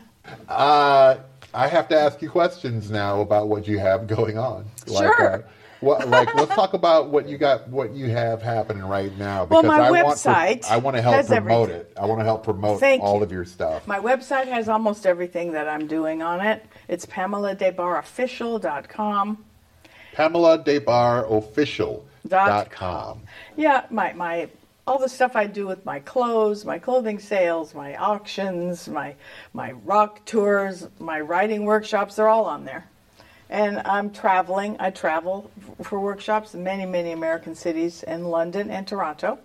Uh, 0.48 1.18
I 1.56 1.68
have 1.68 1.88
to 1.89 1.97
ask 1.97 2.22
you 2.22 2.30
questions 2.30 2.91
now 2.91 3.22
about 3.22 3.47
what 3.47 3.68
you 3.68 3.80
have 3.80 4.06
going 4.08 4.38
on. 4.38 4.66
Sure. 4.88 5.36
uh, 5.36 5.41
what, 5.80 6.08
like, 6.08 6.34
let's 6.36 6.53
talk 6.56 6.74
about 6.74 7.10
what 7.10 7.28
you 7.30 7.38
got, 7.38 7.68
what 7.70 7.93
you 7.93 8.10
have 8.10 8.41
happening 8.41 8.84
right 8.84 9.16
now. 9.18 9.45
Well, 9.45 9.64
my 9.64 9.80
I 9.80 9.91
want 9.91 10.08
website 10.08 10.62
to, 10.62 10.72
I 10.74 10.78
want 10.78 10.95
to 10.95 11.01
help 11.01 11.28
promote 11.28 11.70
everything. 11.70 11.82
it. 11.82 11.93
I 11.97 12.06
want 12.06 12.20
to 12.22 12.26
help 12.26 12.43
promote 12.43 12.80
Thank 12.80 13.03
all 13.03 13.18
you. 13.18 13.24
of 13.24 13.32
your 13.32 13.45
stuff. 13.45 13.86
My 13.88 13.99
website 13.99 14.47
has 14.47 14.70
almost 14.70 15.06
everything 15.06 15.51
that 15.53 15.68
I'm 15.68 15.88
doing 15.88 16.22
on 16.22 16.39
it. 16.41 16.66
It's 16.88 17.06
PamelaDesBarresOfficial.com. 17.06 19.45
Pamela 20.14 20.64
Des 20.64 20.80
Barres 20.80 21.26
Official 21.30 22.06
Dot 22.28 22.47
dot 22.47 22.72
com. 22.72 23.22
Yeah, 23.56 23.86
my 23.89 24.14
my 24.14 24.49
all 24.88 25.00
the 25.00 25.10
stuff 25.10 25.36
I 25.36 25.48
do 25.48 25.66
with 25.66 25.84
my 25.86 26.00
clothes, 26.00 26.64
my 26.64 26.78
clothing 26.78 27.20
sales, 27.20 27.74
my 27.74 27.96
auctions, 27.96 28.88
my 28.88 29.16
my 29.54 29.72
rock 29.72 30.24
tours, 30.26 30.88
my 31.00 31.20
writing 31.20 31.66
workshops, 31.66 32.16
they're 32.16 32.30
all 32.30 32.46
on 32.46 32.66
there. 32.66 32.88
And 33.50 33.82
I'm 33.86 34.10
traveling. 34.12 34.76
I 34.80 34.90
travel 34.90 35.52
for 35.84 36.00
workshops 36.00 36.54
in 36.56 36.64
many, 36.64 36.86
many 36.86 37.12
American 37.12 37.56
cities 37.56 38.04
in 38.04 38.26
London 38.26 38.72
and 38.72 38.88
Toronto. 38.88 39.38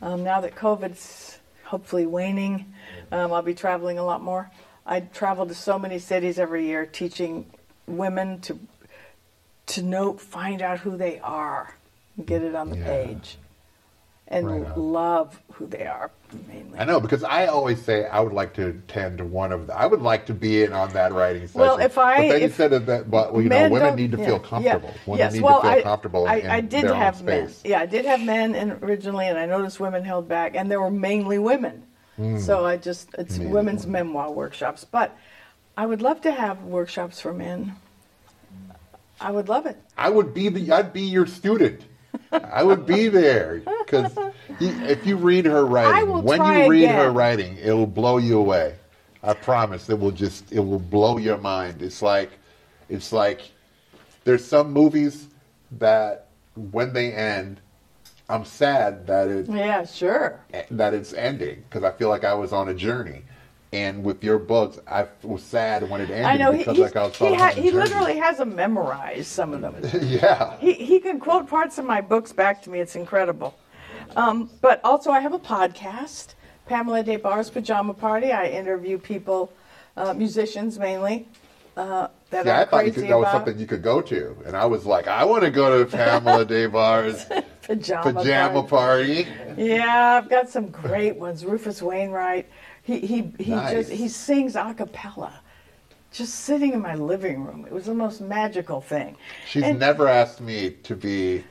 Um, 0.00 0.22
now 0.22 0.40
that 0.40 0.54
COVID's 0.54 1.38
hopefully 1.64 2.06
waning, 2.06 2.72
um, 3.10 3.32
I'll 3.32 3.42
be 3.42 3.54
traveling 3.54 3.98
a 3.98 4.04
lot 4.04 4.22
more. 4.22 4.50
I 4.86 5.00
travel 5.00 5.46
to 5.46 5.54
so 5.54 5.78
many 5.78 5.98
cities 5.98 6.38
every 6.38 6.66
year 6.66 6.84
teaching 6.86 7.46
women 7.86 8.40
to 8.42 8.58
to 9.66 9.82
know, 9.82 10.12
find 10.12 10.60
out 10.60 10.80
who 10.80 10.96
they 10.96 11.18
are, 11.20 11.74
get 12.26 12.42
it 12.42 12.54
on 12.54 12.68
the 12.68 12.76
Yeah. 12.76 12.84
page, 12.84 13.38
and 14.28 14.46
Right 14.46 14.78
love 14.78 15.38
who 15.52 15.66
they 15.66 15.86
are 15.86 16.10
mainly. 16.48 16.78
I 16.78 16.84
know 16.84 16.98
because 16.98 17.22
I 17.22 17.46
always 17.46 17.80
say 17.82 18.06
I 18.06 18.20
would 18.20 18.32
like 18.32 18.54
to 18.54 18.68
attend 18.68 19.20
one 19.20 19.52
of 19.52 19.66
the. 19.66 19.76
I 19.78 19.86
would 19.86 20.00
like 20.00 20.26
to 20.26 20.34
be 20.34 20.62
in 20.62 20.72
on 20.72 20.92
that 20.94 21.12
writing 21.12 21.46
session. 21.46 21.60
Well, 21.60 21.78
if 21.78 21.98
I- 21.98 22.28
but 22.28 22.32
then 22.32 22.42
you 22.42 22.48
said 22.48 22.70
that, 22.70 22.86
that 22.86 23.10
but, 23.10 23.32
well, 23.32 23.42
you 23.42 23.48
know, 23.48 23.68
women 23.68 23.94
need 23.96 24.12
to 24.12 24.18
yeah, 24.18 24.24
feel 24.24 24.40
yeah. 24.42 24.48
comfortable. 24.48 24.94
Women 25.06 25.18
yes, 25.18 25.32
need 25.34 25.42
well, 25.42 25.60
to 25.60 25.68
feel 25.68 25.78
I, 25.78 25.82
comfortable. 25.82 26.26
I, 26.26 26.34
I 26.48 26.60
did 26.60 26.84
have 26.84 27.22
men. 27.22 27.50
Yeah, 27.64 27.80
I 27.80 27.86
did 27.86 28.06
have 28.06 28.22
men 28.22 28.54
in, 28.54 28.72
originally, 28.72 29.26
and 29.26 29.38
I 29.38 29.46
noticed 29.46 29.78
women 29.78 30.04
held 30.04 30.26
back, 30.28 30.56
and 30.56 30.70
there 30.70 30.80
were 30.80 30.90
mainly 30.90 31.38
women. 31.38 31.82
Hmm. 32.16 32.38
So 32.38 32.64
I 32.64 32.76
just 32.76 33.10
it's 33.18 33.38
Mainly 33.38 33.52
women's 33.52 33.86
women. 33.86 34.06
memoir 34.08 34.30
workshops, 34.30 34.84
but 34.84 35.16
I 35.76 35.84
would 35.84 36.00
love 36.00 36.20
to 36.22 36.32
have 36.32 36.62
workshops 36.62 37.20
for 37.20 37.32
men. 37.32 37.74
I 39.20 39.30
would 39.30 39.48
love 39.48 39.66
it. 39.66 39.76
I 39.96 40.10
would 40.10 40.32
be 40.32 40.48
the. 40.48 40.72
I'd 40.72 40.92
be 40.92 41.02
your 41.02 41.26
student. 41.26 41.82
I 42.32 42.62
would 42.62 42.86
be 42.86 43.08
there 43.08 43.62
because 43.84 44.16
if 44.60 45.06
you 45.06 45.16
read 45.16 45.44
her 45.46 45.64
writing, 45.66 46.22
when 46.22 46.44
you 46.44 46.68
read 46.68 46.88
her 46.90 47.10
writing, 47.10 47.56
it 47.58 47.72
will 47.72 47.86
blow 47.86 48.18
you 48.18 48.38
away. 48.38 48.74
I 49.22 49.34
promise. 49.34 49.88
It 49.88 49.98
will 49.98 50.10
just. 50.10 50.52
It 50.52 50.60
will 50.60 50.78
blow 50.78 51.16
your 51.18 51.38
mind. 51.38 51.80
It's 51.80 52.02
like, 52.02 52.30
it's 52.88 53.12
like, 53.12 53.40
there's 54.24 54.44
some 54.44 54.70
movies 54.72 55.28
that 55.72 56.28
when 56.70 56.92
they 56.92 57.12
end, 57.12 57.60
I'm 58.28 58.44
sad 58.44 59.06
that 59.06 59.28
it 59.28 59.48
Yeah, 59.48 59.84
sure. 59.84 60.40
that 60.70 60.94
it's 60.94 61.12
ending 61.12 61.64
because 61.68 61.84
I 61.84 61.92
feel 61.92 62.08
like 62.08 62.24
I 62.24 62.34
was 62.34 62.52
on 62.52 62.68
a 62.68 62.74
journey. 62.74 63.22
And 63.74 64.04
with 64.04 64.22
your 64.22 64.38
books, 64.38 64.78
I 64.86 65.08
was 65.24 65.42
sad 65.42 65.90
when 65.90 66.00
it 66.00 66.08
ended 66.08 66.26
I 66.26 66.36
know 66.36 66.52
because 66.52 66.76
he, 66.76 66.82
like 66.84 66.94
I 66.94 67.06
was 67.06 67.16
he, 67.16 67.34
ha- 67.34 67.48
he 67.48 67.72
literally 67.72 68.16
has 68.18 68.38
them 68.38 68.54
memorized. 68.54 69.26
Some 69.26 69.52
of 69.52 69.62
them. 69.62 69.74
yeah. 70.08 70.56
he, 70.58 70.74
he 70.74 71.00
can 71.00 71.18
quote 71.18 71.48
parts 71.48 71.76
of 71.78 71.84
my 71.84 72.00
books 72.00 72.32
back 72.32 72.62
to 72.62 72.70
me. 72.70 72.78
It's 72.78 72.94
incredible. 72.94 73.58
Um, 74.14 74.48
but 74.60 74.80
also, 74.84 75.10
I 75.10 75.18
have 75.18 75.32
a 75.32 75.40
podcast, 75.40 76.34
Pamela 76.66 77.02
Des 77.02 77.18
Barres' 77.18 77.50
Pajama 77.50 77.94
Party. 77.94 78.30
I 78.30 78.46
interview 78.46 78.96
people, 78.96 79.52
uh, 79.96 80.14
musicians 80.14 80.78
mainly, 80.78 81.26
uh, 81.76 82.06
that 82.30 82.46
Yeah, 82.46 82.60
I 82.60 82.66
thought 82.66 82.86
you 82.86 82.92
could, 82.92 83.08
that 83.08 83.18
was 83.18 83.32
something 83.32 83.58
you 83.58 83.66
could 83.66 83.82
go 83.82 84.00
to, 84.02 84.36
and 84.46 84.56
I 84.56 84.66
was 84.66 84.86
like, 84.86 85.08
I 85.08 85.24
want 85.24 85.42
to 85.42 85.50
go 85.50 85.82
to 85.82 85.90
Pamela 85.90 86.44
Des 86.44 86.68
Barres 86.68 87.26
pajama, 87.62 88.12
pajama 88.14 88.62
party. 88.62 89.24
party. 89.24 89.62
Yeah, 89.64 90.20
I've 90.22 90.30
got 90.30 90.48
some 90.48 90.68
great 90.68 91.16
ones. 91.16 91.44
Rufus 91.44 91.82
Wainwright. 91.82 92.46
He 92.84 93.00
he 93.00 93.32
he 93.38 93.50
Nice. 93.50 93.72
just 93.72 93.90
he 93.90 94.08
sings 94.08 94.56
a 94.56 94.74
cappella. 94.74 95.32
Just 96.12 96.34
sitting 96.36 96.74
in 96.74 96.80
my 96.80 96.94
living 96.94 97.42
room. 97.42 97.64
It 97.66 97.72
was 97.72 97.86
the 97.86 97.94
most 97.94 98.20
magical 98.20 98.80
thing. 98.80 99.16
She's 99.48 99.64
And 99.64 99.80
never 99.80 100.06
asked 100.06 100.40
me 100.40 100.70
to 100.84 100.94
be. 100.94 101.44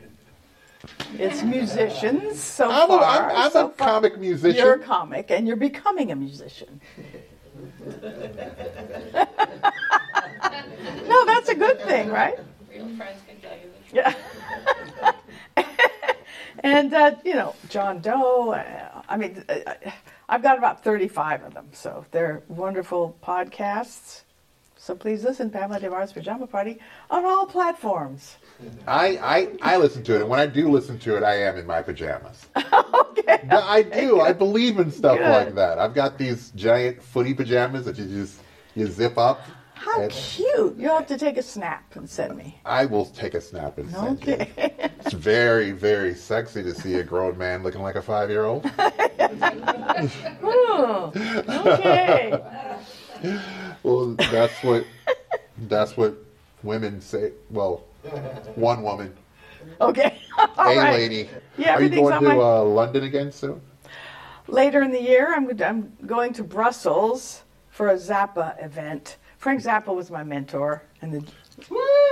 It's 1.18 1.44
musicians 1.44 2.40
so 2.42 2.70
I'm 2.72 2.90
a, 2.92 3.00
far. 3.00 3.32
I'm, 3.32 3.36
I'm 3.38 3.52
so 3.52 3.68
a 3.68 3.70
far. 3.72 3.88
comic 3.88 4.18
musician. 4.20 4.58
You're 4.58 4.76
a 4.76 4.80
comic, 4.80 5.32
and 5.32 5.48
you're 5.48 5.58
becoming 5.58 6.12
a 6.12 6.16
musician. 6.16 6.80
no, 11.08 11.26
that's 11.26 11.50
a 11.50 11.56
good 11.56 11.80
thing, 11.82 12.10
right? 12.10 12.38
Real 12.70 12.88
friends 12.96 13.20
can 13.28 13.38
tell 13.42 13.58
you 13.58 13.70
the. 13.92 13.96
Yeah. 13.96 15.66
and 16.60 16.94
uh, 16.94 17.16
you 17.26 17.34
know, 17.36 17.56
John 17.70 18.00
Doe. 18.02 18.52
Uh, 18.52 19.02
I 19.10 19.18
mean, 19.18 19.44
uh, 19.50 19.74
I've 20.30 20.42
got 20.42 20.58
about 20.58 20.84
35 20.84 21.44
of 21.44 21.54
them, 21.54 21.68
so 21.74 22.06
they're 22.12 22.42
wonderful 22.48 23.18
podcasts. 23.24 24.22
So 24.78 24.96
please 24.96 25.24
listen, 25.24 25.50
Pamela 25.50 25.80
Des 25.80 25.90
Barres' 25.90 26.12
Pajama 26.12 26.46
Party 26.46 26.80
on 27.10 27.26
all 27.26 27.46
platforms. 27.46 28.36
I, 28.86 29.18
I 29.62 29.74
I 29.76 29.78
listen 29.78 30.04
to 30.04 30.16
it, 30.16 30.22
and 30.22 30.30
when 30.30 30.40
I 30.40 30.46
do 30.46 30.70
listen 30.70 31.00
to 31.00 31.16
it, 31.16 31.24
I 31.24 31.36
am 31.36 31.58
in 31.58 31.66
my 31.66 31.82
pajamas. 31.82 32.48
okay. 32.56 33.40
But 33.50 33.64
I 33.64 33.82
do. 33.82 34.20
I 34.20 34.34
believe 34.34 34.80
in 34.80 34.92
stuff 34.92 35.18
Good. 35.18 35.30
like 35.30 35.56
that. 35.56 35.80
I've 35.80 35.94
got 35.94 36.18
these 36.18 36.52
giant 36.52 37.02
footy 37.02 37.34
pajamas 37.34 37.86
that 37.86 37.98
you 37.98 38.06
just 38.06 38.42
you 38.76 38.88
zip 38.88 39.18
up. 39.18 39.42
How 39.74 40.02
and 40.02 40.12
cute! 40.12 40.78
You'll 40.78 40.96
have 40.96 41.08
to 41.08 41.18
take 41.18 41.38
a 41.38 41.44
snap 41.44 41.96
and 41.96 42.10
send 42.10 42.38
me. 42.38 42.60
I 42.66 42.86
will 42.86 43.06
take 43.06 43.34
a 43.34 43.42
snap 43.42 43.78
and 43.78 43.90
send 43.90 44.26
you. 44.26 44.34
Okay. 44.34 44.74
It's 45.06 45.14
very, 45.14 45.72
very 45.72 46.16
sexy 46.16 46.64
to 46.64 46.74
see 46.74 46.96
a 46.96 47.04
grown 47.04 47.38
man 47.38 47.64
looking 47.64 47.82
like 47.82 47.96
a 47.96 48.02
five 48.02 48.30
year. 49.52 50.12
Oh, 50.44 51.12
okay. 51.68 52.40
Well, 53.84 54.16
that's 54.32 54.64
what 54.64 54.86
that's 55.68 55.96
what 55.98 56.16
women 56.64 57.02
say. 57.02 57.32
Well, 57.50 57.84
one 58.56 58.84
woman, 58.84 59.14
Okay. 59.82 60.20
All 60.58 60.72
a 60.72 60.78
right. 60.78 60.94
lady. 60.94 61.30
Yeah, 61.58 61.76
Are 61.76 61.82
you 61.82 61.90
going 61.90 62.14
to 62.14 62.22
my- 62.22 62.36
uh, 62.36 62.64
London 62.64 63.04
again 63.04 63.32
soon? 63.32 63.62
Later 64.48 64.82
in 64.82 64.92
the 64.92 65.02
year, 65.02 65.34
I'm, 65.34 65.50
I'm 65.62 65.94
going 66.06 66.34
to 66.34 66.44
Brussels 66.44 67.44
for 67.70 67.90
a 67.90 67.96
Zappa 67.96 68.62
event. 68.64 69.18
Frank 69.38 69.62
Zappa 69.64 69.96
was 69.96 70.12
my 70.12 70.24
mentor, 70.24 70.84
and 71.02 71.14
the, 71.14 71.20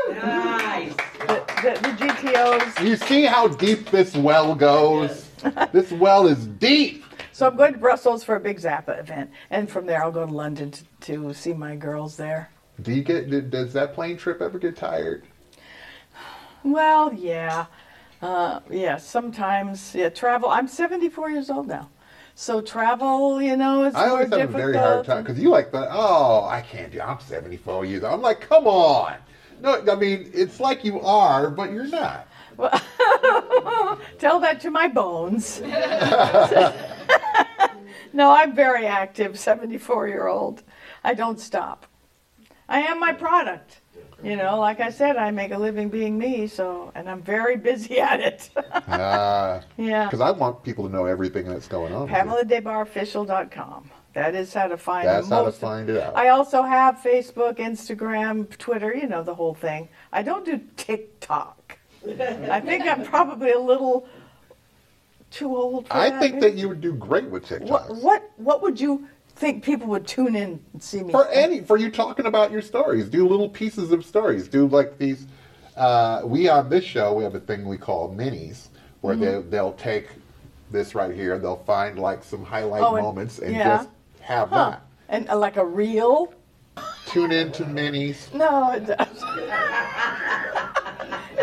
Nice. 0.09 0.93
the, 1.19 1.43
the, 1.61 1.79
the 1.81 2.05
GTOs. 2.05 2.85
You 2.85 2.95
see 2.95 3.23
how 3.25 3.47
deep 3.47 3.89
this 3.89 4.15
well 4.15 4.55
goes? 4.55 5.29
this 5.73 5.91
well 5.91 6.27
is 6.27 6.45
deep. 6.47 7.03
So 7.41 7.47
I'm 7.47 7.55
going 7.55 7.73
to 7.73 7.79
Brussels 7.79 8.23
for 8.23 8.35
a 8.35 8.39
big 8.39 8.59
Zappa 8.59 8.99
event, 8.99 9.31
and 9.49 9.67
from 9.67 9.87
there 9.87 10.03
I'll 10.03 10.11
go 10.11 10.27
to 10.27 10.31
London 10.31 10.69
to, 10.69 10.83
to 10.99 11.33
see 11.33 11.53
my 11.53 11.75
girls 11.75 12.15
there. 12.15 12.51
Do 12.83 12.93
you 12.93 13.01
get? 13.01 13.49
Does 13.49 13.73
that 13.73 13.95
plane 13.95 14.15
trip 14.15 14.43
ever 14.43 14.59
get 14.59 14.77
tired? 14.77 15.23
Well, 16.63 17.11
yeah, 17.11 17.65
uh, 18.21 18.59
yeah. 18.69 18.97
Sometimes, 18.97 19.95
yeah. 19.95 20.09
Travel. 20.09 20.49
I'm 20.49 20.67
74 20.67 21.31
years 21.31 21.49
old 21.49 21.67
now, 21.67 21.89
so 22.35 22.61
travel. 22.61 23.41
You 23.41 23.57
know, 23.57 23.85
it's 23.85 23.95
I 23.95 24.09
always 24.09 24.29
have 24.29 24.41
a 24.41 24.45
very 24.55 24.77
hard 24.77 25.07
time 25.07 25.23
because 25.23 25.39
you 25.39 25.49
like 25.49 25.71
the 25.71 25.87
oh 25.89 26.45
I 26.45 26.61
can't 26.61 26.91
do. 26.91 27.01
I'm 27.01 27.19
74 27.21 27.85
years 27.85 28.03
old. 28.03 28.13
I'm 28.13 28.21
like, 28.21 28.41
come 28.41 28.67
on. 28.67 29.15
No, 29.61 29.83
I 29.91 29.95
mean 29.95 30.29
it's 30.31 30.59
like 30.59 30.85
you 30.85 31.01
are, 31.01 31.49
but 31.49 31.71
you're 31.71 31.87
not. 31.87 32.27
Tell 34.19 34.39
that 34.39 34.59
to 34.61 34.71
my 34.71 34.87
bones. 34.87 35.61
no, 38.13 38.31
I'm 38.31 38.55
very 38.55 38.87
active, 38.87 39.39
74 39.39 40.07
year 40.07 40.27
old. 40.27 40.63
I 41.03 41.13
don't 41.13 41.39
stop. 41.39 41.85
I 42.69 42.81
am 42.81 42.99
my 42.99 43.13
product. 43.13 43.81
You 44.23 44.35
know, 44.35 44.59
like 44.59 44.79
I 44.79 44.91
said, 44.91 45.17
I 45.17 45.31
make 45.31 45.51
a 45.51 45.57
living 45.57 45.89
being 45.89 46.17
me, 46.17 46.45
so, 46.45 46.91
and 46.93 47.09
I'm 47.09 47.23
very 47.23 47.57
busy 47.57 47.99
at 47.99 48.19
it. 48.19 48.51
Because 48.53 48.83
ah. 48.87 49.61
yeah. 49.77 50.05
Because 50.05 50.21
I 50.21 50.29
want 50.29 50.63
people 50.63 50.85
to 50.85 50.93
know 50.93 51.05
everything 51.05 51.47
that's 51.47 51.67
going 51.67 51.93
on. 51.93 52.07
PamelaDesBarresofficial.com. 52.07 53.89
That 54.13 54.35
is 54.35 54.53
how 54.53 54.67
to 54.67 54.77
find 54.77 55.07
That's 55.07 55.29
how 55.29 55.45
to 55.45 55.51
find 55.51 55.89
it 55.89 55.97
out. 55.97 56.15
I 56.15 56.29
also 56.29 56.63
have 56.63 56.97
Facebook, 56.97 57.57
Instagram, 57.57 58.55
Twitter, 58.57 58.93
you 58.93 59.07
know, 59.07 59.23
the 59.23 59.33
whole 59.33 59.53
thing. 59.53 59.87
I 60.11 60.21
don't 60.21 60.45
do 60.45 60.59
TikTok. 60.75 61.57
I 62.07 62.59
think 62.59 62.85
I'm 62.85 63.03
probably 63.05 63.51
a 63.51 63.59
little 63.59 64.07
too 65.29 65.55
old 65.55 65.87
for 65.87 65.93
I 65.95 66.09
that. 66.09 66.19
think 66.19 66.41
that 66.41 66.55
you 66.55 66.67
would 66.69 66.81
do 66.81 66.93
great 66.93 67.25
with 67.29 67.45
TikTok. 67.45 67.89
What 67.89 67.95
what 68.01 68.31
what 68.37 68.61
would 68.63 68.79
you 68.81 69.07
think 69.35 69.63
people 69.63 69.87
would 69.87 70.05
tune 70.07 70.35
in 70.35 70.59
and 70.73 70.83
see 70.83 71.03
me 71.03 71.11
For 71.11 71.27
any, 71.29 71.61
for 71.61 71.77
you 71.77 71.89
talking 71.89 72.25
about 72.25 72.51
your 72.51 72.61
stories, 72.61 73.07
do 73.07 73.27
little 73.27 73.49
pieces 73.49 73.91
of 73.91 74.05
stories. 74.05 74.47
Do 74.47 74.67
like 74.67 74.97
these. 74.97 75.25
Uh, 75.77 76.21
we 76.25 76.49
on 76.49 76.69
this 76.69 76.83
show, 76.83 77.13
we 77.13 77.23
have 77.23 77.33
a 77.35 77.39
thing 77.39 77.65
we 77.67 77.77
call 77.77 78.13
minis, 78.13 78.67
where 79.01 79.15
Mm-hmm. 79.15 79.23
they 79.49 79.57
they'll 79.57 79.73
take 79.73 80.07
this 80.71 80.95
right 80.95 81.13
here, 81.13 81.37
they'll 81.39 81.63
find 81.65 81.97
like 81.99 82.23
some 82.23 82.43
highlight 82.43 82.81
Oh, 82.83 82.95
and- 82.95 83.03
moments 83.05 83.39
and 83.39 83.53
yeah. 83.55 83.77
just 83.77 83.89
have 84.21 84.49
Huh. 84.49 84.69
that. 84.71 84.81
And 85.09 85.29
uh, 85.29 85.37
like 85.37 85.57
a 85.57 85.65
reel? 85.65 86.33
Tune 87.07 87.31
in 87.33 87.51
to 87.53 87.63
minis. 87.63 88.33
No, 88.33 88.71
it 88.71 88.85
does. 88.85 89.23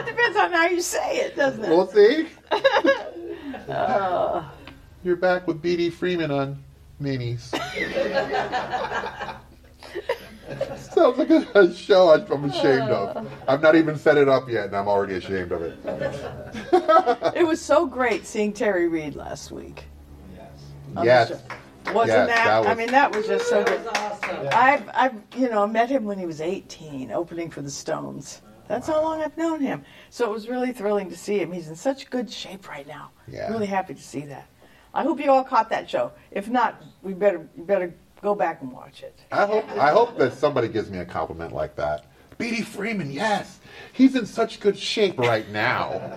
it 0.08 0.16
depends 0.16 0.36
on 0.38 0.52
how 0.52 0.66
you 0.66 0.80
say 0.80 1.18
it, 1.18 1.36
doesn't 1.36 1.64
it? 1.64 1.68
We'll 1.68 1.86
see. 1.86 2.28
Uh. 3.68 4.48
You're 5.04 5.16
back 5.16 5.46
with 5.46 5.62
BD 5.62 5.92
Freeman 5.92 6.30
on 6.30 6.62
minis. 7.00 7.50
Sounds 10.76 11.18
like 11.18 11.30
a, 11.30 11.46
a 11.54 11.72
show 11.72 12.10
I'm 12.10 12.44
ashamed 12.44 12.90
of. 12.90 13.28
I've 13.46 13.62
not 13.62 13.76
even 13.76 13.96
set 13.96 14.16
it 14.16 14.28
up 14.28 14.48
yet, 14.48 14.66
and 14.66 14.76
I'm 14.76 14.88
already 14.88 15.14
ashamed 15.14 15.52
of 15.52 15.62
it. 15.62 15.78
it 17.36 17.46
was 17.46 17.60
so 17.60 17.86
great 17.86 18.26
seeing 18.26 18.52
Terry 18.52 18.88
Reid 18.88 19.14
last 19.14 19.52
week. 19.52 19.84
on 20.96 21.04
the 21.04 21.06
Yes. 21.06 21.30
Wasn't 21.92 22.08
Yes, 22.08 22.28
that? 22.28 22.62
that 22.62 22.66
I 22.66 22.74
mean, 22.74 22.90
that 22.90 23.14
was 23.14 23.26
just 23.26 23.48
so 23.48 23.62
That 23.62 23.66
good. 23.68 23.84
was 23.84 23.88
awesome. 23.94 24.48
I've, 24.52 24.90
I've, 24.94 25.14
you 25.36 25.48
know, 25.48 25.66
met 25.66 25.88
him 25.88 26.04
when 26.04 26.18
he 26.18 26.26
was 26.26 26.40
18, 26.40 27.12
opening 27.12 27.50
for 27.50 27.62
the 27.62 27.70
Stones. 27.70 28.42
That's 28.68 28.86
how 28.86 29.02
long 29.02 29.22
I've 29.22 29.36
known 29.36 29.60
him. 29.60 29.84
So 30.10 30.26
it 30.26 30.32
was 30.32 30.48
really 30.48 30.72
thrilling 30.72 31.08
to 31.10 31.16
see 31.16 31.40
him. 31.40 31.52
He's 31.52 31.68
in 31.68 31.76
such 31.76 32.10
good 32.10 32.30
shape 32.30 32.68
right 32.68 32.86
now. 32.86 33.10
Yeah. 33.26 33.50
Really 33.50 33.66
happy 33.66 33.94
to 33.94 34.02
see 34.02 34.22
that. 34.26 34.46
I 34.94 35.02
hope 35.02 35.20
you 35.20 35.30
all 35.30 35.44
caught 35.44 35.70
that 35.70 35.88
show. 35.88 36.12
If 36.30 36.48
not, 36.48 36.82
we 37.02 37.14
better, 37.14 37.48
you 37.56 37.64
better 37.64 37.94
go 38.22 38.34
back 38.34 38.62
and 38.62 38.72
watch 38.72 39.02
it. 39.02 39.18
I 39.32 39.46
hope 39.46 39.68
I 39.72 39.90
hope 39.90 40.18
that 40.18 40.34
somebody 40.34 40.68
gives 40.68 40.90
me 40.90 40.98
a 40.98 41.04
compliment 41.04 41.52
like 41.52 41.76
that. 41.76 42.06
B.D. 42.38 42.62
Freeman, 42.62 43.10
yes, 43.10 43.58
he's 43.92 44.14
in 44.14 44.24
such 44.24 44.60
good 44.60 44.78
shape 44.78 45.18
right 45.18 45.48
now. 45.50 46.12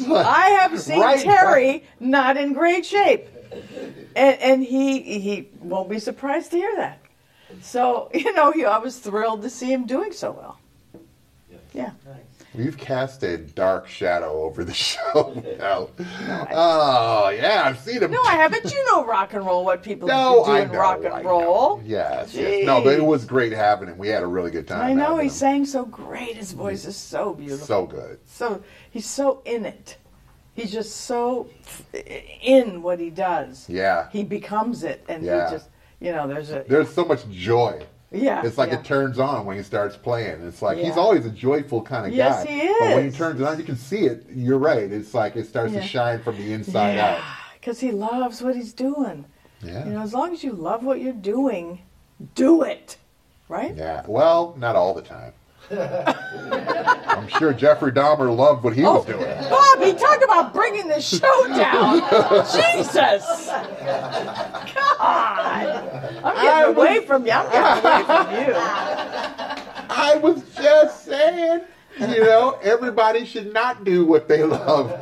like, 0.00 0.26
I 0.26 0.58
have 0.60 0.80
seen 0.80 1.00
Right. 1.00 1.22
Terry 1.22 1.84
not 2.00 2.36
in 2.36 2.54
great 2.54 2.84
shape, 2.84 3.28
and 4.16 4.40
and 4.40 4.64
he 4.64 5.00
he 5.20 5.48
won't 5.60 5.88
be 5.88 6.00
surprised 6.00 6.50
to 6.50 6.56
hear 6.56 6.74
that. 6.76 6.98
So 7.64 8.10
you 8.14 8.32
know, 8.34 8.52
he, 8.52 8.64
I 8.64 8.78
was 8.78 8.98
thrilled 8.98 9.42
to 9.42 9.50
see 9.50 9.72
him 9.72 9.86
doing 9.86 10.12
so 10.12 10.30
well. 10.32 10.58
Yeah. 11.72 11.90
We've 12.54 12.78
cast 12.78 13.24
a 13.24 13.36
dark 13.36 13.88
shadow 13.88 14.42
over 14.44 14.62
the 14.62 14.72
show 14.88 15.42
now. 15.58 15.88
Oh 16.56 17.30
yeah, 17.30 17.62
I've 17.64 17.80
seen 17.80 18.00
him. 18.02 18.10
No, 18.12 18.22
I 18.22 18.34
haven't. 18.34 18.64
You 18.70 18.84
know 18.92 19.04
rock 19.04 19.32
and 19.34 19.44
roll. 19.44 19.64
What 19.64 19.82
people 19.82 20.06
No, 20.06 20.44
do 20.44 20.52
I 20.52 20.60
in 20.60 20.70
know, 20.72 20.78
rock 20.78 21.00
I 21.04 21.08
and 21.16 21.24
know. 21.24 21.30
roll. 21.30 21.82
Yes, 21.84 22.32
yes. 22.34 22.64
No, 22.64 22.80
but 22.82 22.94
it 22.98 23.04
was 23.04 23.24
great 23.24 23.50
having 23.52 23.88
him. 23.88 23.98
We 23.98 24.08
had 24.08 24.22
a 24.22 24.26
really 24.26 24.50
good 24.52 24.68
time. 24.68 24.82
I 24.82 24.92
know 24.92 25.16
he 25.16 25.24
him. 25.26 25.30
sang 25.32 25.64
so 25.66 25.84
great. 25.84 26.36
His 26.36 26.52
voice 26.52 26.84
is 26.84 26.96
so 26.96 27.34
beautiful. 27.34 27.66
so 27.66 27.86
good. 27.86 28.18
So 28.26 28.62
he's 28.90 29.06
so 29.08 29.42
in 29.44 29.64
it. 29.66 29.96
He's 30.54 30.70
just 30.70 30.96
so 30.98 31.48
in 32.40 32.82
what 32.82 33.00
he 33.00 33.10
does. 33.10 33.68
Yeah. 33.68 34.08
He 34.12 34.22
becomes 34.22 34.84
it, 34.84 35.04
and 35.08 35.24
Yeah. 35.24 35.48
he 35.50 35.56
just, 35.56 35.68
you 36.00 36.12
know, 36.12 36.26
there's 36.26 36.50
a 36.50 36.64
There's 36.68 36.88
so 36.92 37.04
much 37.04 37.28
joy. 37.30 37.84
yeah. 38.10 38.42
It's 38.44 38.58
like 38.58 38.70
yeah. 38.70 38.78
it 38.80 38.84
turns 38.84 39.18
on 39.18 39.44
when 39.46 39.56
he 39.56 39.62
starts 39.62 39.96
playing. 39.96 40.46
It's 40.46 40.62
like 40.62 40.76
he's 40.78 40.88
Yeah. 40.88 40.92
always 40.94 41.22
always 41.22 41.26
a 41.26 41.36
joyful 41.36 41.82
kind 41.82 42.06
of 42.06 42.12
Yes, 42.12 42.44
guy. 42.44 42.50
he 42.50 42.68
But 42.80 42.88
when 42.96 43.10
he 43.10 43.16
turns 43.16 43.40
it 43.40 43.46
on, 43.46 43.58
you 43.58 43.64
can 43.64 43.76
see 43.76 44.06
it. 44.06 44.24
You're 44.34 44.58
right. 44.58 44.90
It's 44.90 45.14
like 45.14 45.36
it 45.36 45.46
starts 45.46 45.72
Yeah. 45.72 45.80
to 45.80 45.86
shine 45.86 46.22
from 46.22 46.36
the 46.36 46.52
inside 46.52 46.94
yeah, 46.96 47.14
out. 47.16 47.20
because 47.60 47.80
he 47.80 47.90
loves 47.92 48.42
what 48.42 48.54
he's 48.56 48.72
doing. 48.72 49.24
Yeah. 49.62 49.84
You 49.86 49.92
know, 49.92 50.02
as 50.02 50.12
long 50.12 50.32
as 50.32 50.44
you 50.44 50.52
love 50.52 50.84
what 50.84 51.00
you're 51.00 51.12
doing, 51.12 51.80
do 52.34 52.62
it, 52.62 52.96
right? 53.48 53.74
Yeah. 53.76 54.02
Well, 54.06 54.54
not 54.58 54.76
all 54.76 54.92
the 54.94 55.02
time. 55.02 55.32
I'm 57.08 57.28
sure 57.28 57.52
Jeffrey 57.52 57.92
Dahmer 57.92 58.34
loved 58.34 58.64
what 58.64 58.74
he 58.74 58.84
Oh. 58.84 58.94
was 58.98 59.06
doing. 59.06 59.20
Bobby, 59.48 59.92
talk 59.98 60.22
about 60.24 60.52
bringing 60.52 60.88
the 60.88 61.00
show 61.00 61.46
down. 61.48 62.00
Jesus. 62.44 63.46
God. 63.46 65.00
I'm 66.24 66.34
getting 66.34 66.50
I 66.50 66.66
was- 66.68 66.76
away 66.76 67.06
from 67.06 67.26
you. 67.26 67.32
I'm 67.32 67.50
getting 67.50 67.84
away 67.90 68.04
from 68.04 68.30
you. 68.48 68.54
I 69.96 70.16
was 70.22 70.42
just 70.56 71.04
saying, 71.04 71.62
you 72.00 72.06
know, 72.24 72.58
everybody 72.62 73.24
should 73.24 73.52
not 73.52 73.84
do 73.84 74.04
what 74.04 74.26
they 74.28 74.42
love. 74.42 74.92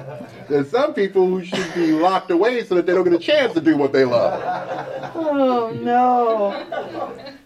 There's 0.48 0.68
some 0.70 0.92
people 0.92 1.26
who 1.26 1.42
should 1.44 1.74
be 1.74 1.92
locked 1.92 2.30
away 2.30 2.64
so 2.64 2.74
that 2.74 2.84
they 2.86 2.92
don't 2.92 3.04
get 3.04 3.14
a 3.14 3.18
chance 3.18 3.54
to 3.54 3.60
do 3.60 3.76
what 3.76 3.92
they 3.92 4.04
love. 4.04 4.42
Oh, 5.14 5.70
no. 5.70 6.52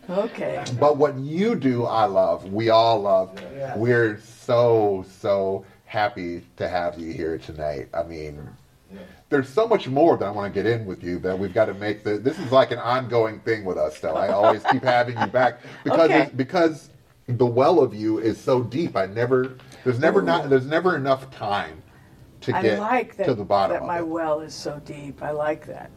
Okay. 0.09 0.65
But 0.79 0.97
what 0.97 1.17
you 1.19 1.55
do, 1.57 1.85
I 1.85 2.05
love. 2.05 2.53
We 2.53 2.71
all 2.71 3.01
love. 3.03 3.31
We're 3.77 4.21
so, 4.21 5.05
so 5.21 5.65
happy 5.85 6.43
to 6.57 6.69
have 6.69 6.99
you 6.99 7.13
here 7.13 7.39
tonight. 7.39 7.89
I 7.93 8.03
mean, 8.03 8.49
there's 9.29 9.49
so 9.49 9.67
much 9.67 9.89
more 9.89 10.17
that 10.17 10.25
I 10.25 10.31
want 10.31 10.53
to 10.53 10.63
get 10.63 10.71
in 10.71 10.87
with 10.87 11.03
you 11.03 11.19
that 11.21 11.37
we've 11.39 11.53
got 11.53 11.65
to 11.67 11.75
make 11.75 12.05
the. 12.05 12.19
This 12.19 12.39
is 12.39 12.53
like 12.53 12.71
an 12.71 12.79
ongoing 12.79 13.41
thing 13.41 13.65
with 13.65 13.77
us, 13.77 13.99
though. 13.99 14.15
I 14.15 14.29
always 14.29 14.63
keep 14.65 14.85
having 14.97 15.19
you 15.19 15.27
back 15.27 15.61
because 15.83 16.11
Okay. 16.11 16.23
it's, 16.23 16.33
because 16.33 16.91
the 17.29 17.47
well 17.47 17.81
of 17.81 17.93
you 17.95 18.19
is 18.19 18.39
so 18.41 18.63
deep. 18.63 18.97
I 18.97 19.07
never 19.07 19.57
there's 19.85 19.99
never 19.99 20.23
not 20.23 20.49
there's 20.49 20.67
never 20.67 20.97
enough 20.97 21.29
time 21.33 21.83
to 22.43 22.57
I 22.57 22.63
get 22.63 22.79
like 22.79 23.17
that, 23.17 23.25
to 23.27 23.35
the 23.35 23.45
bottom 23.45 23.75
that 23.75 23.83
of 23.83 23.87
my 23.89 24.01
well 24.01 24.41
is 24.41 24.55
so 24.55 24.81
deep. 24.85 25.23
I 25.23 25.33
like 25.33 25.67
that. 25.67 25.91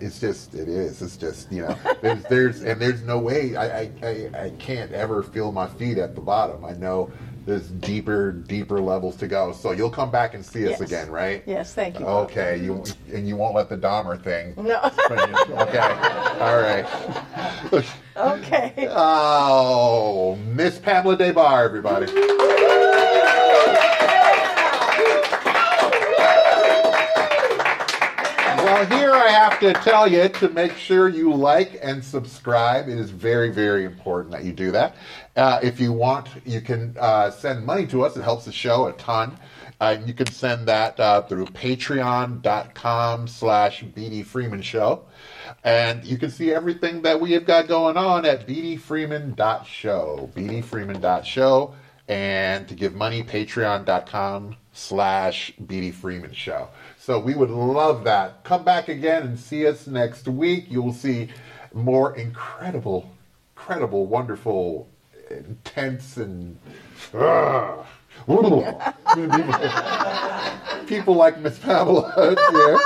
It's 0.00 0.20
just 0.20 0.54
it 0.54 0.68
is. 0.68 1.00
It's 1.02 1.16
just 1.16 1.50
you 1.52 1.62
know 1.62 1.76
there's 2.00 2.22
there's 2.24 2.62
and 2.62 2.80
there's 2.80 3.02
no 3.02 3.18
way 3.18 3.56
I, 3.56 3.82
I 3.82 4.30
I 4.34 4.50
can't 4.58 4.92
ever 4.92 5.22
feel 5.22 5.52
my 5.52 5.66
feet 5.68 5.98
at 5.98 6.14
the 6.14 6.20
bottom. 6.20 6.64
I 6.64 6.72
know 6.72 7.10
there's 7.44 7.68
deeper 7.68 8.32
deeper 8.32 8.80
levels 8.80 9.16
to 9.16 9.26
go. 9.26 9.52
So 9.52 9.72
you'll 9.72 9.90
come 9.90 10.10
back 10.10 10.34
and 10.34 10.44
see 10.44 10.64
us 10.64 10.78
Yes. 10.78 10.80
again, 10.80 11.10
right? 11.10 11.42
Yes, 11.46 11.74
thank 11.74 11.98
you. 11.98 12.06
Okay. 12.06 12.58
You 12.62 12.84
and 13.12 13.26
you 13.28 13.36
won't 13.36 13.54
let 13.54 13.68
the 13.68 13.76
Dahmer 13.76 14.22
thing. 14.22 14.54
No. 14.56 14.78
okay. 15.62 15.78
All 16.40 16.60
right. 16.60 16.86
okay. 18.16 18.88
Oh, 18.90 20.36
Miss 20.54 20.78
Pamela 20.78 21.16
Des 21.16 21.32
Barres, 21.32 21.64
everybody. 21.66 22.06
Well, 28.72 28.86
here 28.86 29.12
I 29.12 29.28
have 29.28 29.60
to 29.60 29.74
tell 29.74 30.08
you 30.10 30.30
to 30.30 30.48
make 30.48 30.74
sure 30.78 31.10
you 31.10 31.34
like 31.34 31.78
and 31.82 32.02
subscribe. 32.02 32.88
It 32.88 32.96
is 32.96 33.10
very, 33.10 33.50
very 33.50 33.84
important 33.84 34.32
that 34.32 34.44
you 34.44 34.52
do 34.54 34.70
that. 34.70 34.96
Uh, 35.36 35.60
if 35.62 35.78
you 35.78 35.92
want, 35.92 36.30
you 36.46 36.62
can 36.62 36.96
uh, 36.98 37.30
send 37.30 37.66
money 37.66 37.86
to 37.88 38.02
us. 38.02 38.16
It 38.16 38.22
helps 38.22 38.46
the 38.46 38.52
show 38.52 38.86
a 38.86 38.94
ton. 38.94 39.38
Uh, 39.78 39.98
you 40.06 40.14
can 40.14 40.26
send 40.28 40.66
that 40.68 40.98
uh, 40.98 41.20
through 41.20 41.48
patreon.com 41.48 43.28
slash 43.28 43.84
Show. 44.62 45.04
And 45.64 46.04
you 46.04 46.16
can 46.16 46.30
see 46.30 46.50
everything 46.50 47.02
that 47.02 47.20
we 47.20 47.32
have 47.32 47.44
got 47.44 47.68
going 47.68 47.98
on 47.98 48.24
at 48.24 48.46
bdfreeman.show. 48.46 50.30
bdfreeman.show. 50.34 51.74
And 52.08 52.68
to 52.68 52.74
give 52.74 52.94
money, 52.94 53.22
patreon.com 53.22 54.56
slash 54.72 55.52
BD 55.64 55.92
Freeman 55.92 56.32
Show. 56.32 56.68
So 56.98 57.18
we 57.18 57.34
would 57.34 57.50
love 57.50 58.04
that. 58.04 58.44
Come 58.44 58.64
back 58.64 58.88
again 58.88 59.22
and 59.22 59.38
see 59.38 59.66
us 59.66 59.86
next 59.86 60.26
week. 60.26 60.66
You'll 60.68 60.92
see 60.92 61.28
more 61.72 62.16
incredible, 62.16 63.10
incredible, 63.54 64.06
wonderful, 64.06 64.88
intense, 65.30 66.16
and 66.16 66.58
ah, 67.14 67.86
people 70.86 71.14
like 71.14 71.38
Miss 71.38 71.58
Pamela 71.58 72.36
here. 72.50 72.80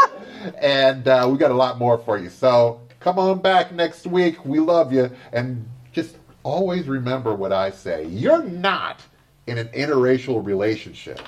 And 0.58 1.08
uh, 1.08 1.28
we 1.30 1.38
got 1.38 1.50
a 1.50 1.54
lot 1.54 1.78
more 1.78 1.98
for 1.98 2.18
you. 2.18 2.30
So 2.30 2.80
come 3.00 3.18
on 3.18 3.40
back 3.40 3.72
next 3.72 4.06
week. 4.06 4.44
We 4.44 4.60
love 4.60 4.92
you. 4.92 5.10
And 5.32 5.68
just 5.92 6.16
always 6.42 6.88
remember 6.88 7.34
what 7.34 7.52
I 7.52 7.70
say. 7.70 8.06
You're 8.06 8.44
not 8.44 9.00
in 9.46 9.58
an 9.58 9.68
interracial 9.68 10.44
relationship 10.44 11.20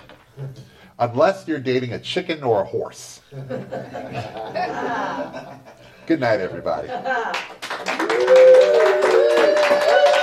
unless 0.98 1.46
you're 1.46 1.60
dating 1.60 1.92
a 1.92 1.98
chicken 1.98 2.42
or 2.42 2.62
a 2.62 2.64
horse. 2.64 3.20
Good 6.06 6.20
night, 6.20 6.40
everybody. 6.40 6.88